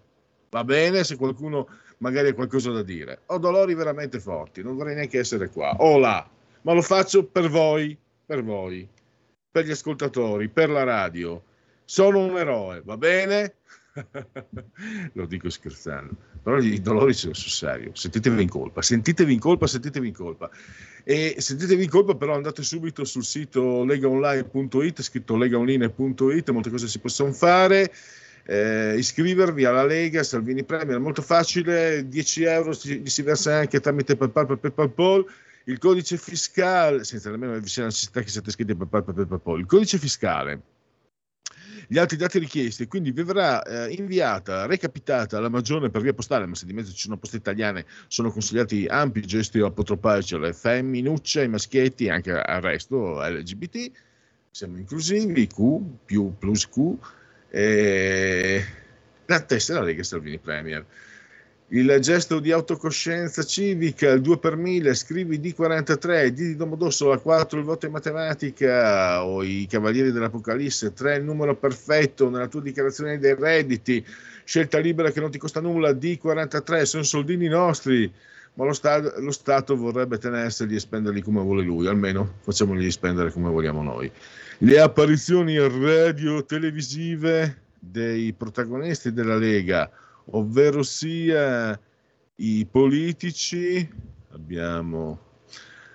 Va 0.49 0.63
bene 0.63 1.03
se 1.03 1.15
qualcuno 1.15 1.67
magari 1.97 2.29
ha 2.29 2.34
qualcosa 2.36 2.71
da 2.71 2.84
dire. 2.84 3.21
Ho 3.27 3.39
dolori 3.39 3.73
veramente 3.73 4.19
forti, 4.19 4.61
non 4.61 4.75
vorrei 4.75 4.93
neanche 4.93 5.17
essere 5.17 5.49
qua 5.49 5.75
o 5.79 5.97
là, 5.97 6.29
ma 6.61 6.73
lo 6.73 6.81
faccio 6.84 7.25
per 7.25 7.49
voi, 7.49 7.97
per 8.23 8.43
voi, 8.43 8.88
per 9.49 9.65
gli 9.65 9.71
ascoltatori, 9.71 10.47
per 10.49 10.69
la 10.69 10.84
radio 10.84 11.41
sono 11.86 12.19
un 12.19 12.38
eroe, 12.38 12.81
va 12.86 12.97
bene? 12.97 13.55
Lo 15.14 15.26
dico 15.26 15.50
scherzando, 15.50 16.16
però 16.41 16.58
i 16.58 16.82
dolori 16.82 17.14
sono 17.14 17.34
sul 17.34 17.52
serio. 17.52 17.91
Sentitevi 17.94 18.41
in 18.41 18.50
colpa, 18.50 18.82
sentitevi 18.82 19.34
in 19.34 19.39
colpa, 19.39 19.68
sentitevi 19.68 20.08
in 20.08 20.14
colpa. 20.14 20.50
E 21.04 21.36
sentitevi 21.38 21.84
in 21.84 21.89
colpa, 21.89 22.16
però 22.16 22.36
andate 22.36 22.64
subito 22.64 23.04
sul 23.04 23.24
sito 23.24 23.84
legaonline.it, 23.84 25.02
scritto 25.02 25.38
legaonline.it, 25.38 26.50
molte 26.50 26.70
cose 26.70 26.88
si 26.88 27.00
possono 27.00 27.32
fare. 27.34 27.91
Eh, 28.46 28.96
iscrivervi 28.98 29.64
alla 29.64 29.86
Lega 29.86 30.22
Salvini 30.22 30.66
Premier 30.66 30.98
è 30.98 31.00
molto 31.00 31.22
facile 31.22 32.06
10 32.10 32.44
euro 32.44 32.74
si, 32.74 33.02
si 33.06 33.22
versa 33.22 33.56
anche 33.56 33.80
tramite 33.80 34.18
PayPal 34.18 34.58
per 34.58 34.74
PayPal 34.74 35.26
il 35.68 35.78
codice 35.78 36.18
fiscale 36.18 37.06
senza 37.06 37.30
nemmeno 37.30 37.66
sia 37.66 37.86
necessità 37.86 38.20
che 38.20 38.28
siate 38.28 38.50
iscritti 38.50 38.74
a 38.74 38.76
PayPal 38.76 39.14
per 39.14 39.28
PayPal 39.28 39.60
il 39.60 39.66
codice 39.66 39.98
fiscale 39.98 40.62
gli 41.94 42.00
altri 42.00 42.18
dati 42.18 42.39
richiesti, 42.39 42.88
quindi 42.88 43.12
vi 43.12 43.22
verrà 43.22 43.62
eh, 43.62 43.94
inviata, 43.94 44.66
recapitata 44.66 45.39
la 45.39 45.48
magione 45.48 45.91
per 45.91 46.02
via 46.02 46.12
postale, 46.12 46.48
ma 46.48 46.56
se 46.56 46.66
di 46.66 46.74
mezzo 46.74 46.91
ci 46.91 47.02
sono 47.04 47.18
poste 47.18 47.38
italiane 47.38 47.86
sono 48.08 48.32
consigliati 48.32 48.88
ampi 48.88 49.22
gesti 49.22 49.60
apotropaici 49.60 50.34
alle 50.34 50.54
femminucce, 50.54 51.41
ai 51.41 51.50
maschietti 51.50 52.06
e 52.06 52.10
anche 52.10 52.32
al 52.32 52.62
resto 52.62 53.22
LGBT, 53.22 53.91
siamo 54.50 54.80
inclusivi, 54.80 55.46
Q 55.46 55.82
più 56.04 56.34
plus 56.39 56.68
Q, 56.68 56.98
e 57.52 58.66
la 59.28 59.41
tessera 59.41 59.82
Lega 59.82 60.02
Salvini 60.02 60.39
Premier 60.39 60.84
il 61.76 61.97
gesto 62.01 62.39
di 62.39 62.51
autocoscienza 62.51 63.41
civica, 63.41 64.11
il 64.11 64.21
2 64.21 64.38
per 64.38 64.55
1000, 64.55 64.93
scrivi 64.93 65.39
D43, 65.39 66.28
D 66.28 66.34
di 66.34 66.55
Domodossola, 66.55 67.17
4 67.17 67.57
il 67.57 67.65
voto 67.65 67.88
in 67.88 67.91
matematica 67.91 69.26
o 69.26 69.41
i 69.41 69.65
Cavalieri 69.67 70.11
dell'Apocalisse, 70.11 70.93
3 70.93 71.15
il 71.15 71.24
numero 71.24 71.55
perfetto 71.55 72.30
nella 72.30 72.47
tua 72.47 72.61
dichiarazione 72.61 73.17
dei 73.17 73.34
redditi, 73.34 74.05
scelta 74.43 74.78
libera 74.78 75.09
che 75.09 75.19
non 75.19 75.32
ti 75.32 75.39
costa 75.39 75.61
nulla, 75.61 75.93
D43, 75.93 76.84
sono 76.84 77.01
soldini 77.01 77.47
nostri, 77.47 78.13
ma 78.53 78.65
lo, 78.65 78.74
sta- 78.74 79.19
lo 79.19 79.32
Stato 79.32 79.76
vorrebbe 79.76 80.19
tenerseli 80.19 80.76
e 80.76 80.80
spenderli 80.80 81.24
come 81.24 81.41
vuole 81.41 81.63
lui, 81.63 81.88
almeno 81.88 82.36
facciamoli 82.41 82.91
spendere 82.91 83.32
come 83.32 83.49
vogliamo 83.49 83.82
noi. 83.82 84.11
Le 84.59 84.80
apparizioni 84.80 85.57
radio-televisive 85.57 87.61
dei 87.80 88.32
protagonisti 88.34 89.11
della 89.11 89.38
Lega, 89.38 89.89
ovvero 90.26 90.84
sia 90.84 91.80
i 92.36 92.67
politici, 92.69 93.88
abbiamo 94.32 95.32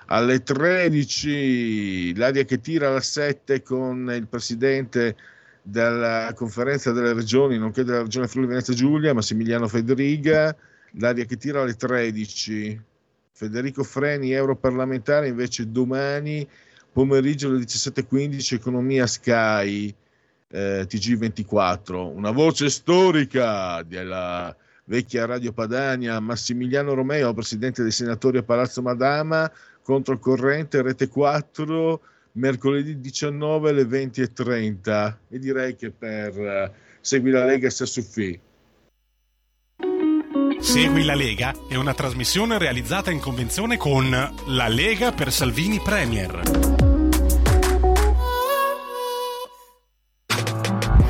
alle 0.07 0.43
13 0.43 2.15
l'aria 2.17 2.45
che 2.45 2.61
tira 2.61 2.89
alla 2.89 3.01
7 3.01 3.63
con 3.63 4.11
il 4.15 4.27
presidente 4.27 5.17
della 5.63 6.33
conferenza 6.35 6.93
delle 6.93 7.13
regioni, 7.13 7.59
nonché 7.59 7.85
della 7.85 8.03
regione 8.03 8.29
Friuli 8.29 8.47
Venezia 8.47 8.75
Giulia, 8.75 9.13
Massimiliano 9.13 9.69
Federiga, 9.69 10.57
l'aria 10.93 11.25
che 11.25 11.37
tira 11.37 11.61
alle 11.61 11.75
13. 11.75 12.81
Federico 13.33 13.85
Freni, 13.85 14.33
europarlamentare, 14.33 15.29
invece 15.29 15.71
domani 15.71 16.49
pomeriggio 16.91 17.49
alle 17.49 17.61
17.15, 17.61 18.55
economia 18.55 19.07
Sky, 19.07 19.95
eh, 20.51 20.87
TG24. 20.89 21.95
Una 21.95 22.31
voce 22.31 22.69
storica 22.71 23.83
della 23.83 24.55
vecchia 24.85 25.27
Radio 25.27 25.53
Padania, 25.53 26.19
Massimiliano 26.21 26.95
Romeo, 26.95 27.35
presidente 27.35 27.83
dei 27.83 27.93
senatori 27.93 28.39
a 28.39 28.43
Palazzo 28.43 28.83
Madama, 28.83 29.51
contro 29.83 30.15
il 30.15 30.21
corrente, 30.21 30.83
Rete 30.83 31.09
4, 31.09 32.01
mercoledì 32.33 33.01
19 33.01 33.71
alle 33.71 33.85
20.30 33.85 35.15
e 35.29 35.39
direi 35.39 35.77
che 35.77 35.91
per 35.91 36.39
uh, 36.39 36.71
Segui 37.01 37.31
la 37.31 37.45
Lega 37.45 37.71
sia 37.71 37.87
suffi. 37.87 38.41
Segui 40.61 41.05
la 41.05 41.15
Lega 41.15 41.55
è 41.69 41.77
una 41.77 41.95
trasmissione 41.95 42.59
realizzata 42.59 43.11
in 43.11 43.21
convenzione 43.21 43.77
con 43.77 44.11
La 44.11 44.69
Lega 44.69 45.13
per 45.13 45.33
Salvini 45.33 45.81
Premier. 45.81 46.78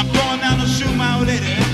I'm 0.00 0.10
going 0.14 0.40
down 0.40 0.58
to 0.60 0.66
shoot 0.66 0.96
my 0.96 1.18
old 1.18 1.26
lady. 1.26 1.69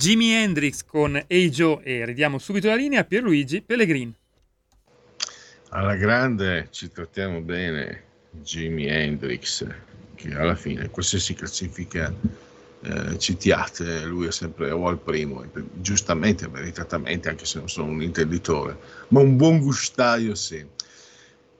Hendrix 0.00 0.84
con 0.84 1.20
Hey 1.26 1.50
Joe 1.50 1.82
e 1.82 2.04
ridiamo 2.04 2.38
subito 2.38 2.68
la 2.68 2.76
linea 2.76 3.00
a 3.00 3.04
Pierluigi 3.04 3.62
Pellegrin. 3.62 4.14
Alla 5.70 5.96
grande 5.96 6.68
ci 6.70 6.88
trattiamo 6.88 7.40
bene 7.40 8.02
Jimi 8.30 8.86
Hendrix, 8.86 9.66
che 10.14 10.32
alla 10.34 10.54
fine 10.54 10.88
qualsiasi 10.90 11.34
classifica 11.34 12.14
eh, 12.80 13.18
citiate, 13.18 14.04
lui 14.04 14.28
è 14.28 14.30
sempre 14.30 14.70
o 14.70 14.86
al 14.86 14.98
primo, 14.98 15.44
giustamente, 15.74 16.46
meritatamente, 16.46 17.28
anche 17.28 17.44
se 17.44 17.58
non 17.58 17.68
sono 17.68 17.90
un 17.90 18.00
intenditore, 18.00 18.78
ma 19.08 19.18
un 19.18 19.36
buon 19.36 19.58
gustaio 19.58 20.36
sì. 20.36 20.64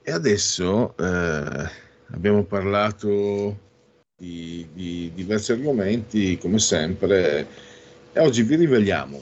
E 0.01 0.11
adesso 0.11 0.95
eh, 0.97 1.69
abbiamo 2.11 2.43
parlato 2.45 3.67
di, 4.15 4.65
di 4.73 5.11
diversi 5.13 5.51
argomenti, 5.51 6.37
come 6.37 6.59
sempre, 6.59 7.67
e 8.11 8.19
oggi 8.19 8.41
vi 8.43 8.55
riveliamo, 8.55 9.21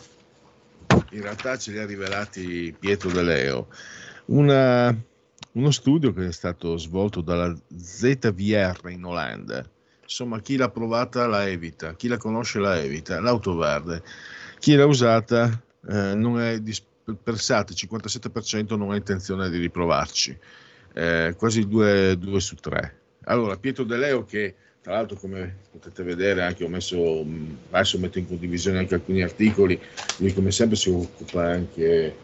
in 1.12 1.22
realtà 1.22 1.58
ce 1.58 1.72
li 1.72 1.80
ha 1.80 1.86
rivelati 1.86 2.74
Pietro 2.78 3.12
De 3.12 3.22
Leo, 3.22 3.68
una, 4.28 4.96
uno 5.54 5.72
studio 5.72 6.14
che 6.14 6.28
è 6.28 6.32
stato 6.32 6.78
svolto 6.78 7.22
dalla 7.22 7.54
ZVR 7.76 8.90
in 8.90 9.04
Olanda. 9.04 9.68
Insomma, 10.02 10.40
chi 10.40 10.56
l'ha 10.56 10.70
provata 10.70 11.28
la 11.28 11.48
evita, 11.48 11.96
chi 11.96 12.08
la 12.08 12.18
conosce 12.18 12.60
la 12.60 12.80
evita, 12.80 13.20
l'auto 13.20 13.58
verde. 13.58 14.02
Chi 14.58 14.76
l'ha 14.76 14.86
usata 14.86 15.62
eh, 15.90 16.16
non 16.16 16.40
è 16.40 16.60
dispersata, 16.60 17.74
il 17.74 17.88
57% 17.90 18.78
non 18.78 18.92
ha 18.92 18.96
intenzione 18.96 19.50
di 19.50 19.58
riprovarci, 19.58 20.38
eh, 20.94 21.36
quasi 21.38 21.68
2 21.68 22.18
su 22.38 22.56
3. 22.56 23.02
Allora, 23.26 23.58
Pietro 23.58 23.84
De 23.84 23.98
Leo 23.98 24.24
che 24.24 24.56
tra 24.88 24.96
l'altro 24.96 25.18
come 25.18 25.54
potete 25.70 26.02
vedere 26.02 26.44
anche 26.44 26.64
ho 26.64 26.70
messo, 26.70 27.26
adesso 27.72 28.00
metto 28.00 28.20
in 28.20 28.28
condivisione 28.28 28.78
anche 28.78 28.94
alcuni 28.94 29.22
articoli, 29.22 29.78
lui 30.20 30.34
come 30.34 30.50
sempre 30.50 30.78
si 30.78 30.90
occupa 30.90 31.44
anche 31.44 32.06
eh, 32.06 32.16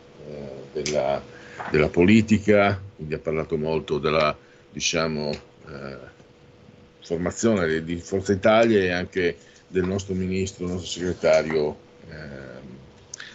della, 0.72 1.22
della, 1.70 1.90
politica, 1.90 2.82
quindi 2.96 3.16
ha 3.16 3.20
parlato 3.20 3.58
molto 3.58 3.98
della 3.98 4.34
diciamo, 4.72 5.32
eh, 5.68 5.98
formazione 7.02 7.84
di 7.84 7.98
Forza 7.98 8.32
Italia 8.32 8.80
e 8.80 8.92
anche 8.92 9.36
del 9.68 9.84
nostro 9.84 10.14
ministro, 10.14 10.64
il 10.64 10.72
nostro 10.72 10.90
segretario 10.90 11.76
eh, 12.10 12.16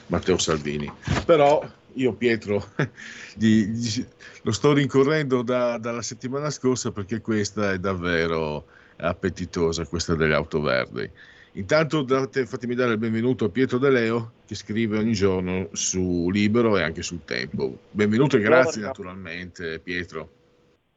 Matteo 0.07 0.39
Salvini. 0.39 0.91
Però 1.27 1.63
io 1.93 2.15
Pietro 2.15 2.67
gli, 3.37 3.67
gli, 3.67 4.07
lo 4.41 4.53
sto 4.53 4.73
rincorrendo 4.73 5.43
da, 5.43 5.77
dalla 5.77 6.01
settimana 6.01 6.49
scorsa 6.49 6.93
perché 6.93 7.21
questa 7.21 7.73
è 7.73 7.79
davvero 7.79 8.77
appetitosa 8.99 9.87
questa 9.87 10.15
delle 10.15 10.35
auto 10.35 10.61
verdi. 10.61 11.11
Intanto 11.53 12.03
date, 12.03 12.47
fatemi 12.47 12.75
dare 12.75 12.93
il 12.93 12.99
benvenuto 12.99 13.47
a 13.47 13.49
Pietro 13.49 13.79
De 13.79 13.91
Leo 13.91 14.33
che 14.47 14.55
scrive 14.55 14.99
ogni 14.99 15.13
giorno 15.13 15.69
su 15.73 16.31
Libero 16.31 16.77
e 16.77 16.83
anche 16.83 17.03
sul 17.03 17.25
Tempo. 17.25 17.79
Benvenuto 17.91 18.37
e 18.37 18.41
grazie 18.41 18.83
naturalmente 18.83 19.79
Pietro. 19.81 20.31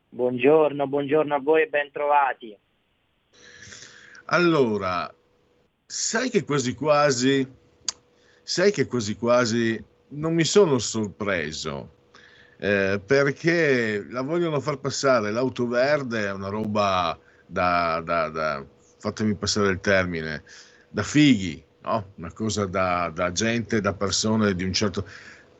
Buongiorno, 0.09 0.87
buongiorno 0.87 1.35
a 1.35 1.39
voi 1.39 1.63
e 1.63 1.67
ben 1.67 1.89
trovati. 1.91 2.55
Allora, 4.25 5.13
sai 5.85 6.29
che 6.29 6.43
quasi 6.43 6.75
quasi, 6.75 7.47
sai 8.43 8.71
che 8.71 8.87
quasi 8.87 9.15
quasi 9.15 9.83
non 10.09 10.33
mi 10.33 10.43
sono 10.43 10.77
sorpreso 10.77 11.99
eh, 12.57 13.01
perché 13.03 14.05
la 14.09 14.21
vogliono 14.21 14.59
far 14.59 14.77
passare 14.77 15.31
l'auto 15.31 15.67
verde 15.67 16.25
è 16.25 16.31
una 16.31 16.49
roba 16.49 17.17
da, 17.51 18.01
da, 18.03 18.29
da, 18.29 18.65
fatemi 18.97 19.35
passare 19.35 19.71
il 19.71 19.79
termine, 19.81 20.43
da 20.89 21.03
fighi, 21.03 21.61
no? 21.83 22.13
una 22.15 22.31
cosa 22.31 22.65
da, 22.65 23.11
da 23.13 23.31
gente, 23.31 23.81
da 23.81 23.93
persone 23.93 24.55
di 24.55 24.63
un 24.63 24.73
certo... 24.73 25.05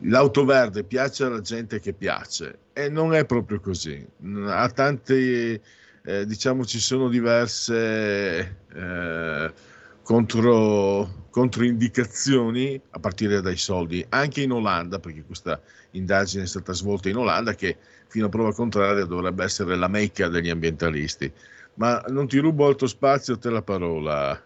L'auto 0.06 0.46
verde 0.46 0.84
piace 0.84 1.26
alla 1.26 1.42
gente 1.42 1.80
che 1.80 1.94
piace 1.94 2.58
e 2.74 2.90
non 2.90 3.14
è 3.14 3.24
proprio 3.26 3.60
così. 3.60 4.04
Ha 4.48 4.68
tanti, 4.70 5.62
eh, 6.04 6.26
diciamo, 6.26 6.66
ci 6.66 6.80
sono 6.80 7.08
diverse 7.08 8.58
eh, 8.74 9.54
contro, 10.02 11.28
controindicazioni 11.30 12.82
a 12.90 13.00
partire 13.00 13.42
dai 13.42 13.58
soldi, 13.58 14.04
anche 14.10 14.42
in 14.42 14.52
Olanda, 14.52 14.98
perché 14.98 15.24
questa 15.24 15.62
indagine 15.92 16.44
è 16.44 16.48
stata 16.48 16.74
svolta 16.74 17.08
in 17.08 17.18
Olanda, 17.18 17.54
che 17.54 17.78
fino 18.08 18.26
a 18.26 18.30
prova 18.30 18.56
contraria 18.56 19.06
dovrebbe 19.06 19.44
essere 19.44 19.76
la 19.76 19.88
mecca 19.88 20.30
degli 20.30 20.50
ambientalisti. 20.50 21.32
Ma 21.76 22.04
non 22.08 22.28
ti 22.28 22.38
rubo 22.38 22.70
il 22.70 22.76
tuo 22.76 22.88
spazio, 22.88 23.38
te 23.38 23.50
la 23.50 23.62
parola, 23.62 24.40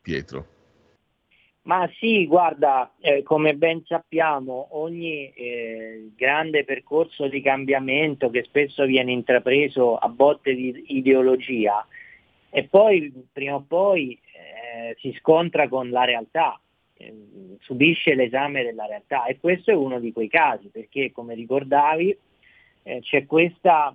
Pietro. 0.00 0.58
Ma 1.62 1.88
sì, 1.98 2.26
guarda, 2.26 2.94
eh, 3.00 3.22
come 3.22 3.54
ben 3.54 3.84
sappiamo, 3.84 4.68
ogni 4.70 5.30
eh, 5.32 6.10
grande 6.16 6.64
percorso 6.64 7.28
di 7.28 7.42
cambiamento 7.42 8.30
che 8.30 8.44
spesso 8.44 8.84
viene 8.86 9.12
intrapreso 9.12 9.96
a 9.96 10.08
botte 10.08 10.54
di 10.54 10.84
ideologia 10.88 11.86
e 12.48 12.64
poi 12.64 13.12
prima 13.30 13.56
o 13.56 13.64
poi 13.66 14.18
eh, 14.32 14.96
si 14.98 15.14
scontra 15.20 15.68
con 15.68 15.90
la 15.90 16.04
realtà, 16.04 16.58
eh, 16.94 17.14
subisce 17.60 18.14
l'esame 18.14 18.64
della 18.64 18.86
realtà 18.86 19.26
e 19.26 19.38
questo 19.38 19.70
è 19.70 19.74
uno 19.74 20.00
di 20.00 20.12
quei 20.12 20.28
casi 20.28 20.68
perché 20.68 21.12
come 21.12 21.34
ricordavi 21.34 22.18
eh, 22.82 23.00
c'è 23.00 23.26
questa 23.26 23.94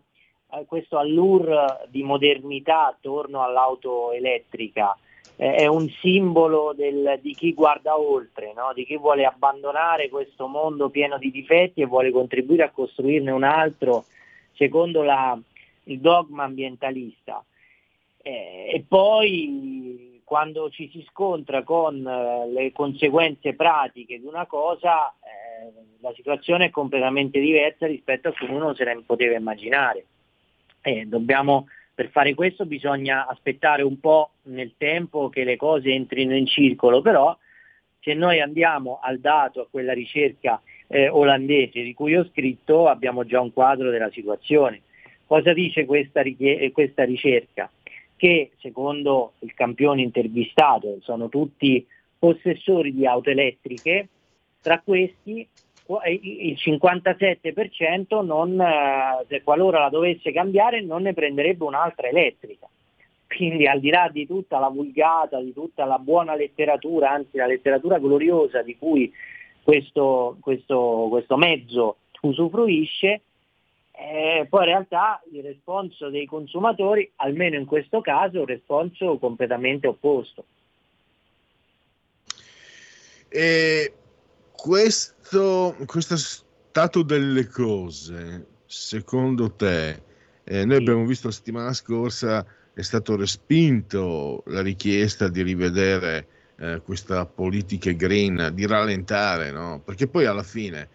questo 0.66 0.98
allure 0.98 1.88
di 1.90 2.04
modernità 2.04 2.88
attorno 2.88 3.44
all'auto 3.44 4.12
elettrica 4.12 4.98
eh, 5.38 5.56
è 5.56 5.68
un 5.68 5.90
simbolo 6.02 6.74
del, 6.76 7.20
di 7.22 7.34
chi 7.34 7.54
guarda 7.54 8.00
oltre, 8.00 8.54
no? 8.54 8.72
di 8.74 8.86
chi 8.86 8.98
vuole 8.98 9.26
abbandonare 9.26 10.10
questo 10.10 10.48
mondo 10.48 10.90
pieno 10.90 11.18
di 11.18 11.32
difetti 11.32 11.82
e 11.82 11.86
vuole 11.86 12.12
contribuire 12.12 12.64
a 12.64 12.72
costruirne 12.72 13.32
un 13.32 13.44
altro 13.44 14.06
secondo 14.54 15.04
la, 15.04 15.38
il 15.84 16.00
dogma 16.00 16.44
ambientalista. 16.44 17.44
Eh, 18.22 18.72
e 18.74 18.86
poi 18.88 20.22
quando 20.24 20.70
ci 20.72 20.90
si 20.90 21.06
scontra 21.10 21.64
con 21.64 22.06
eh, 22.06 22.48
le 22.50 22.72
conseguenze 22.72 23.54
pratiche 23.54 24.20
di 24.20 24.26
una 24.26 24.46
cosa, 24.46 25.10
eh, 25.12 25.72
la 26.00 26.12
situazione 26.14 26.66
è 26.66 26.70
completamente 26.72 27.40
diversa 27.40 27.86
rispetto 27.86 28.30
a 28.30 28.34
come 28.38 28.54
uno 28.54 28.74
se 28.74 28.84
ne 28.86 29.04
poteva 29.06 29.36
immaginare. 29.36 30.06
Eh, 30.88 31.08
dobbiamo, 31.08 31.68
per 31.96 32.10
fare 32.10 32.36
questo 32.36 32.68
bisogna 32.68 33.26
aspettare 33.26 33.82
un 33.82 34.00
po' 34.00 34.34
nel 34.44 34.74
tempo 34.78 35.30
che 35.30 35.44
le 35.44 35.56
cose 35.56 35.90
entrino 35.90 36.36
in 36.36 36.46
circolo, 36.46 37.02
però 37.02 37.36
se 38.02 38.14
noi 38.14 38.40
andiamo 38.40 39.00
al 39.02 39.18
dato, 39.18 39.62
a 39.62 39.68
quella 39.68 39.94
ricerca 39.94 40.62
eh, 40.86 41.10
olandese 41.10 41.82
di 41.82 41.96
cui 41.96 42.16
ho 42.16 42.30
scritto, 42.30 42.88
abbiamo 42.88 43.26
già 43.26 43.42
un 43.42 43.52
quadro 43.52 43.90
della 43.90 44.12
situazione. 44.12 44.82
Cosa 45.26 45.54
dice 45.54 45.86
questa, 45.86 46.22
richie- 46.22 46.72
questa 46.72 47.04
ricerca? 47.04 47.68
Che 48.16 48.52
secondo 48.60 49.34
il 49.40 49.56
campione 49.56 50.04
intervistato 50.04 51.00
sono 51.02 51.30
tutti 51.30 51.84
possessori 52.20 52.94
di 52.94 53.08
auto 53.08 53.32
elettriche, 53.32 54.08
tra 54.62 54.80
questi 54.86 55.48
il 56.08 56.58
57% 56.58 58.26
non, 58.26 58.64
se 59.28 59.44
qualora 59.44 59.80
la 59.80 59.90
dovesse 59.90 60.32
cambiare 60.32 60.82
non 60.82 61.04
ne 61.04 61.14
prenderebbe 61.14 61.64
un'altra 61.64 62.08
elettrica. 62.08 62.68
Quindi 63.28 63.68
al 63.68 63.80
di 63.80 63.90
là 63.90 64.10
di 64.12 64.26
tutta 64.26 64.60
la 64.60 64.70
vulgata, 64.70 65.42
di 65.42 65.54
tutta 65.54 65.86
la 65.86 66.00
buona 66.00 66.36
letteratura, 66.36 67.12
anzi 67.12 67.38
la 67.38 67.48
letteratura 67.48 68.00
gloriosa 68.00 68.62
di 68.62 68.78
cui 68.78 69.12
questo, 69.62 70.38
questo, 70.40 71.08
questo 71.10 71.36
mezzo 71.38 71.98
usufruisce, 72.22 73.22
eh, 73.92 74.46
poi 74.50 74.60
in 74.62 74.68
realtà 74.68 75.22
il 75.32 75.44
responso 75.44 76.10
dei 76.10 76.26
consumatori, 76.26 77.10
almeno 77.18 77.58
in 77.58 77.66
questo 77.66 78.02
caso, 78.02 78.38
è 78.38 78.40
un 78.42 78.46
responso 78.46 79.18
completamente 79.18 79.88
opposto. 79.88 80.46
E 83.30 83.94
questo, 84.56 85.76
questo 85.86 86.16
stato 86.18 87.04
delle 87.04 87.48
cose, 87.48 88.46
secondo 88.66 89.52
te, 89.52 90.02
eh, 90.44 90.66
noi 90.66 90.78
abbiamo 90.78 91.06
visto 91.06 91.28
la 91.28 91.34
settimana 91.34 91.74
scorsa, 91.74 92.46
è 92.74 92.82
stato 92.82 93.16
respinto 93.16 94.44
la 94.48 94.62
richiesta 94.62 95.28
di 95.28 95.42
rivedere 95.42 96.28
eh, 96.58 96.82
questa 96.84 97.26
politica 97.26 97.92
green, 97.92 98.52
di 98.54 98.66
rallentare, 98.66 99.52
no? 99.52 99.82
perché 99.84 100.08
poi 100.08 100.26
alla 100.26 100.44
fine 100.44 100.90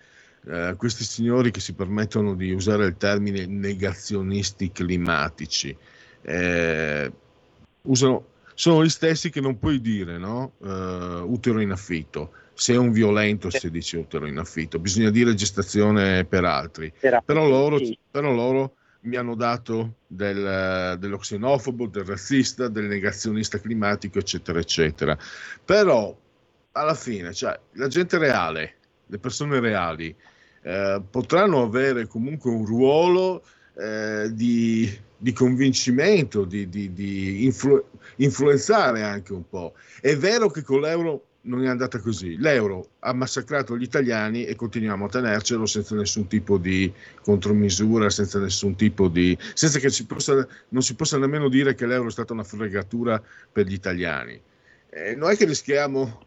eh, 0.46 0.74
questi 0.76 1.04
signori 1.04 1.50
che 1.50 1.60
si 1.60 1.74
permettono 1.74 2.34
di 2.34 2.50
usare 2.52 2.86
il 2.86 2.96
termine 2.96 3.46
negazionisti 3.46 4.72
climatici 4.72 5.76
eh, 6.22 7.12
usano, 7.82 8.26
sono 8.54 8.84
gli 8.84 8.88
stessi 8.88 9.30
che 9.30 9.40
non 9.40 9.58
puoi 9.58 9.80
dire 9.80 10.18
no? 10.18 10.52
Uh, 10.58 11.24
utero 11.26 11.60
in 11.60 11.70
affitto 11.70 12.32
se 12.60 12.74
è 12.74 12.76
un 12.76 12.92
violento 12.92 13.48
si 13.48 13.70
dice 13.70 13.96
utero 13.96 14.26
in 14.26 14.36
affitto, 14.36 14.78
bisogna 14.78 15.08
dire 15.08 15.32
gestazione 15.32 16.26
per 16.26 16.44
altri. 16.44 16.92
Però 17.24 17.48
loro, 17.48 17.78
però 18.10 18.34
loro 18.34 18.74
mi 19.04 19.16
hanno 19.16 19.34
dato 19.34 19.94
del, 20.06 20.98
dello 20.98 21.16
xenofobo, 21.16 21.86
del 21.86 22.04
razzista, 22.04 22.68
del 22.68 22.84
negazionista 22.84 23.58
climatico, 23.58 24.18
eccetera, 24.18 24.58
eccetera. 24.58 25.16
Però 25.64 26.14
alla 26.72 26.94
fine, 26.94 27.32
cioè, 27.32 27.58
la 27.72 27.88
gente 27.88 28.18
reale, 28.18 28.74
le 29.06 29.18
persone 29.18 29.58
reali, 29.58 30.14
eh, 30.60 31.02
potranno 31.10 31.62
avere 31.62 32.06
comunque 32.06 32.50
un 32.50 32.66
ruolo 32.66 33.42
eh, 33.78 34.28
di, 34.34 35.00
di, 35.16 35.32
convincimento, 35.32 36.44
di, 36.44 36.68
di, 36.68 36.92
di 36.92 37.46
influ- 37.46 37.86
influenzare 38.16 39.02
anche 39.02 39.32
un 39.32 39.48
po'. 39.48 39.72
È 39.98 40.14
vero 40.14 40.50
che 40.50 40.60
con 40.60 40.82
l'euro 40.82 41.24
non 41.42 41.64
è 41.64 41.68
andata 41.68 41.98
così. 41.98 42.36
L'euro 42.36 42.90
ha 43.00 43.12
massacrato 43.12 43.76
gli 43.76 43.82
italiani 43.82 44.44
e 44.44 44.54
continuiamo 44.54 45.06
a 45.06 45.08
tenercelo 45.08 45.66
senza 45.66 45.94
nessun 45.94 46.26
tipo 46.26 46.58
di 46.58 46.92
contromisura, 47.22 48.10
senza 48.10 48.38
nessun 48.38 48.76
tipo 48.76 49.08
di... 49.08 49.36
senza 49.54 49.78
che 49.78 49.90
si 49.90 50.04
possa, 50.04 50.46
non 50.68 50.82
si 50.82 50.94
possa 50.94 51.18
nemmeno 51.18 51.48
dire 51.48 51.74
che 51.74 51.86
l'euro 51.86 52.08
è 52.08 52.12
stata 52.12 52.32
una 52.32 52.44
fregatura 52.44 53.22
per 53.50 53.66
gli 53.66 53.72
italiani. 53.72 54.40
Eh, 54.90 55.14
non 55.14 55.30
è 55.30 55.36
che 55.36 55.44
rischiamo, 55.46 56.26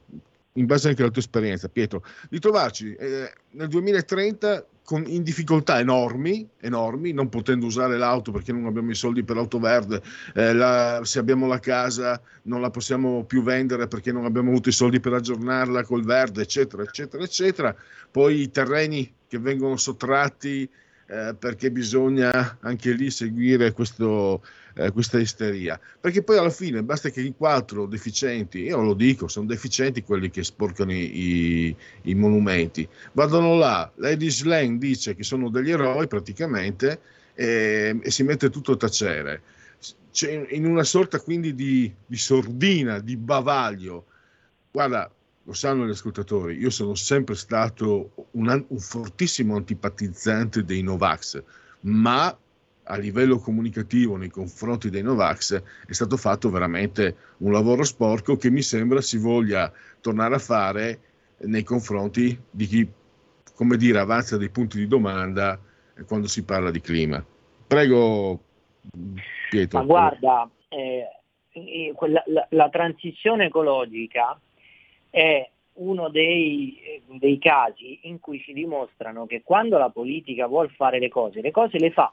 in 0.54 0.66
base 0.66 0.90
anche 0.90 1.02
alla 1.02 1.12
tua 1.12 1.22
esperienza, 1.22 1.68
Pietro, 1.70 2.04
di 2.30 2.40
trovarci 2.40 2.94
eh, 2.96 3.32
nel 3.52 3.68
2030 3.68 4.66
con, 4.84 5.04
in 5.08 5.24
difficoltà 5.24 5.80
enormi, 5.80 6.48
enormi, 6.60 7.14
non 7.14 7.30
potendo 7.30 7.66
usare 7.66 7.98
l'auto 7.98 8.32
perché 8.32 8.52
non 8.52 8.66
abbiamo 8.66 8.92
i 8.92 8.96
soldi 8.96 9.24
per 9.24 9.38
l'auto 9.38 9.60
verde, 9.60 10.02
eh, 10.36 10.54
la, 10.54 11.02
se 11.04 11.20
abbiamo 11.20 11.48
la 11.48 11.60
casa 11.60 12.22
non 12.44 12.62
la 12.62 12.70
possiamo 12.70 13.24
più 13.24 13.44
vendere 13.44 13.88
perché 13.88 14.12
non 14.12 14.26
abbiamo 14.26 14.50
avuto 14.50 14.70
i 14.70 14.74
soldi 14.74 15.00
per 15.00 15.14
aggiornarla 15.14 15.84
col 15.84 16.04
verde, 16.04 16.42
eccetera, 16.42 16.84
eccetera, 16.84 17.24
eccetera. 17.24 17.76
Poi 18.12 18.42
i 18.42 18.52
terreni 18.52 19.12
che 19.28 19.40
vengono 19.40 19.78
sottratti 19.78 20.70
eh, 21.14 21.36
perché 21.36 21.70
bisogna 21.70 22.58
anche 22.62 22.92
lì 22.94 23.12
seguire 23.12 23.72
questo, 23.72 24.44
eh, 24.74 24.90
questa 24.92 25.20
isteria. 25.20 25.80
Perché 26.00 26.24
poi 26.24 26.40
alla 26.40 26.50
fine 26.50 26.82
basta 26.82 27.12
che 27.12 27.22
i 27.22 27.36
quattro 27.38 27.86
deficienti, 27.86 28.64
io 28.64 28.82
lo 28.82 28.96
dico, 28.96 29.28
sono 29.28 29.46
deficienti 29.46 30.02
quelli 30.02 30.32
che 30.32 30.44
sporcano 30.44 30.92
i, 30.92 31.76
i, 32.02 32.16
monumenti, 32.16 32.88
vadano 33.12 33.56
là, 33.56 33.92
Lady 33.98 34.32
Slang 34.32 34.80
dice 34.80 35.14
che 35.14 35.22
sono 35.22 35.50
degli 35.50 35.70
eroi 35.70 36.08
praticamente 36.08 37.00
e, 37.36 38.00
e 38.02 38.10
si 38.10 38.24
mette 38.24 38.50
tutto 38.50 38.72
a 38.72 38.78
tacere. 38.78 39.42
C'è 40.12 40.48
in 40.50 40.66
una 40.66 40.84
sorta 40.84 41.20
quindi 41.20 41.54
di, 41.54 41.94
di 42.08 42.18
sordina, 42.18 42.98
di 43.00 43.18
bavaglio. 43.18 44.06
Guarda, 44.72 45.12
lo 45.46 45.54
sanno 45.54 45.86
gli 45.86 45.92
ascoltatori, 45.92 46.58
io 46.58 46.70
sono 46.70 46.96
sempre 46.96 47.36
stato 47.36 48.28
un, 48.32 48.66
un, 48.68 48.80
fortissimo 48.80 49.56
antipatizzante 49.56 50.64
dei 50.64 50.82
Novax, 50.82 51.44
ma 51.82 52.36
a 52.86 52.98
livello 52.98 53.38
comunicativo 53.40 54.16
nei 54.16 54.30
confronti 54.30 54.90
dei 54.90 55.02
Novax 55.02 55.62
è 55.86 55.92
stato 55.92 56.18
fatto 56.18 56.50
veramente 56.50 57.16
un 57.38 57.52
lavoro 57.52 57.84
sporco 57.84 58.38
che 58.38 58.50
mi 58.50 58.62
sembra 58.62 59.02
si 59.02 59.18
voglia 59.18 59.72
tornare 60.02 60.36
a 60.36 60.40
fare 60.40 61.00
nei 61.40 61.64
confronti 61.64 62.38
di 62.50 62.66
chi, 62.66 62.90
come 63.56 63.78
dire, 63.78 64.00
avanza 64.00 64.38
dei 64.38 64.50
punti 64.50 64.78
di 64.78 64.88
domanda 64.88 65.60
quando 66.06 66.28
si 66.28 66.44
parla 66.44 66.72
di 66.72 66.80
clima. 66.80 67.24
Prego, 67.68 68.40
Pietro. 69.50 69.80
Ma 69.80 69.86
guarda, 69.86 70.50
eh, 70.70 71.08
la, 72.08 72.24
la, 72.28 72.48
la 72.50 72.70
transizione 72.70 73.46
ecologica 73.46 74.40
è 75.14 75.48
uno 75.74 76.10
dei, 76.10 77.02
dei, 77.20 77.38
casi 77.38 78.00
in 78.04 78.20
cui 78.20 78.42
si 78.42 78.52
dimostrano 78.52 79.28
che 79.28 79.44
quando 79.44 79.78
la 79.78 79.90
politica 79.90 80.48
vuole 80.48 80.70
fare 80.70 80.98
le 80.98 81.10
cose, 81.10 81.40
le 81.40 81.52
cose 81.52 81.78
le 81.78 81.92
fa, 81.92 82.12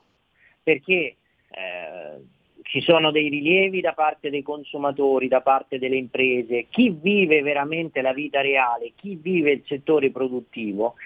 perché 0.62 1.16
eh, 1.48 2.20
ci 2.64 2.82
sono 2.82 3.10
dei 3.10 3.30
rilievi 3.30 3.80
da 3.80 3.94
parte 3.94 4.28
dei 4.28 4.42
consumatori, 4.42 5.28
da 5.28 5.40
parte 5.40 5.78
delle 5.78 5.96
imprese, 5.96 6.66
chi 6.68 6.90
vive 6.90 7.40
veramente 7.40 8.02
la 8.02 8.12
vita 8.12 8.42
reale, 8.42 8.92
chi 8.96 9.14
vive 9.14 9.52
il 9.52 9.62
settore 9.64 10.10
produttivo, 10.10 10.96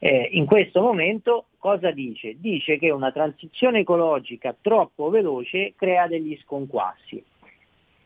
eh, 0.00 0.28
in 0.32 0.46
questo 0.46 0.80
momento 0.80 1.46
cosa 1.58 1.92
dice? 1.92 2.34
Dice 2.40 2.76
che 2.76 2.90
una 2.90 3.12
transizione 3.12 3.80
ecologica 3.80 4.52
troppo 4.60 5.10
veloce 5.10 5.74
crea 5.76 6.08
degli 6.08 6.36
sconquassi 6.42 7.22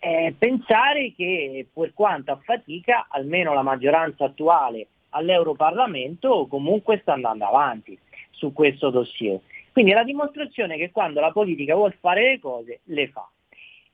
eh, 0.01 0.34
pensare 0.36 1.12
che 1.14 1.66
per 1.72 1.92
quanto 1.94 2.32
a 2.32 2.40
fatica, 2.42 3.07
almeno 3.09 3.55
la 3.55 3.62
maggioranza 3.62 4.24
attuale 4.24 4.88
all'Europarlamento 5.11 6.46
comunque 6.48 6.98
sta 7.03 7.12
andando 7.12 7.44
avanti 7.44 7.96
su 8.30 8.53
questo 8.53 8.90
dossier. 8.90 9.38
Quindi 9.72 9.92
è 9.92 9.94
la 9.94 10.05
dimostrazione 10.05 10.76
che 10.76 10.90
quando 10.90 11.20
la 11.20 11.30
politica 11.30 11.74
vuole 11.74 11.96
fare 12.01 12.30
le 12.30 12.40
cose, 12.40 12.80
le 12.84 13.09
fa. 13.09 13.28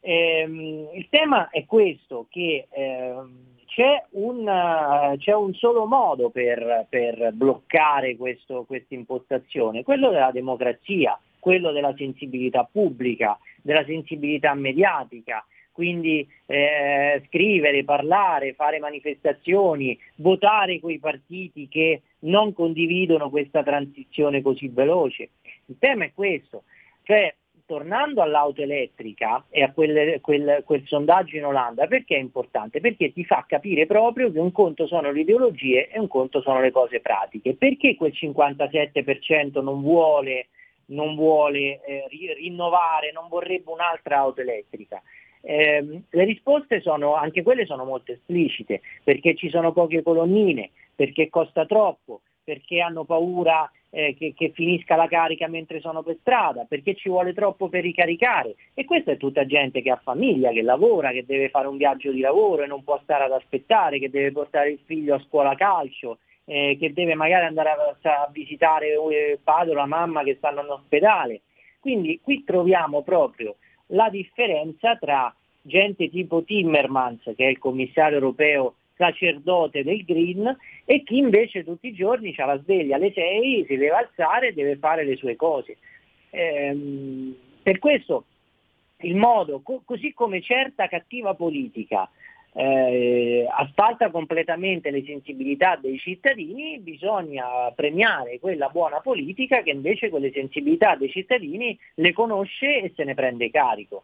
Ehm, 0.00 0.88
il 0.94 1.08
tema 1.10 1.50
è 1.50 1.66
questo, 1.66 2.26
che 2.30 2.68
ehm, 2.70 3.54
c'è, 3.66 4.04
un, 4.10 4.46
uh, 4.46 5.16
c'è, 5.18 5.34
un, 5.34 5.52
solo 5.54 5.86
modo 5.86 6.30
per, 6.30 6.86
per 6.88 7.32
bloccare 7.32 8.16
questa 8.16 8.64
impostazione, 8.88 9.82
quello 9.82 10.10
della 10.10 10.30
democrazia, 10.30 11.18
quello 11.38 11.72
della 11.72 11.94
sensibilità 11.96 12.66
pubblica, 12.70 13.38
della 13.60 13.84
sensibilità 13.84 14.54
mediatica, 14.54 15.44
quindi 15.76 16.26
eh, 16.46 17.22
scrivere, 17.26 17.84
parlare, 17.84 18.54
fare 18.54 18.78
manifestazioni, 18.78 19.98
votare 20.14 20.80
quei 20.80 20.98
partiti 20.98 21.68
che 21.68 22.00
non 22.20 22.54
condividono 22.54 23.28
questa 23.28 23.62
transizione 23.62 24.40
così 24.40 24.68
veloce. 24.68 25.28
Il 25.66 25.76
tema 25.78 26.04
è 26.04 26.12
questo, 26.14 26.62
cioè 27.02 27.34
tornando 27.66 28.22
all'auto 28.22 28.62
elettrica 28.62 29.44
e 29.50 29.62
a 29.62 29.70
quel, 29.70 30.18
quel, 30.22 30.62
quel, 30.64 30.82
sondaggio 30.86 31.36
in 31.36 31.44
Olanda, 31.44 31.86
perché 31.86 32.16
è 32.16 32.20
importante? 32.20 32.80
Perché 32.80 33.12
ti 33.12 33.26
fa 33.26 33.44
capire 33.46 33.84
proprio 33.84 34.32
che 34.32 34.38
un 34.38 34.52
conto 34.52 34.86
sono 34.86 35.12
le 35.12 35.20
ideologie 35.20 35.88
e 35.90 35.98
un 35.98 36.08
conto 36.08 36.40
sono 36.40 36.62
le 36.62 36.70
cose 36.70 37.00
pratiche. 37.00 37.54
Perché 37.54 37.96
quel 37.96 38.14
57% 38.18 39.62
non 39.62 39.82
vuole, 39.82 40.46
non 40.86 41.14
vuole 41.16 41.84
eh, 41.84 42.06
rinnovare, 42.08 43.12
non 43.12 43.28
vorrebbe 43.28 43.70
un'altra 43.70 44.20
auto 44.20 44.40
elettrica? 44.40 45.02
Eh, 45.48 46.02
le 46.10 46.24
risposte 46.24 46.80
sono, 46.80 47.14
anche 47.14 47.44
quelle 47.44 47.66
sono 47.66 47.84
molto 47.84 48.10
esplicite, 48.10 48.80
perché 49.04 49.36
ci 49.36 49.48
sono 49.48 49.72
poche 49.72 50.02
colonnine, 50.02 50.70
perché 50.92 51.28
costa 51.28 51.64
troppo, 51.66 52.22
perché 52.42 52.80
hanno 52.80 53.04
paura 53.04 53.70
eh, 53.90 54.16
che, 54.18 54.34
che, 54.36 54.50
finisca 54.52 54.96
la 54.96 55.06
carica 55.06 55.46
mentre 55.46 55.78
sono 55.78 56.02
per 56.02 56.16
strada, 56.18 56.64
perché 56.64 56.96
ci 56.96 57.08
vuole 57.08 57.32
troppo 57.32 57.68
per 57.68 57.82
ricaricare. 57.82 58.56
E 58.74 58.84
questa 58.84 59.12
è 59.12 59.16
tutta 59.16 59.46
gente 59.46 59.82
che 59.82 59.90
ha 59.92 60.00
famiglia, 60.02 60.50
che 60.50 60.62
lavora, 60.62 61.12
che 61.12 61.24
deve 61.24 61.48
fare 61.48 61.68
un 61.68 61.76
viaggio 61.76 62.10
di 62.10 62.18
lavoro 62.18 62.64
e 62.64 62.66
non 62.66 62.82
può 62.82 62.98
stare 63.04 63.22
ad 63.22 63.32
aspettare, 63.32 64.00
che 64.00 64.10
deve 64.10 64.32
portare 64.32 64.70
il 64.70 64.80
figlio 64.84 65.14
a 65.14 65.22
scuola 65.28 65.54
calcio, 65.54 66.18
eh, 66.44 66.76
che 66.76 66.92
deve 66.92 67.14
magari 67.14 67.46
andare 67.46 67.70
a, 67.70 68.22
a 68.22 68.28
visitare 68.32 68.88
il 68.88 69.12
eh, 69.12 69.38
padre 69.40 69.74
o 69.74 69.76
la 69.76 69.86
mamma 69.86 70.24
che 70.24 70.34
stanno 70.38 70.62
in 70.62 70.70
ospedale. 70.70 71.42
Quindi 71.78 72.18
qui 72.20 72.42
troviamo 72.42 73.02
proprio 73.02 73.54
la 73.88 74.08
differenza 74.10 74.96
tra 74.96 75.34
gente 75.62 76.08
tipo 76.08 76.42
Timmermans, 76.42 77.22
che 77.36 77.46
è 77.46 77.48
il 77.48 77.58
commissario 77.58 78.18
europeo 78.18 78.76
sacerdote 78.96 79.84
del 79.84 80.04
green, 80.04 80.56
e 80.84 81.02
chi 81.02 81.18
invece 81.18 81.64
tutti 81.64 81.88
i 81.88 81.94
giorni 81.94 82.34
ha 82.36 82.46
la 82.46 82.60
sveglia 82.60 82.96
alle 82.96 83.12
6, 83.12 83.66
si 83.66 83.76
deve 83.76 83.90
alzare 83.90 84.48
e 84.48 84.52
deve 84.54 84.76
fare 84.76 85.04
le 85.04 85.16
sue 85.16 85.36
cose. 85.36 85.76
Ehm, 86.30 87.34
per 87.62 87.78
questo 87.78 88.24
il 89.00 89.16
modo, 89.16 89.60
co- 89.60 89.82
così 89.84 90.14
come 90.14 90.40
certa 90.40 90.88
cattiva 90.88 91.34
politica 91.34 92.08
eh, 92.58 93.46
asfalta 93.50 94.10
completamente 94.10 94.90
le 94.90 95.04
sensibilità 95.04 95.76
dei 95.76 95.98
cittadini, 95.98 96.78
bisogna 96.78 97.70
premiare 97.74 98.38
quella 98.40 98.68
buona 98.70 99.00
politica 99.00 99.62
che 99.62 99.70
invece 99.70 100.08
quelle 100.08 100.32
sensibilità 100.32 100.96
dei 100.96 101.10
cittadini 101.10 101.78
le 101.96 102.12
conosce 102.14 102.80
e 102.80 102.92
se 102.96 103.04
ne 103.04 103.12
prende 103.12 103.50
carico. 103.50 104.02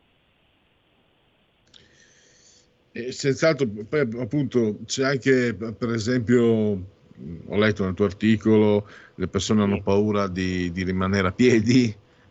E 2.93 3.11
senz'altro, 3.11 3.67
poi 3.89 4.01
appunto 4.21 4.81
c'è 4.85 5.05
anche 5.05 5.55
per 5.55 5.89
esempio, 5.89 6.45
ho 6.45 7.57
letto 7.57 7.85
nel 7.85 7.95
tuo 7.95 8.05
articolo, 8.05 8.87
le 9.15 9.29
persone 9.29 9.63
hanno 9.63 9.81
paura 9.81 10.29
di, 10.29 10.71
di 10.73 10.85
rimanere 10.85 11.29
a 11.29 11.33
piedi 11.33 11.85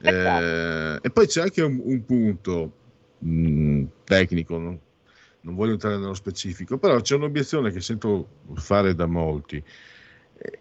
eh, 0.03 0.99
e 1.01 1.09
poi 1.09 1.25
c'è 1.25 1.41
anche 1.41 1.63
un, 1.63 1.81
un 1.83 2.05
punto 2.05 2.71
mh, 3.17 3.83
tecnico, 4.03 4.57
no? 4.59 4.79
Non 5.41 5.55
voglio 5.55 5.73
entrare 5.73 5.97
nello 5.97 6.13
specifico, 6.13 6.77
però 6.77 6.99
c'è 7.01 7.15
un'obiezione 7.15 7.71
che 7.71 7.81
sento 7.81 8.27
fare 8.55 8.93
da 8.95 9.05
molti 9.05 9.63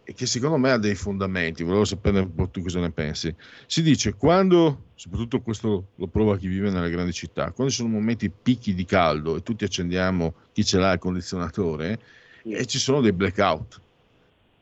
e 0.04 0.12
che 0.12 0.26
secondo 0.26 0.58
me 0.58 0.72
ha 0.72 0.76
dei 0.76 0.94
fondamenti, 0.94 1.62
volevo 1.62 1.84
sapere 1.84 2.20
un 2.20 2.34
po' 2.34 2.48
tu 2.48 2.60
cosa 2.60 2.80
ne 2.80 2.90
pensi. 2.90 3.34
Si 3.66 3.82
dice 3.82 4.14
quando, 4.14 4.88
soprattutto 4.94 5.40
questo 5.40 5.88
lo 5.94 6.06
prova 6.06 6.36
chi 6.36 6.48
vive 6.48 6.70
nelle 6.70 6.90
grandi 6.90 7.12
città, 7.12 7.50
quando 7.52 7.72
ci 7.72 7.78
sono 7.78 7.88
momenti 7.88 8.30
picchi 8.30 8.74
di 8.74 8.84
caldo 8.84 9.36
e 9.36 9.42
tutti 9.42 9.64
accendiamo, 9.64 10.34
chi 10.52 10.64
ce 10.64 10.78
l'ha 10.78 10.92
il 10.92 10.98
condizionatore, 10.98 11.98
e 12.42 12.66
ci 12.66 12.78
sono 12.78 13.00
dei 13.00 13.12
blackout. 13.12 13.80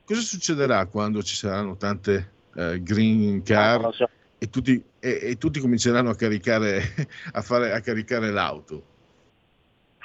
Cosa 0.04 0.20
succederà 0.20 0.86
quando 0.86 1.22
ci 1.22 1.34
saranno 1.34 1.76
tante 1.76 2.30
eh, 2.54 2.80
green 2.82 3.42
car 3.42 3.92
so. 3.92 4.08
e, 4.38 4.48
tutti, 4.48 4.82
e, 5.00 5.18
e, 5.20 5.36
tutti, 5.36 5.58
cominceranno 5.58 6.10
a 6.10 6.14
caricare, 6.14 7.08
a, 7.32 7.42
fare, 7.42 7.72
a 7.72 7.80
caricare 7.80 8.30
l'auto? 8.30 8.96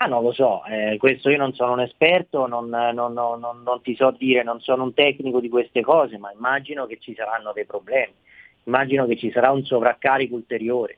Ah, 0.03 0.07
non 0.07 0.21
lo 0.21 0.33
so, 0.33 0.65
eh, 0.65 0.97
questo 0.97 1.29
io 1.29 1.37
non 1.37 1.53
sono 1.53 1.71
un 1.71 1.79
esperto, 1.79 2.45
non, 2.45 2.67
non, 2.67 3.13
non, 3.13 3.39
non, 3.39 3.81
ti 3.81 3.95
so 3.95 4.11
dire, 4.11 4.43
non 4.43 4.59
sono 4.59 4.83
un 4.83 4.93
tecnico 4.93 5.39
di 5.39 5.47
queste 5.47 5.79
cose, 5.79 6.17
ma 6.17 6.29
immagino 6.29 6.85
che 6.87 6.97
ci 6.99 7.15
saranno 7.15 7.53
dei 7.53 7.65
problemi, 7.65 8.11
immagino 8.65 9.05
che 9.05 9.15
ci 9.15 9.31
sarà 9.31 9.51
un 9.51 9.63
sovraccarico 9.63 10.35
ulteriore. 10.35 10.97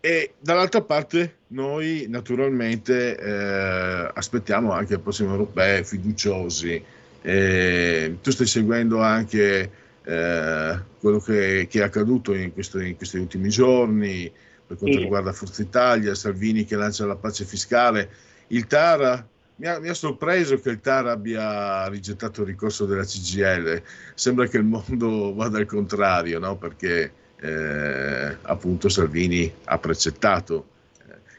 E 0.00 0.34
dall'altra 0.38 0.82
parte 0.82 1.36
noi 1.48 2.04
naturalmente 2.10 3.16
eh, 3.16 4.10
aspettiamo 4.12 4.72
anche 4.72 4.94
il 4.94 5.00
prossimo 5.00 5.30
europeo 5.30 5.82
fiduciosi. 5.82 6.84
Eh, 7.22 8.18
tu 8.20 8.30
stai 8.32 8.46
seguendo 8.46 9.00
anche 9.00 9.70
eh, 10.04 10.78
quello 11.00 11.20
che, 11.20 11.66
che, 11.70 11.80
è 11.80 11.82
accaduto 11.82 12.34
in, 12.34 12.52
questo, 12.52 12.80
in, 12.80 12.96
questi 12.96 13.16
ultimi 13.16 13.48
giorni 13.48 14.30
per 14.66 14.76
quanto 14.76 14.96
sì. 14.96 15.02
riguarda 15.02 15.32
Forza 15.32 15.62
Italia, 15.62 16.14
Salvini 16.14 16.64
che 16.64 16.76
lancia 16.76 17.06
la 17.06 17.16
pace 17.16 17.44
fiscale. 17.44 18.10
Il 18.48 18.66
TAR 18.66 19.26
mi 19.56 19.66
ha, 19.66 19.78
mi 19.78 19.88
ha, 19.88 19.94
sorpreso 19.94 20.58
che 20.60 20.70
il 20.70 20.80
TAR 20.80 21.06
abbia 21.06 21.86
rigettato 21.88 22.42
il 22.42 22.48
ricorso 22.48 22.84
della 22.84 23.04
CGL. 23.04 23.82
Sembra 24.14 24.46
che 24.46 24.58
il 24.58 24.64
mondo 24.64 25.32
vada 25.36 25.58
al 25.58 25.66
contrario, 25.66 26.38
no? 26.38 26.56
perché 26.56 27.12
eh, 27.40 28.36
appunto 28.42 28.88
Salvini 28.88 29.52
ha 29.64 29.78
precettato 29.78 30.74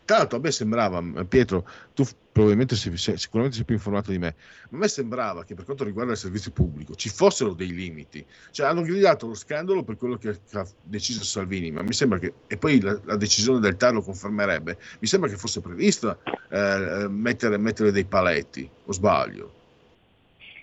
tra 0.08 0.20
l'altro 0.20 0.38
a 0.38 0.42
me 0.42 0.52
sembrava, 0.52 1.04
Pietro, 1.28 1.68
tu 1.94 2.06
probabilmente 2.38 2.76
sei, 2.76 3.18
sicuramente 3.18 3.56
sei 3.56 3.66
più 3.66 3.74
informato 3.74 4.12
di 4.12 4.20
me, 4.20 4.28
a 4.28 4.78
me 4.78 4.88
sembrava 4.88 5.44
che 5.44 5.56
per 5.56 5.66
quanto 5.66 5.84
riguarda 5.84 6.12
il 6.12 6.20
servizio 6.20 6.52
pubblico 6.52 6.94
ci 6.94 7.10
fossero 7.10 7.54
dei 7.54 7.74
limiti. 7.74 8.24
Cioè 8.52 8.68
hanno 8.68 8.84
gridato 8.84 9.26
lo 9.26 9.34
scandalo 9.34 9.82
per 9.82 9.98
quello 9.98 10.18
che 10.18 10.38
ha 10.52 10.68
deciso 10.84 11.24
Salvini, 11.24 11.72
ma 11.72 11.82
mi 11.82 11.94
sembra 11.94 12.20
che, 12.20 12.34
e 12.46 12.58
poi 12.58 12.80
la, 12.80 12.96
la 13.06 13.16
decisione 13.16 13.60
del 13.60 13.76
TAR 13.76 13.94
lo 13.94 14.04
confermerebbe, 14.04 14.78
mi 15.00 15.08
sembra 15.08 15.30
che 15.30 15.36
fosse 15.36 15.62
prevista 15.62 16.16
eh, 16.52 17.08
mettere, 17.10 17.58
mettere 17.58 17.92
dei 17.92 18.06
paletti, 18.06 18.70
o 18.86 18.92
sbaglio? 18.92 19.54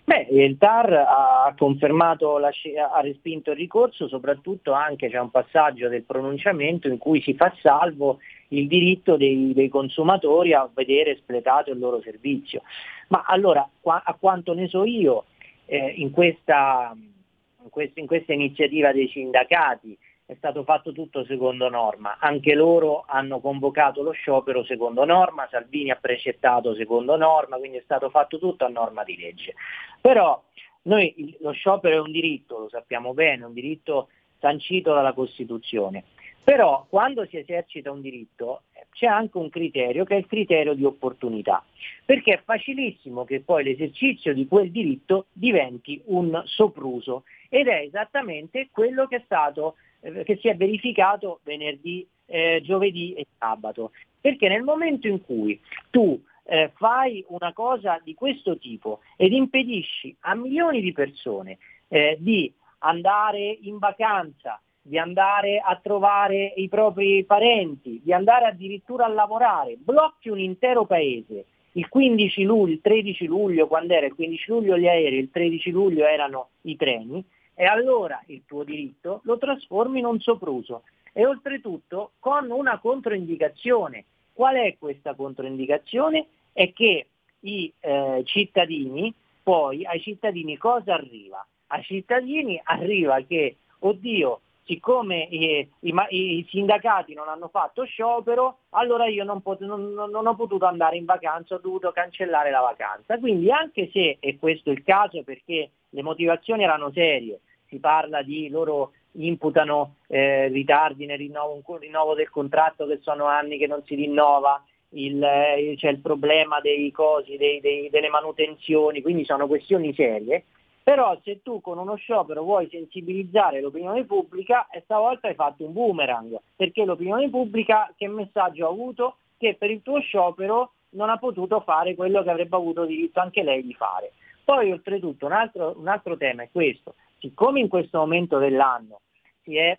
Beh, 0.05 0.29
il 0.31 0.57
TAR 0.59 0.93
ha 0.93 1.55
confermato, 1.57 2.39
la, 2.39 2.51
ha 2.93 3.01
respinto 3.01 3.51
il 3.51 3.57
ricorso, 3.57 4.07
soprattutto 4.07 4.72
anche 4.72 5.09
c'è 5.09 5.18
un 5.18 5.31
passaggio 5.31 5.89
del 5.89 6.03
pronunciamento 6.03 6.87
in 6.87 6.99
cui 6.99 7.20
si 7.20 7.35
fa 7.35 7.53
salvo 7.61 8.18
il 8.59 8.67
diritto 8.67 9.17
dei, 9.17 9.53
dei 9.55 9.69
consumatori 9.69 10.53
a 10.53 10.69
vedere 10.73 11.13
espletato 11.13 11.71
il 11.71 11.79
loro 11.79 12.01
servizio. 12.01 12.63
Ma 13.09 13.25
allora, 13.27 13.69
qua, 13.81 14.03
a 14.05 14.15
quanto 14.15 14.55
ne 14.55 14.69
so 14.69 14.85
io, 14.85 15.25
eh, 15.67 15.95
in, 15.97 16.11
questa, 16.11 16.95
in, 16.95 17.69
questa, 17.71 18.01
in 18.01 18.07
questa 18.07 18.33
iniziativa 18.33 18.93
dei 18.93 19.09
sindacati 19.09 19.97
è 20.27 20.35
stato 20.37 20.65
fatto 20.65 20.93
tutto 20.93 21.25
secondo 21.27 21.69
norma, 21.69 22.17
anche 22.19 22.55
loro 22.55 23.05
hanno 23.07 23.41
convocato 23.41 24.03
lo 24.03 24.13
sciopero 24.13 24.65
secondo 24.65 25.05
norma, 25.05 25.47
Salvini 25.51 25.91
ha 25.91 25.99
precettato 26.01 26.75
secondo 26.75 27.17
norma, 27.17 27.59
quindi 27.59 27.77
è 27.77 27.83
stato 27.85 28.09
fatto 28.09 28.39
tutto 28.39 28.65
a 28.65 28.69
norma 28.69 29.05
di 29.05 29.19
legge. 29.19 29.55
Però 30.01 30.43
noi 30.83 31.37
lo 31.41 31.53
sciopero 31.53 31.97
è 31.97 32.01
un 32.01 32.11
diritto, 32.11 32.59
lo 32.59 32.69
sappiamo 32.71 33.13
bene, 33.13 33.45
un 33.45 33.53
diritto 33.53 34.09
sancito 34.39 34.95
dalla 34.95 35.13
Costituzione. 35.13 36.05
Però 36.45 36.84
quando 36.90 37.24
si 37.26 37.38
esercita 37.38 37.90
un 37.90 38.03
diritto 38.03 38.64
c'è 38.92 39.07
anche 39.07 39.38
un 39.38 39.49
criterio 39.49 40.05
che 40.05 40.14
è 40.14 40.18
il 40.18 40.26
criterio 40.26 40.74
di 40.74 40.84
opportunità, 40.84 41.64
perché 42.05 42.34
è 42.34 42.42
facilissimo 42.45 43.24
che 43.24 43.40
poi 43.40 43.64
l'esercizio 43.64 44.34
di 44.34 44.47
quel 44.47 44.70
diritto 44.70 45.26
diventi 45.32 46.01
un 46.07 46.42
sopruso 46.45 47.24
ed 47.49 47.66
è 47.66 47.80
esattamente 47.80 48.68
quello 48.70 49.07
che 49.07 49.16
è 49.16 49.22
stato 49.24 49.76
eh, 50.01 50.22
che 50.22 50.36
si 50.36 50.49
è 50.49 50.57
verificato 50.57 51.40
venerdì, 51.45 52.07
eh, 52.26 52.61
giovedì 52.62 53.14
e 53.14 53.26
sabato. 53.38 53.92
Perché 54.20 54.49
nel 54.49 54.62
momento 54.62 55.09
in 55.09 55.24
cui 55.24 55.59
tu 55.90 56.22
eh, 56.45 56.70
fai 56.76 57.24
una 57.28 57.53
cosa 57.55 57.99
di 58.05 58.14
questo 58.14 58.59
tipo 58.59 59.01
ed 59.16 59.32
impedisci 59.32 60.14
a 60.20 60.34
milioni 60.34 60.82
di 60.82 60.92
persone 60.92 61.59
eh, 61.88 62.16
di 62.20 62.53
andare 62.78 63.59
in 63.62 63.78
vacanza, 63.78 64.61
di 64.87 64.99
andare 64.99 65.62
a 65.64 65.80
trovare 65.82 66.53
i 66.57 66.68
propri 66.68 67.24
parenti, 67.24 68.03
di 68.05 68.12
andare 68.12 68.45
addirittura 68.45 69.07
a 69.07 69.09
lavorare, 69.09 69.76
blocchi 69.78 70.28
un 70.28 70.39
intero 70.39 70.85
paese. 70.85 71.47
Il 71.72 71.89
15 71.89 72.43
luglio, 72.43 72.74
il 72.74 72.80
13 72.82 73.24
luglio, 73.24 73.66
quando 73.66 73.95
era 73.95 74.05
il 74.05 74.14
15 74.14 74.51
luglio 74.51 74.76
gli 74.76 74.87
aerei, 74.87 75.20
il 75.20 75.30
13 75.30 75.70
luglio 75.70 76.05
erano 76.05 76.49
i 76.62 76.76
treni, 76.76 77.24
e 77.55 77.64
allora 77.64 78.22
il 78.26 78.43
tuo 78.47 78.62
diritto 78.62 79.20
lo 79.24 79.39
trasformi 79.39 80.01
in 80.01 80.05
un 80.05 80.20
sopruso 80.20 80.82
e 81.14 81.24
oltretutto 81.24 82.12
con 82.18 82.51
una 82.51 82.78
controindicazione. 82.78 84.05
Qual 84.35 84.57
è 84.57 84.76
questa 84.78 85.14
controindicazione? 85.14 86.26
È 86.53 86.70
che 86.74 87.07
i 87.41 87.72
eh, 87.80 88.20
cittadini, 88.24 89.14
poi 89.43 89.87
ai 89.87 90.01
cittadini 90.01 90.59
cosa 90.59 90.93
arriva? 90.93 91.45
Ai 91.68 91.82
cittadini 91.85 92.61
arriva 92.62 93.18
che, 93.22 93.57
oddio, 93.78 94.41
siccome 94.65 95.29
i, 95.31 95.69
i, 95.81 95.95
i, 96.09 96.47
sindacati 96.49 97.15
non 97.15 97.29
hanno 97.29 97.49
fatto 97.49 97.85
sciopero, 97.85 98.59
allora 98.71 99.07
io 99.07 99.25
non, 99.25 99.43
pot- 99.43 99.61
non, 99.61 99.93
non, 99.93 100.27
ho 100.27 100.35
potuto 100.35 100.65
andare 100.65 100.97
in 100.97 101.05
vacanza, 101.05 101.55
ho 101.55 101.59
dovuto 101.59 101.93
cancellare 101.93 102.51
la 102.51 102.61
vacanza. 102.61 103.19
Quindi 103.19 103.51
anche 103.51 103.91
se, 103.93 104.17
e 104.21 104.39
questo 104.39 104.71
è 104.71 104.73
il 104.73 104.83
caso 104.83 105.23
perché 105.23 105.71
le 105.89 106.03
motivazioni 106.03 106.62
erano 106.62 106.91
serie, 106.93 107.41
si 107.67 107.79
parla 107.79 108.23
di 108.23 108.49
loro 108.49 108.93
imputano 109.17 109.97
eh, 110.09 110.49
ritardi 110.49 111.07
nel 111.07 111.19
rinnovo, 111.19 111.62
rinnovo, 111.79 112.15
del 112.15 112.31
contratto 112.31 112.87
che 112.87 112.99
sono 113.01 113.27
anni 113.27 113.59
che 113.59 113.67
non 113.67 113.83
si 113.85 113.95
rinnova, 113.95 114.62
il, 114.91 115.23
eh, 115.23 115.75
c'è 115.77 115.91
il 115.91 116.01
problema 116.01 116.61
dei 116.61 116.91
cosi, 116.91 117.37
dei, 117.37 117.61
dei, 117.61 117.91
delle 117.91 118.09
manutenzioni, 118.09 119.03
quindi 119.03 119.25
sono 119.25 119.47
questioni 119.47 119.93
serie. 119.95 120.45
Però 120.85 121.18
se 121.24 121.41
tu 121.43 121.62
con 121.62 121.78
uno 121.78 121.95
sciopero 121.95 122.43
vuoi 122.43 122.68
sensibilizzare 122.70 123.62
l'opinione 123.62 124.05
pubblica, 124.05 124.68
stavolta 124.82 125.28
hai 125.28 125.35
fatto 125.35 125.64
un 125.64 125.72
boomerang, 125.72 126.39
perché 126.55 126.85
l'opinione 126.85 127.30
pubblica 127.30 127.91
che 127.97 128.07
messaggio 128.07 128.66
ha 128.66 128.70
avuto? 128.70 129.16
Che 129.39 129.57
per 129.59 129.70
il 129.70 129.80
tuo 129.80 129.99
sciopero 130.01 130.72
non 130.91 131.09
ha 131.09 131.16
potuto 131.16 131.61
fare 131.61 131.95
quello 131.95 132.22
che 132.22 132.28
avrebbe 132.28 132.57
avuto 132.57 132.85
diritto 132.85 133.18
anche 133.18 133.43
lei 133.43 133.62
di 133.62 133.72
fare. 133.72 134.12
Poi 134.45 134.72
oltretutto 134.72 135.24
un 135.24 135.32
altro, 135.32 135.74
un 135.78 135.89
altro 135.89 136.18
tema 136.18 136.43
è 136.43 136.51
questo, 136.53 136.97
siccome 137.18 137.61
in 137.61 137.68
questo 137.68 137.99
momento 137.99 138.37
dell'anno 138.37 139.01
si 139.43 139.57
è, 139.57 139.78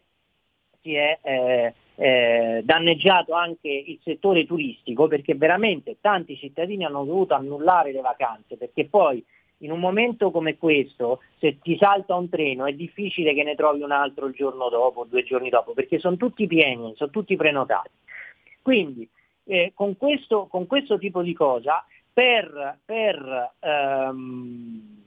si 0.82 0.96
è 0.96 1.20
eh, 1.22 1.74
eh, 1.98 2.62
danneggiato 2.64 3.34
anche 3.34 3.70
il 3.70 4.00
settore 4.04 4.48
turistico, 4.48 5.08
perché 5.08 5.36
veramente 5.36 5.98
tanti 6.02 6.36
cittadini 6.36 6.84
hanno 6.84 7.06
dovuto 7.06 7.36
annullare 7.36 7.92
le 7.92 8.02
vacanze, 8.02 8.58
perché 8.58 8.86
poi 8.86 9.24
in 9.66 9.72
un 9.72 9.80
momento 9.80 10.32
come 10.32 10.58
questo, 10.58 11.22
se 11.40 11.60
ti 11.60 11.76
salta 11.78 12.16
un 12.16 12.30
treno, 12.30 12.66
è 12.66 12.74
difficile 12.74 13.34
che 13.34 13.44
ne 13.44 13.56
trovi 13.56 13.82
un 13.82 13.92
altro 13.92 14.28
il 14.28 14.34
giorno 14.34 14.70
dopo, 14.70 15.06
due 15.10 15.24
giorni 15.24 15.50
dopo, 15.50 15.74
perché 15.74 16.00
sono 16.00 16.16
tutti 16.16 16.48
pieni, 16.48 16.94
sono 16.96 17.10
tutti 17.10 17.36
prenotati. 17.36 17.90
Quindi 18.62 19.08
eh, 19.46 19.72
con, 19.74 19.98
questo, 19.98 20.48
con, 20.48 20.68
questo, 20.68 20.98
tipo 20.98 21.22
di 21.22 21.34
cosa, 21.34 21.84
per, 22.14 22.80
per, 22.86 23.54
ehm, 23.60 25.04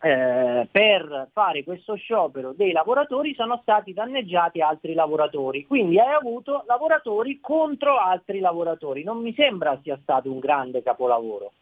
eh, 0.00 0.68
per 0.70 1.28
fare 1.32 1.64
questo 1.64 1.94
sciopero 1.94 2.52
dei 2.52 2.72
lavoratori 2.72 3.34
sono 3.34 3.58
stati 3.62 3.94
danneggiati 3.94 4.60
altri 4.60 4.92
lavoratori, 4.92 5.66
quindi 5.66 5.98
hai 5.98 6.12
avuto 6.12 6.64
lavoratori 6.66 7.40
contro 7.40 7.98
altri 7.98 8.40
lavoratori. 8.40 9.02
Non 9.02 9.22
mi 9.22 9.32
sembra 9.34 9.78
sia 9.82 9.98
stato 10.02 10.30
un 10.30 10.38
grande 10.38 10.82
capolavoro. 10.82 11.52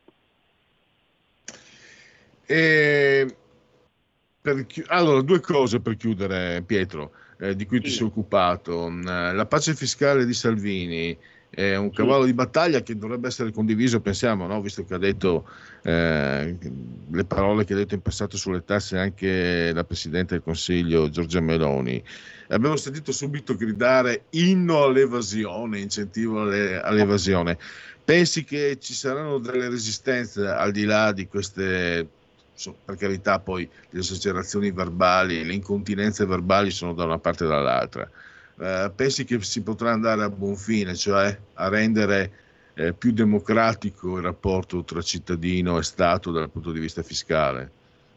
E 2.46 3.36
per, 4.42 4.66
allora, 4.88 5.20
due 5.22 5.40
cose 5.40 5.80
per 5.80 5.96
chiudere, 5.96 6.62
Pietro, 6.62 7.12
eh, 7.38 7.54
di 7.54 7.64
cui 7.64 7.78
sì. 7.78 7.84
ti 7.84 7.90
sei 7.90 8.06
occupato. 8.06 8.88
Eh, 8.88 9.32
la 9.32 9.46
pace 9.46 9.74
fiscale 9.74 10.26
di 10.26 10.34
Salvini 10.34 11.16
è 11.48 11.76
un 11.76 11.90
cavallo 11.92 12.22
sì. 12.22 12.28
di 12.28 12.34
battaglia 12.34 12.82
che 12.82 12.96
dovrebbe 12.96 13.28
essere 13.28 13.52
condiviso, 13.52 14.00
pensiamo, 14.00 14.46
no? 14.46 14.60
visto 14.60 14.84
che 14.84 14.94
ha 14.94 14.98
detto 14.98 15.48
eh, 15.82 16.56
le 17.10 17.24
parole 17.24 17.64
che 17.64 17.74
ha 17.74 17.76
detto 17.76 17.94
in 17.94 18.00
passato 18.00 18.36
sulle 18.36 18.64
tasse 18.64 18.98
anche 18.98 19.70
la 19.72 19.84
Presidente 19.84 20.34
del 20.34 20.42
Consiglio 20.42 21.08
Giorgia 21.08 21.40
Meloni. 21.40 22.02
Abbiamo 22.48 22.76
sentito 22.76 23.12
subito 23.12 23.54
gridare 23.54 24.24
inno 24.30 24.82
all'evasione, 24.82 25.78
incentivo 25.78 26.42
alle, 26.42 26.80
all'evasione. 26.80 27.58
Pensi 28.04 28.42
che 28.44 28.78
ci 28.80 28.94
saranno 28.94 29.38
delle 29.38 29.68
resistenze 29.68 30.46
al 30.46 30.72
di 30.72 30.84
là 30.84 31.12
di 31.12 31.28
queste 31.28 32.08
per 32.84 32.96
carità 32.96 33.38
poi 33.40 33.68
le 33.90 34.00
esagerazioni 34.00 34.70
verbali, 34.70 35.44
le 35.44 35.54
incontinenze 35.54 36.26
verbali 36.26 36.70
sono 36.70 36.92
da 36.92 37.04
una 37.04 37.18
parte 37.18 37.44
e 37.44 37.48
dall'altra. 37.48 38.08
Eh, 38.58 38.92
pensi 38.94 39.24
che 39.24 39.40
si 39.42 39.62
potrà 39.62 39.92
andare 39.92 40.22
a 40.22 40.30
buon 40.30 40.56
fine, 40.56 40.94
cioè 40.94 41.36
a 41.54 41.68
rendere 41.68 42.32
eh, 42.74 42.92
più 42.92 43.12
democratico 43.12 44.16
il 44.16 44.22
rapporto 44.22 44.84
tra 44.84 45.02
cittadino 45.02 45.78
e 45.78 45.82
Stato 45.82 46.30
dal 46.30 46.50
punto 46.50 46.72
di 46.72 46.80
vista 46.80 47.02
fiscale? 47.02 47.70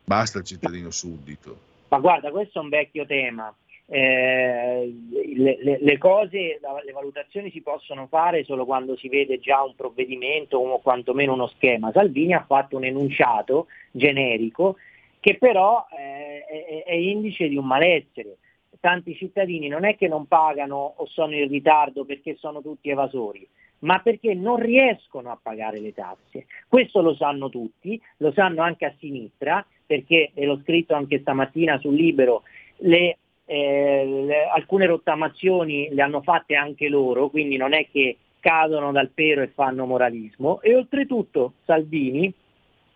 Basta 0.04 0.40
il 0.40 0.46
cittadino 0.46 0.92
suddito. 0.92 1.60
Ma 1.90 2.00
guarda, 2.00 2.30
questo 2.30 2.60
è 2.60 2.62
un 2.62 2.70
vecchio 2.70 3.06
tema. 3.06 3.54
Eh, 3.88 4.96
le, 5.36 5.78
le, 5.80 5.98
cose, 6.00 6.60
le 6.84 6.92
valutazioni 6.92 7.52
si 7.52 7.62
possono 7.62 8.08
fare 8.08 8.44
solo 8.44 8.66
quando 8.66 8.96
si 8.98 9.10
vede 9.10 9.40
già 9.40 9.62
un 9.62 9.76
provvedimento 9.76 10.58
o 10.58 10.80
quantomeno 10.80 11.34
uno 11.34 11.48
schema. 11.48 11.92
Salvini 11.92 12.34
ha 12.34 12.46
fatto 12.46 12.78
un 12.78 12.86
enunciato 12.86 13.68
generico 13.92 14.78
che 15.20 15.38
però 15.38 15.88
eh, 15.98 16.46
è, 16.46 16.84
è, 16.84 16.94
indice 16.94 17.48
di 17.48 17.58
un 17.58 17.66
malessere. 17.66 18.38
tanti 18.80 19.16
cittadini 19.16 19.68
non 19.68 19.84
è 19.84 19.96
che 19.96 20.08
non 20.08 20.28
pagano 20.28 20.94
o 20.98 21.08
sono 21.08 21.34
in 21.34 21.48
ritardo 21.48 22.06
perché 22.06 22.36
sono 22.36 22.62
tutti 22.62 22.90
evasori, 22.90 23.48
ma 23.80 24.00
perché 24.02 24.36
non 24.36 24.58
riescono 24.58 25.32
a 25.32 25.40
pagare 25.42 25.80
le 25.80 25.94
tasse. 25.94 26.46
Questo 26.68 27.02
lo 27.02 27.16
sanno 27.16 27.50
tutti, 27.50 28.00
lo 28.18 28.32
sanno 28.34 28.62
anche 28.62 28.86
a 28.86 28.94
sinistra, 29.00 29.66
perché, 29.86 30.30
e 30.34 30.46
l'ho 30.46 30.60
scritto 30.62 30.94
anche 30.94 31.20
stamattina 31.22 31.80
sul 31.80 31.96
Libero, 31.96 32.44
le, 32.78 33.18
eh, 33.46 34.24
le, 34.26 34.48
alcune 34.48 34.86
rottamazioni 34.86 35.90
le 35.92 36.02
hanno 36.02 36.22
fatte 36.22 36.56
anche 36.56 36.90
loro, 36.90 37.30
quindi 37.30 37.58
non 37.58 37.74
è 37.74 37.88
che 37.90 38.18
cadono 38.40 38.92
dal 38.92 39.10
pero 39.10 39.42
e 39.42 39.48
fanno 39.48 39.86
moralismo. 39.86 40.62
E 40.62 40.76
oltretutto 40.76 41.54
Salvini, 41.66 42.32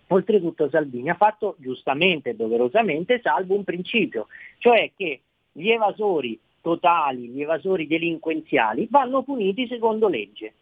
oltretutto 0.07 0.69
Salvini 0.69 1.09
ha 1.09 1.15
fatto 1.15 1.55
giustamente 1.57 2.31
e 2.31 2.35
doverosamente 2.35 3.19
salvo 3.21 3.55
un 3.55 3.63
principio, 3.63 4.27
cioè 4.57 4.91
che 4.95 5.21
gli 5.51 5.69
evasori 5.69 6.39
totali, 6.61 7.29
gli 7.29 7.41
evasori 7.41 7.87
delinquenziali 7.87 8.87
vanno 8.89 9.23
puniti 9.23 9.67
secondo 9.67 10.07
legge. 10.07 10.53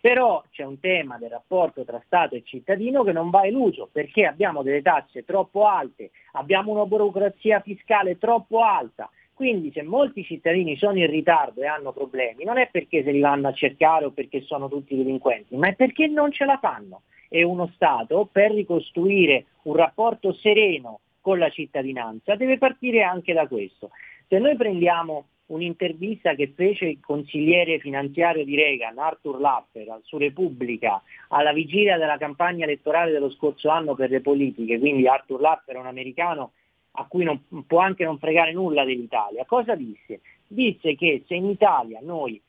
Però 0.00 0.44
c'è 0.52 0.62
un 0.62 0.78
tema 0.78 1.18
del 1.18 1.30
rapporto 1.30 1.82
tra 1.84 2.00
Stato 2.06 2.36
e 2.36 2.44
cittadino 2.44 3.02
che 3.02 3.10
non 3.10 3.30
va 3.30 3.44
eluso 3.44 3.88
perché 3.90 4.26
abbiamo 4.26 4.62
delle 4.62 4.80
tasse 4.80 5.24
troppo 5.24 5.66
alte, 5.66 6.12
abbiamo 6.32 6.70
una 6.70 6.86
burocrazia 6.86 7.60
fiscale 7.60 8.16
troppo 8.16 8.62
alta. 8.62 9.10
Quindi 9.38 9.70
se 9.70 9.84
molti 9.84 10.24
cittadini 10.24 10.76
sono 10.76 10.98
in 10.98 11.06
ritardo 11.06 11.62
e 11.62 11.66
hanno 11.68 11.92
problemi, 11.92 12.42
non 12.42 12.58
è 12.58 12.68
perché 12.72 13.04
se 13.04 13.12
li 13.12 13.20
vanno 13.20 13.46
a 13.46 13.52
cercare 13.52 14.06
o 14.06 14.10
perché 14.10 14.40
sono 14.40 14.68
tutti 14.68 14.96
delinquenti, 14.96 15.54
ma 15.54 15.68
è 15.68 15.76
perché 15.76 16.08
non 16.08 16.32
ce 16.32 16.44
la 16.44 16.58
fanno. 16.58 17.02
E 17.28 17.44
uno 17.44 17.70
Stato 17.72 18.28
per 18.32 18.50
ricostruire 18.50 19.44
un 19.62 19.76
rapporto 19.76 20.32
sereno 20.32 20.98
con 21.20 21.38
la 21.38 21.50
cittadinanza 21.50 22.34
deve 22.34 22.58
partire 22.58 23.04
anche 23.04 23.32
da 23.32 23.46
questo. 23.46 23.90
Se 24.26 24.40
noi 24.40 24.56
prendiamo 24.56 25.26
un'intervista 25.46 26.34
che 26.34 26.52
fece 26.56 26.86
il 26.86 26.98
consigliere 27.00 27.78
finanziario 27.78 28.44
di 28.44 28.56
Reagan, 28.56 28.98
Arthur 28.98 29.38
Lapper, 29.38 30.00
su 30.02 30.18
Repubblica, 30.18 31.00
alla 31.28 31.52
vigilia 31.52 31.96
della 31.96 32.18
campagna 32.18 32.64
elettorale 32.64 33.12
dello 33.12 33.30
scorso 33.30 33.68
anno 33.68 33.94
per 33.94 34.10
le 34.10 34.20
politiche, 34.20 34.80
quindi 34.80 35.06
Arthur 35.06 35.40
Lapper 35.40 35.76
è 35.76 35.78
un 35.78 35.86
americano 35.86 36.54
a 36.98 37.06
cui 37.08 37.24
non, 37.24 37.42
può 37.66 37.80
anche 37.80 38.04
non 38.04 38.18
fregare 38.18 38.52
nulla 38.52 38.84
dell'Italia. 38.84 39.44
Cosa 39.44 39.74
disse? 39.74 40.20
Disse 40.46 40.94
che 40.96 41.24
se 41.26 41.34
in 41.34 41.46
Italia 41.46 42.00
noi 42.02 42.40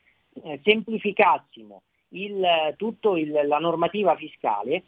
eh, 0.42 0.60
semplificassimo 0.62 1.82
il, 2.10 2.74
tutta 2.76 3.10
la 3.44 3.58
normativa 3.58 4.16
fiscale, 4.16 4.72
eh, 4.72 4.82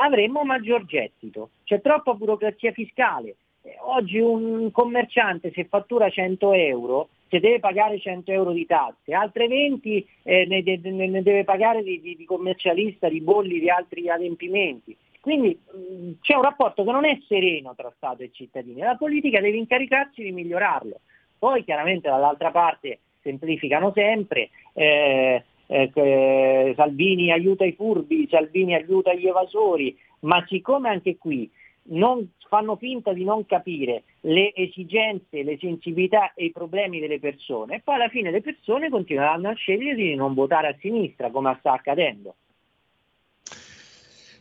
avremmo 0.00 0.44
maggior 0.44 0.84
gettito. 0.84 1.50
C'è 1.64 1.80
troppa 1.80 2.14
burocrazia 2.14 2.72
fiscale, 2.72 3.36
oggi 3.80 4.18
un 4.18 4.70
commerciante 4.70 5.52
se 5.52 5.64
fattura 5.64 6.08
100 6.08 6.52
euro 6.52 7.08
se 7.28 7.40
deve 7.40 7.58
pagare 7.58 7.98
100 7.98 8.30
euro 8.30 8.52
di 8.52 8.66
tasse, 8.66 9.12
altre 9.12 9.48
20 9.48 10.06
eh, 10.22 10.46
ne, 10.46 10.62
de, 10.62 10.78
ne, 10.78 11.22
deve 11.22 11.42
pagare 11.42 11.82
di, 11.82 12.00
di, 12.00 12.16
di, 12.16 12.24
commercialista, 12.24 13.08
di 13.08 13.20
bolli, 13.20 13.58
di 13.58 13.68
altri 13.68 14.08
adempimenti. 14.08 14.96
Quindi 15.26 15.58
mh, 15.58 16.20
c'è 16.20 16.36
un 16.36 16.42
rapporto 16.42 16.84
che 16.84 16.92
non 16.92 17.04
è 17.04 17.18
sereno 17.26 17.74
tra 17.74 17.92
Stato 17.96 18.22
e 18.22 18.30
cittadini 18.30 18.78
la 18.78 18.94
politica 18.94 19.40
deve 19.40 19.56
incaricarsi 19.56 20.22
di 20.22 20.30
migliorarlo. 20.30 21.00
Poi 21.36 21.64
chiaramente 21.64 22.08
dall'altra 22.08 22.52
parte 22.52 23.00
semplificano 23.22 23.90
sempre, 23.92 24.50
eh, 24.72 25.42
eh, 25.66 26.72
Salvini 26.76 27.32
aiuta 27.32 27.64
i 27.64 27.72
furbi, 27.72 28.28
Salvini 28.30 28.76
aiuta 28.76 29.14
gli 29.14 29.26
evasori, 29.26 29.98
ma 30.20 30.44
siccome 30.46 30.90
anche 30.90 31.16
qui 31.16 31.50
non, 31.88 32.30
fanno 32.48 32.76
finta 32.76 33.12
di 33.12 33.24
non 33.24 33.44
capire 33.46 34.04
le 34.20 34.54
esigenze, 34.54 35.42
le 35.42 35.58
sensibilità 35.58 36.34
e 36.34 36.44
i 36.44 36.52
problemi 36.52 37.00
delle 37.00 37.18
persone 37.18 37.80
poi 37.82 37.96
alla 37.96 38.08
fine 38.10 38.30
le 38.30 38.42
persone 38.42 38.90
continueranno 38.90 39.48
a 39.48 39.54
scegliere 39.54 39.96
di 39.96 40.14
non 40.14 40.34
votare 40.34 40.68
a 40.68 40.76
sinistra 40.78 41.32
come 41.32 41.56
sta 41.58 41.72
accadendo. 41.72 42.36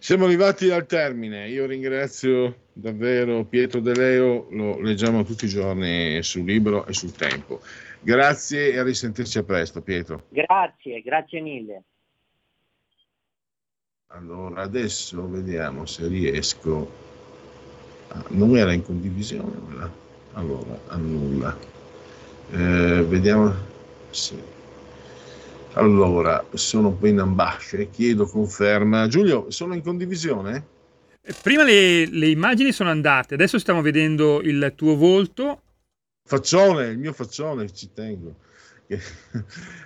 Siamo 0.06 0.26
arrivati 0.26 0.70
al 0.70 0.86
termine, 0.86 1.50
io 1.50 1.66
ringrazio 1.66 2.68
davvero 2.74 3.44
Pietro 3.44 3.80
De 3.80 3.96
Leo, 3.96 4.46
lo 4.52 4.80
leggiamo 4.80 5.24
tutti 5.24 5.46
i 5.46 5.48
giorni 5.48 6.22
sul 6.22 6.46
libro 6.46 6.86
e 6.86 6.94
sul 6.94 7.12
tempo. 7.12 7.60
Grazie 8.02 8.72
e 8.72 8.78
a 8.78 8.84
risentirci 8.84 9.40
a 9.40 9.44
presto 9.44 9.82
Pietro. 9.82 10.28
Grazie, 10.30 11.02
grazie 11.02 11.42
mille. 11.42 11.84
Allora 14.10 14.62
adesso 14.62 15.28
vediamo 15.28 15.88
se 15.88 16.08
riesco 16.08 16.88
non 18.28 18.56
era 18.56 18.74
in 18.74 18.84
condivisione 18.84 19.90
allora 20.34 20.80
annulla 20.90 21.58
eh, 22.52 23.04
vediamo 23.08 23.56
sì. 24.12 24.55
Allora 25.76 26.46
sono 26.54 26.98
in 27.04 27.20
ambasce 27.20 27.90
chiedo 27.90 28.26
conferma. 28.26 29.08
Giulio 29.08 29.50
sono 29.52 29.74
in 29.74 29.82
condivisione? 29.82 30.66
Eh, 31.22 31.34
prima 31.42 31.64
le, 31.64 32.08
le 32.08 32.28
immagini 32.28 32.72
sono 32.72 32.90
andate 32.90 33.34
adesso 33.34 33.60
stiamo 33.60 33.82
vedendo 33.82 34.42
il 34.42 34.74
tuo 34.76 34.96
volto. 34.96 35.62
Faccione 36.28 36.88
il 36.88 36.98
mio 36.98 37.14
faccione 37.14 37.72
ci 37.72 37.92
tengo. 37.94 38.36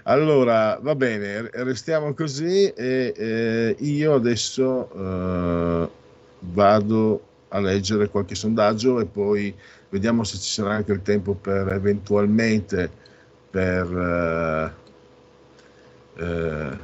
Allora 0.03 0.77
va 0.81 0.93
bene 0.93 1.49
restiamo 1.53 2.13
così 2.13 2.67
e 2.67 3.13
eh, 3.15 3.75
io 3.79 4.13
adesso 4.13 4.89
eh, 4.93 5.89
vado 6.39 7.23
a 7.49 7.59
leggere 7.59 8.09
qualche 8.09 8.35
sondaggio 8.35 8.99
e 8.99 9.05
poi 9.05 9.55
vediamo 9.89 10.23
se 10.23 10.37
ci 10.37 10.51
sarà 10.51 10.73
anche 10.73 10.91
il 10.91 11.01
tempo 11.01 11.33
per 11.33 11.71
eventualmente 11.71 12.91
per, 13.49 13.85
eh, 13.85 14.88
eh, 16.19 16.77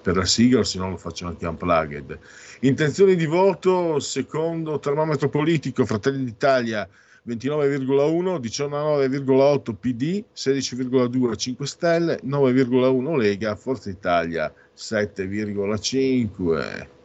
per 0.00 0.16
la 0.16 0.24
sigla, 0.24 0.64
se 0.64 0.78
no 0.78 0.88
lo 0.90 0.96
faccio 0.96 1.26
anche 1.26 1.46
unplugged. 1.46 2.18
Intenzioni 2.60 3.16
di 3.16 3.26
voto 3.26 3.98
secondo 3.98 4.78
termometro 4.78 5.28
politico 5.28 5.84
Fratelli 5.84 6.24
d'Italia 6.24 6.88
29,1, 7.26 8.40
19,8 8.40 9.74
PD, 9.78 10.24
16,2 10.34 11.36
5 11.36 11.66
Stelle, 11.66 12.18
9,1 12.24 13.16
Lega, 13.16 13.54
Forza 13.54 13.90
Italia 13.90 14.50
7,5. 14.74 16.96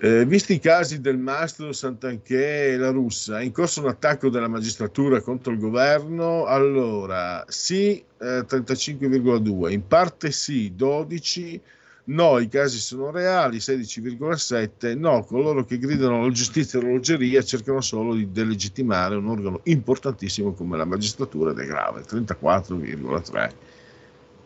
Eh, 0.00 0.24
visti 0.26 0.52
i 0.52 0.60
casi 0.60 1.00
del 1.00 1.18
Mastro, 1.18 1.72
Sant'Anché 1.72 2.68
e 2.68 2.76
la 2.76 2.90
Russa, 2.90 3.40
è 3.40 3.42
in 3.42 3.50
corso 3.50 3.80
un 3.80 3.88
attacco 3.88 4.28
della 4.28 4.46
magistratura 4.46 5.20
contro 5.20 5.52
il 5.52 5.58
governo? 5.58 6.44
Allora, 6.44 7.44
sì, 7.48 8.00
eh, 8.20 8.44
35,2, 8.46 9.72
in 9.72 9.84
parte 9.88 10.30
sì, 10.30 10.72
12, 10.76 11.60
no, 12.04 12.38
i 12.38 12.46
casi 12.46 12.78
sono 12.78 13.10
reali, 13.10 13.58
16,7, 13.58 14.96
no, 14.96 15.24
coloro 15.24 15.64
che 15.64 15.78
gridano 15.78 16.20
alla 16.20 16.30
giustizia 16.30 16.78
e 16.78 16.82
all'orologeria 16.82 17.42
cercano 17.42 17.80
solo 17.80 18.14
di 18.14 18.30
delegittimare 18.30 19.16
un 19.16 19.26
organo 19.26 19.62
importantissimo 19.64 20.52
come 20.52 20.76
la 20.76 20.84
magistratura 20.84 21.50
ed 21.50 21.58
è 21.58 21.66
grave, 21.66 22.02
34,3. 22.02 23.50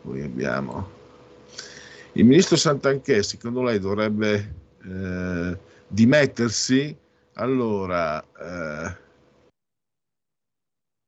Poi 0.01 0.23
abbiamo 0.23 0.89
il 2.13 2.25
ministro 2.25 2.57
Sant'Anché, 2.57 3.23
secondo 3.23 3.63
lei 3.63 3.79
dovrebbe 3.79 4.61
eh, 4.85 5.59
dimettersi, 5.89 6.97
allora 7.35 8.23
eh, 8.23 8.97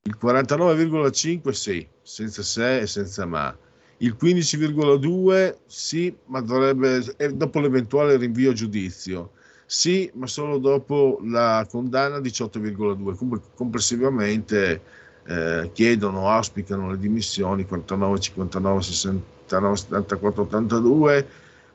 il 0.06 0.18
49,5 0.20 1.50
sì, 1.50 1.86
senza 2.02 2.42
se 2.42 2.80
e 2.80 2.86
senza 2.86 3.24
ma. 3.26 3.56
Il 3.98 4.16
15,2 4.20 5.56
sì, 5.66 6.14
ma 6.26 6.40
dovrebbe, 6.40 7.02
dopo 7.32 7.60
l'eventuale 7.60 8.16
rinvio 8.16 8.50
a 8.50 8.54
giudizio. 8.54 9.30
Sì, 9.66 10.10
ma 10.14 10.26
solo 10.26 10.58
dopo 10.58 11.20
la 11.22 11.66
condanna 11.70 12.18
18,2. 12.18 13.16
Comunque 13.16 13.40
complessivamente 13.54 14.82
eh, 15.26 15.70
chiedono, 15.72 16.28
auspicano 16.28 16.90
le 16.90 16.98
dimissioni 16.98 17.64
49, 17.64 18.20
59, 18.20 18.82
69, 18.82 19.76
74, 19.76 20.42
82 20.42 21.26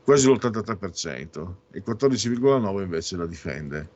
quasi 0.04 0.28
l'83%, 0.28 1.54
e 1.72 1.82
14,9% 1.82 2.80
invece 2.82 3.16
la 3.16 3.26
difende. 3.26 3.88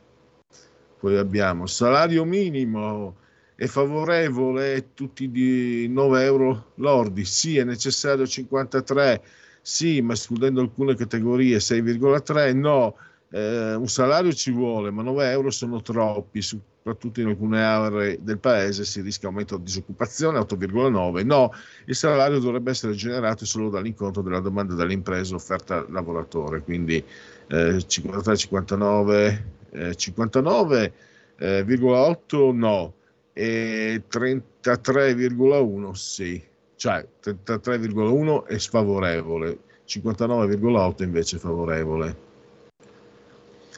Poi 0.98 1.16
abbiamo 1.16 1.66
salario 1.66 2.24
minimo 2.24 3.16
è 3.56 3.66
favorevole 3.66 4.94
tutti 4.94 5.31
di 5.31 5.86
9 5.89 6.24
euro 6.24 6.72
lordi, 6.76 7.24
sì 7.24 7.59
è 7.59 7.64
necessario 7.64 8.26
53, 8.26 9.22
sì 9.60 10.01
ma 10.01 10.14
escludendo 10.14 10.60
alcune 10.60 10.94
categorie 10.94 11.59
6,3, 11.59 12.56
no, 12.56 12.97
eh, 13.31 13.74
un 13.74 13.89
salario 13.89 14.32
ci 14.32 14.51
vuole 14.51 14.90
ma 14.90 15.02
9 15.02 15.31
euro 15.31 15.51
sono 15.51 15.82
troppi, 15.82 16.43
su 16.43 16.60
soprattutto 16.85 17.23
in 17.23 17.28
alcune 17.28 17.65
aree 17.65 18.19
del 18.20 18.39
paese 18.39 18.85
si 18.85 19.01
rischia 19.01 19.28
aumento 19.28 19.56
di 19.56 19.62
disoccupazione 19.65 20.39
8,9 20.39 21.24
no 21.24 21.51
il 21.86 21.94
salario 21.94 22.39
dovrebbe 22.39 22.73
essere 22.73 22.93
generato 22.93 23.47
solo 23.47 23.70
dall'incontro 23.70 24.20
della 24.20 24.40
domanda 24.40 24.74
dell'impresa 24.74 25.35
offerta 25.35 25.78
al 25.78 25.90
lavoratore. 25.90 26.61
Quindi 26.61 27.02
eh, 27.48 27.82
53 27.86 28.36
59 28.36 29.44
eh, 29.70 29.93
59,8 29.93 32.52
no. 32.52 32.93
E 33.32 34.02
30 34.06 34.52
33,1 34.62 35.90
sì, 35.93 36.43
cioè 36.77 37.06
33,1 37.23 38.44
è 38.44 38.59
sfavorevole, 38.59 39.59
59,8 39.86 41.02
invece 41.02 41.39
favorevole. 41.39 42.15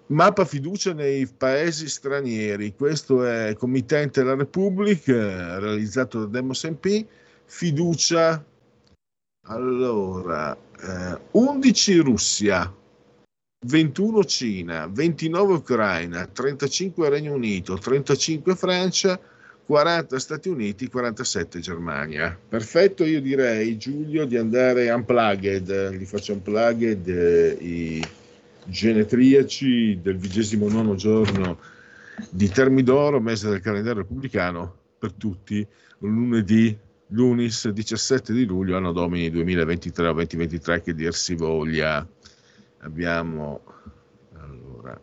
Mappa 0.08 0.44
fiducia 0.44 0.92
nei 0.92 1.26
paesi 1.26 1.88
stranieri, 1.88 2.74
questo 2.74 3.24
è 3.24 3.54
committente 3.56 4.22
della 4.22 4.34
Repubblica, 4.34 5.58
realizzato 5.58 6.26
da 6.26 6.26
Demos 6.26 6.62
MP, 6.64 7.06
fiducia, 7.46 8.44
allora, 9.46 10.54
eh, 10.54 11.20
11 11.30 11.98
Russia, 12.00 12.70
21 13.64 14.24
Cina, 14.24 14.86
29 14.88 15.54
Ucraina, 15.54 16.26
35 16.26 17.08
Regno 17.08 17.32
Unito, 17.32 17.78
35 17.78 18.54
Francia, 18.56 19.18
40 19.66 20.18
Stati 20.18 20.48
Uniti, 20.48 20.88
47 20.88 21.58
Germania. 21.60 22.38
Perfetto, 22.48 23.04
io 23.04 23.20
direi 23.20 23.78
Giulio 23.78 24.26
di 24.26 24.36
andare 24.36 24.90
unplugged, 24.90 25.96
li 25.96 26.04
faccio 26.04 26.34
unplugged 26.34 27.08
eh, 27.08 27.56
i 27.60 28.06
genetriaci 28.66 30.00
del 30.02 30.16
vigesimo 30.16 30.68
nono 30.68 30.94
giorno 30.94 31.58
di 32.30 32.48
Termidoro, 32.48 33.20
mese 33.20 33.48
del 33.48 33.60
calendario 33.60 34.02
repubblicano, 34.02 34.76
per 34.98 35.12
tutti, 35.12 35.66
lunedì, 35.98 36.76
lunis 37.08 37.68
17 37.68 38.32
di 38.32 38.44
luglio, 38.44 38.76
anno 38.76 38.92
domini 38.92 39.30
2023 39.30 40.08
o 40.08 40.12
2023, 40.12 40.82
che 40.82 40.94
dir 40.94 41.14
si 41.14 41.34
voglia. 41.34 42.06
Abbiamo, 42.78 43.62
allora, 44.34 45.00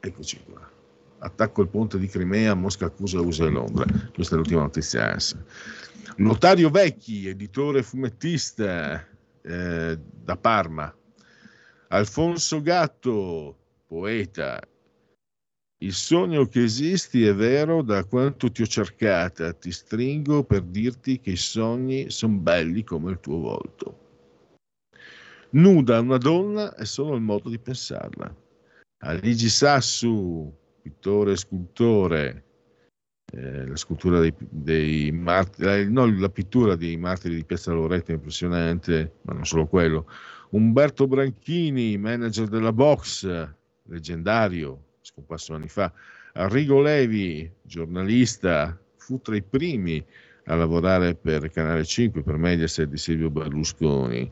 eccoci 0.00 0.40
qua. 0.44 0.74
Attacco 1.26 1.62
il 1.62 1.68
ponte 1.68 1.98
di 1.98 2.06
Crimea, 2.06 2.54
Mosca 2.54 2.86
accusa 2.86 3.20
USA 3.20 3.46
e 3.46 3.50
Londra. 3.50 3.84
Questa 4.14 4.34
è 4.34 4.38
l'ultima 4.38 4.62
notizia. 4.62 5.16
Lotario 6.18 6.70
Vecchi, 6.70 7.26
editore 7.26 7.82
fumettista 7.82 9.04
eh, 9.42 9.98
da 9.98 10.36
Parma, 10.36 10.94
Alfonso 11.88 12.62
Gatto, 12.62 13.56
poeta, 13.88 14.60
il 15.78 15.92
sogno 15.92 16.46
che 16.46 16.62
esisti 16.62 17.26
è 17.26 17.34
vero 17.34 17.82
da 17.82 18.04
quanto 18.04 18.50
ti 18.50 18.62
ho 18.62 18.66
cercata, 18.66 19.52
ti 19.52 19.72
stringo 19.72 20.44
per 20.44 20.62
dirti 20.62 21.20
che 21.20 21.32
i 21.32 21.36
sogni 21.36 22.08
sono 22.08 22.36
belli 22.36 22.84
come 22.84 23.10
il 23.10 23.20
tuo 23.20 23.38
volto. 23.38 23.98
Nuda 25.50 26.00
una 26.00 26.18
donna 26.18 26.74
è 26.74 26.84
solo 26.84 27.14
il 27.16 27.20
modo 27.20 27.50
di 27.50 27.58
pensarla. 27.58 28.34
Aligi 28.98 29.48
Sassu, 29.48 30.52
pittore 30.86 31.32
e 31.32 31.36
scultore, 31.36 32.44
eh, 33.32 33.66
la 33.66 33.76
scultura 33.76 34.20
dei, 34.20 34.32
dei 34.38 35.10
martiri, 35.10 35.90
no, 35.90 36.06
la 36.16 36.28
pittura 36.28 36.76
dei 36.76 36.96
martiri 36.96 37.34
di 37.34 37.44
Piazza 37.44 37.72
Loreto 37.72 38.12
è 38.12 38.14
impressionante, 38.14 39.14
ma 39.22 39.32
non 39.32 39.44
solo 39.44 39.66
quello 39.66 40.06
Umberto 40.50 41.08
Branchini, 41.08 41.98
manager 41.98 42.46
della 42.46 42.72
Box, 42.72 43.26
leggendario, 43.88 44.84
scomparso 45.00 45.54
anni 45.54 45.68
fa, 45.68 45.92
Arrigo 46.34 46.80
Levi, 46.80 47.50
giornalista, 47.62 48.78
fu 48.96 49.20
tra 49.20 49.34
i 49.34 49.42
primi 49.42 50.04
a 50.44 50.54
lavorare 50.54 51.16
per 51.16 51.50
Canale 51.50 51.84
5, 51.84 52.22
per 52.22 52.36
Mediaset 52.36 52.88
di 52.88 52.96
Silvio 52.96 53.30
Berlusconi. 53.30 54.30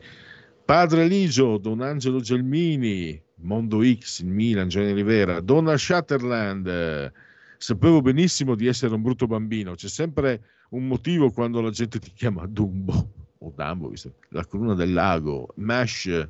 Padre 0.63 1.05
Ligio, 1.05 1.57
Don 1.57 1.81
Angelo 1.81 2.21
Gelmini, 2.21 3.21
Mondo 3.37 3.83
X, 3.83 4.21
Milan, 4.21 4.69
Giovanni 4.69 4.93
Rivera, 4.93 5.39
Donna 5.41 5.77
Shatterland, 5.77 7.11
sapevo 7.57 8.01
benissimo 8.01 8.55
di 8.55 8.67
essere 8.67 8.93
un 8.93 9.01
brutto 9.01 9.27
bambino, 9.27 9.75
c'è 9.75 9.87
sempre 9.87 10.41
un 10.69 10.87
motivo 10.87 11.31
quando 11.31 11.61
la 11.61 11.69
gente 11.69 11.99
ti 11.99 12.11
chiama 12.13 12.45
Dumbo 12.47 13.11
o 13.37 13.53
Dumbo, 13.55 13.89
visto, 13.89 14.15
La 14.29 14.45
colonna 14.45 14.73
del 14.73 14.93
lago, 14.93 15.53
Mash 15.55 16.27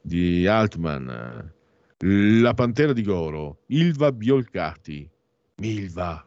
di 0.00 0.46
Altman, 0.46 1.52
La 1.98 2.54
pantera 2.54 2.92
di 2.92 3.02
Goro, 3.02 3.62
Ilva 3.66 4.12
Biolcati, 4.12 5.08
Milva, 5.56 6.26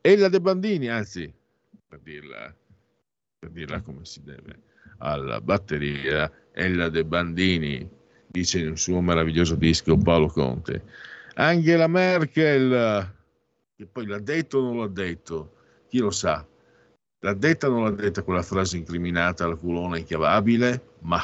Ella 0.00 0.28
De 0.28 0.40
Bandini, 0.40 0.88
anzi, 0.88 1.32
per 1.88 2.00
dirla, 2.00 2.54
per 3.38 3.50
dirla 3.50 3.80
come 3.80 4.04
si 4.04 4.22
deve, 4.22 4.60
alla 4.98 5.40
batteria, 5.40 6.30
Ella 6.52 6.88
De 6.88 7.04
Bandini, 7.04 7.88
dice 8.32 8.58
in 8.58 8.70
un 8.70 8.76
suo 8.76 9.00
meraviglioso 9.00 9.54
disco 9.54 9.96
Paolo 9.96 10.26
Conte. 10.26 10.82
Angela 11.34 11.86
Merkel, 11.86 13.14
che 13.76 13.86
poi 13.86 14.06
l'ha 14.06 14.18
detto 14.18 14.58
o 14.58 14.62
non 14.62 14.78
l'ha 14.78 14.88
detto, 14.88 15.54
chi 15.88 15.98
lo 15.98 16.10
sa, 16.10 16.44
L'ha 17.24 17.34
detta 17.34 17.68
o 17.68 17.70
non 17.70 17.84
l'ha 17.84 17.90
detta 17.90 18.24
quella 18.24 18.42
frase 18.42 18.76
incriminata 18.76 19.44
alla 19.44 19.54
culona 19.54 19.96
inchiavabile? 19.96 20.94
Ma. 21.02 21.22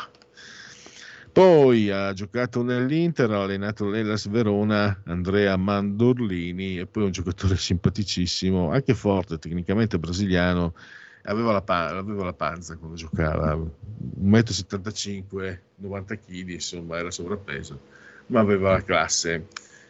Poi 1.32 1.90
ha 1.90 2.12
giocato 2.12 2.62
nell'Inter, 2.62 3.28
ha 3.32 3.43
allenato 3.43 3.89
l'Elas 3.89 4.28
Verona, 4.28 5.02
Andrea 5.06 5.56
Mandorlini 5.56 6.78
e 6.78 6.86
poi 6.86 7.02
un 7.02 7.10
giocatore 7.10 7.56
simpaticissimo, 7.56 8.70
anche 8.70 8.94
forte, 8.94 9.39
tecnicamente 9.39 9.98
brasiliano, 9.98 10.74
aveva 11.22 11.52
la, 11.52 11.62
pa- 11.62 11.88
aveva 11.88 12.24
la 12.24 12.32
panza 12.32 12.76
quando 12.76 12.96
giocava, 12.96 13.54
1,75 13.54 15.22
m, 15.30 15.58
90 15.76 16.16
kg, 16.16 16.48
insomma 16.48 16.98
era 16.98 17.10
sovrappeso, 17.10 17.80
ma 18.26 18.40
aveva 18.40 18.72
la 18.72 18.82
classe. 18.82 19.46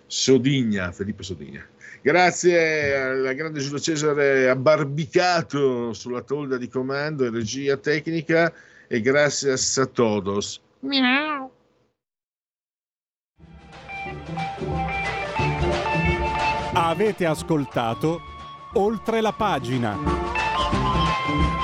Sodigna, 0.06 0.90
Felipe 0.90 1.22
Sodigna. 1.22 1.62
Grazie 2.00 2.96
al 2.96 3.34
grande 3.34 3.60
Giulio 3.60 3.78
Cesare 3.78 4.48
abbarbicato 4.48 5.92
sulla 5.92 6.22
tolda 6.22 6.56
di 6.56 6.68
comando 6.68 7.24
e 7.24 7.30
regia 7.30 7.76
tecnica 7.76 8.52
e 8.86 9.00
grazie 9.00 9.52
a 9.52 9.86
todos. 9.86 10.62
Miau. 10.80 11.50
Avete 16.72 17.26
ascoltato 17.26 18.20
oltre 18.74 19.20
la 19.20 19.32
pagina. 19.32 20.27
Thank 21.28 21.52
you. 21.52 21.57